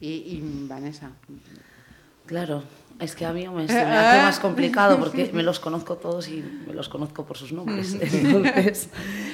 Y, 0.00 0.08
y 0.08 0.66
Vanessa. 0.68 1.10
Claro, 2.26 2.62
es 3.00 3.14
que 3.16 3.26
a 3.26 3.32
mí 3.32 3.48
me, 3.48 3.66
se 3.68 3.74
me 3.74 3.80
hace 3.80 4.22
más 4.22 4.38
complicado 4.40 4.98
porque 4.98 5.30
me 5.32 5.42
los 5.42 5.58
conozco 5.58 5.96
todos 5.96 6.28
y 6.28 6.44
me 6.66 6.72
los 6.74 6.88
conozco 6.88 7.24
por 7.26 7.36
sus 7.36 7.52
nombres. 7.52 7.96
Entonces, 8.00 8.88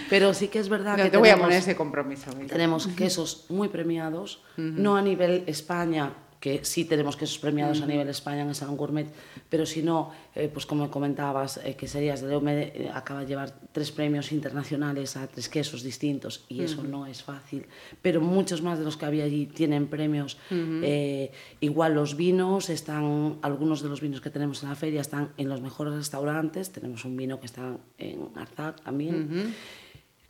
pero 0.09 0.33
sí 0.35 0.49
que 0.49 0.59
es 0.59 0.69
verdad 0.69 0.97
No 0.97 1.05
que 1.05 1.11
te 1.11 1.17
voy 1.19 1.29
a 1.29 1.33
tenemos- 1.33 1.47
poner 1.47 1.59
ese 1.63 1.77
compromiso. 1.77 2.31
venga. 2.33 2.47
tenemos 2.49 2.87
quesos 2.89 3.45
muy 3.51 3.69
premiados, 3.69 4.43
no 4.57 4.97
a 4.97 5.03
nivel 5.03 5.45
España, 5.47 6.13
que 6.41 6.65
sí 6.65 6.85
tenemos 6.85 7.17
quesos 7.17 7.39
premiados 7.39 7.81
a 7.83 7.87
nivel 7.87 8.09
España 8.09 8.43
en 8.43 8.49
el 8.49 8.55
Salón 8.55 8.77
Gourmet, 8.77 9.07
pero 9.49 9.67
si 9.67 9.83
no, 9.83 10.11
eh, 10.35 10.51
pues 10.53 10.67
como 10.67 10.91
comentabas, 10.91 11.59
eh, 11.65 11.75
que 11.75 11.89
serías 11.89 12.21
de 12.21 12.29
Leume 12.29 12.73
eh, 12.75 12.91
acaba 12.93 13.21
de 13.21 13.27
llevar 13.27 13.55
tres 13.73 13.91
premios 13.91 14.33
internacionales 14.33 15.17
a 15.17 15.27
tres 15.27 15.49
quesos 15.49 15.83
distintos 15.83 16.45
y 16.49 16.63
eso 16.63 16.83
no 16.83 17.07
es 17.07 17.23
fácil, 17.23 17.67
pero 18.03 18.21
muchos 18.21 18.63
más 18.63 18.79
de 18.79 18.85
los 18.85 18.97
que 18.97 19.07
había 19.07 19.25
allí 19.25 19.47
tienen 19.47 19.87
premios. 19.87 20.37
Eh, 20.51 21.33
igual 21.61 21.95
los 21.95 22.17
vinos, 22.17 22.71
están 22.71 23.39
algunos 23.43 23.83
de 23.83 23.89
los 23.89 24.01
vinos 24.01 24.21
que 24.21 24.31
tenemos 24.31 24.63
en 24.63 24.69
la 24.69 24.75
feria 24.75 25.01
están 25.01 25.33
en 25.37 25.49
los 25.49 25.61
mejores 25.61 25.95
restaurantes, 25.95 26.71
tenemos 26.71 27.05
un 27.05 27.17
vino 27.17 27.41
que 27.41 27.47
está 27.47 27.77
en 27.99 28.29
Arzac 28.37 28.83
también. 28.83 29.55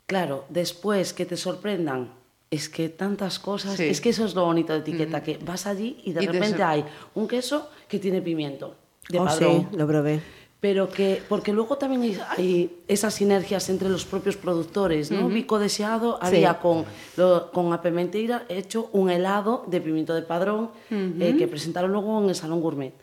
Claro, 0.07 0.45
después 0.49 1.13
que 1.13 1.27
te 1.27 1.37
sorprendan, 1.37 2.13
es 2.51 2.69
que 2.69 2.89
tantas 2.89 3.39
cosas, 3.39 3.77
sí. 3.77 3.85
es 3.85 4.01
que 4.01 4.11
eso 4.11 4.25
es 4.25 4.35
lo 4.35 4.45
bonito 4.45 4.73
de 4.73 4.81
etiqueta, 4.81 5.19
mm. 5.19 5.23
que 5.23 5.39
vas 5.39 5.67
allí 5.67 5.99
y 6.05 6.13
de 6.13 6.25
y 6.25 6.27
repente 6.27 6.59
de 6.59 6.63
hay 6.63 6.85
un 7.15 7.27
queso 7.27 7.69
que 7.89 7.99
tiene 7.99 8.23
pimiento. 8.23 8.75
De 9.09 9.19
oh, 9.19 9.25
padrón, 9.25 9.69
sí, 9.71 9.77
lo 9.77 9.87
probé. 9.87 10.21
Pero 10.59 10.89
que, 10.89 11.23
porque 11.29 11.53
luego 11.53 11.77
también 11.77 12.19
hay 12.37 12.83
esas 12.89 13.15
sinergias 13.15 13.69
entre 13.69 13.89
los 13.89 14.05
propios 14.05 14.37
productores, 14.37 15.11
¿no? 15.11 15.29
Mm. 15.29 15.35
Vico 15.35 15.59
Deseado 15.59 16.19
había 16.23 16.55
sí. 16.55 16.59
con, 16.63 16.85
lo, 17.17 17.51
con 17.53 17.73
Apementeira 17.73 18.47
hecho 18.49 18.89
un 18.93 19.11
helado 19.11 19.65
de 19.67 19.81
pimiento 19.81 20.15
de 20.15 20.23
padrón 20.23 20.71
eh, 20.91 21.35
que 21.39 21.47
presentaron 21.47 21.93
luego 21.93 22.23
en 22.23 22.31
el 22.31 22.35
Salón 22.35 22.61
Gourmet. 22.61 22.95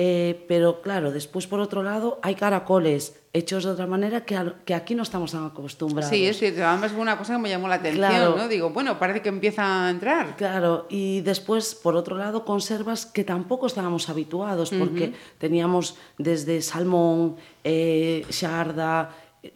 Eh, 0.00 0.44
pero 0.46 0.80
claro, 0.80 1.10
después 1.10 1.48
por 1.48 1.58
otro 1.58 1.82
lado 1.82 2.20
hay 2.22 2.36
caracoles, 2.36 3.16
hechos 3.38 3.64
de 3.64 3.70
otra 3.70 3.86
manera 3.86 4.24
que, 4.24 4.36
a- 4.36 4.56
que 4.64 4.74
aquí 4.74 4.94
no 4.94 5.02
estamos 5.02 5.32
tan 5.32 5.46
acostumbrados. 5.46 6.10
Sí, 6.10 6.26
es 6.26 6.38
cierto. 6.38 6.64
Además 6.64 6.92
fue 6.92 7.00
una 7.00 7.16
cosa 7.16 7.34
que 7.34 7.38
me 7.40 7.48
llamó 7.48 7.68
la 7.68 7.76
atención, 7.76 8.06
Claro. 8.08 8.36
¿no? 8.36 8.48
Digo, 8.48 8.70
bueno, 8.70 8.98
parece 8.98 9.22
que 9.22 9.28
empieza 9.30 9.86
a 9.86 9.90
entrar. 9.90 10.36
Claro, 10.36 10.86
y 10.90 11.20
después, 11.22 11.74
por 11.74 11.96
otro 11.96 12.16
lado, 12.16 12.44
conservas 12.44 13.06
que 13.06 13.24
tampoco 13.24 13.66
estábamos 13.66 14.08
habituados, 14.08 14.70
porque 14.78 15.12
teníamos 15.38 15.96
desde 16.18 16.60
salmón, 16.62 17.36
eh, 17.64 18.24
sharda, 18.30 19.10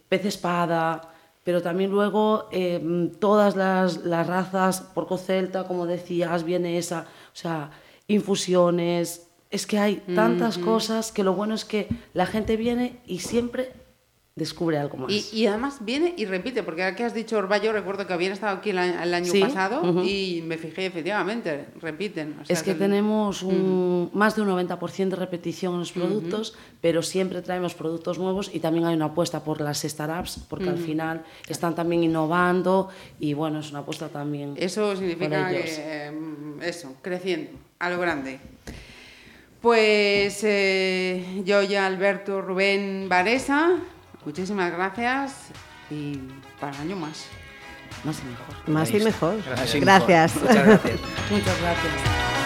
pez 0.09 0.25
espada, 0.25 1.01
pero 1.45 1.61
también 1.61 1.91
luego 1.91 2.49
eh, 2.53 3.11
todas 3.19 3.57
las, 3.57 4.05
las 4.05 4.27
razas, 4.27 4.81
porco 4.95 5.19
celta, 5.19 5.65
como 5.65 5.87
decías, 5.87 6.45
vienesa, 6.45 7.05
o 7.33 7.37
sea, 7.37 7.71
infusiones. 8.07 9.29
Es 9.53 9.67
que 9.67 9.79
hay 9.79 9.97
tantas 10.15 10.59
cosas 10.59 11.13
que 11.13 11.23
lo 11.23 11.35
bueno 11.35 11.55
es 11.55 11.65
que 11.65 11.87
la 12.15 12.27
gente 12.27 12.57
viene 12.57 13.01
y 13.07 13.19
siempre 13.19 13.73
descubre 14.35 14.79
algo 14.79 14.97
más. 14.97 15.13
Y, 15.13 15.41
y 15.41 15.47
además 15.47 15.79
viene 15.83 16.15
y 16.17 16.25
repite, 16.25 16.63
porque 16.63 16.83
ahora 16.83 16.97
que 16.97 17.05
has 17.05 17.13
dicho 17.13 17.37
Orballo, 17.37 17.71
recuerdo 17.73 18.07
que 18.07 18.15
habían 18.15 18.33
estado 18.33 18.57
aquí 18.57 18.71
el, 18.71 18.79
año 18.79 19.31
Sí, 19.31 19.41
pasado 19.41 20.03
y 20.05 20.43
me 20.47 20.57
fijé, 20.57 20.87
efectivamente, 20.87 21.67
repiten. 21.81 22.39
o 22.41 22.45
sea 22.47 22.57
Es 22.57 22.63
que 22.63 22.75
tenemos 22.75 23.43
un, 23.43 24.11
más 24.15 24.35
de 24.35 24.43
un 24.43 24.49
90% 24.49 25.09
de 25.11 25.17
repetición 25.17 25.75
en 25.75 25.81
los 25.81 25.93
productos, 25.93 26.55
pero 26.81 27.03
siempre 27.03 27.43
traemos 27.43 27.75
productos 27.75 28.19
nuevos 28.19 28.51
y 28.53 28.61
también 28.61 28.87
hay 28.87 28.95
una 28.95 29.07
apuesta 29.07 29.45
por 29.45 29.61
las 29.61 29.83
startups, 29.83 30.41
porque 30.49 30.71
al 30.71 30.79
final 30.79 31.25
están 31.47 31.75
también 31.75 32.03
innovando 32.03 32.89
y 33.21 33.35
bueno, 33.35 33.61
es 33.61 33.71
una 33.71 33.81
apuesta 33.81 34.09
también. 34.09 34.55
Eso 34.57 34.97
significa 34.97 35.51
que, 35.51 35.65
eh, 35.67 36.13
eso, 36.63 36.95
creciendo, 37.03 37.51
a 37.79 37.91
lo 37.91 38.01
grande. 38.01 38.41
Pues 39.63 40.41
eh, 40.43 41.41
yo 41.45 41.63
ya 41.63 41.87
Alberto 41.87 42.43
Rubén 42.43 43.07
Varesa, 43.09 43.77
muchísimas 44.25 44.73
gracias 44.73 45.51
y 45.89 46.19
para 46.59 46.75
el 46.75 46.83
año 46.83 46.97
más. 46.97 47.27
Más 48.03 48.21
y 48.21 48.25
mejor. 48.25 48.69
Más 48.69 48.91
y 48.91 48.99
mejor. 48.99 49.37
Gracias. 49.81 50.35
Muchas 50.35 50.67
gracias. 50.67 51.01
Muchas 51.31 51.61
gracias. 51.61 52.42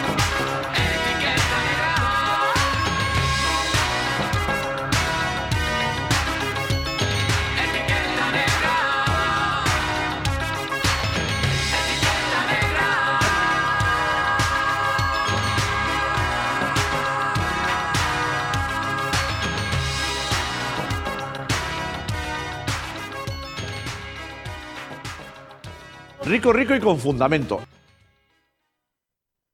Rico, 26.26 26.52
rico 26.52 26.74
y 26.74 26.80
con 26.80 26.98
fundamento. 26.98 27.60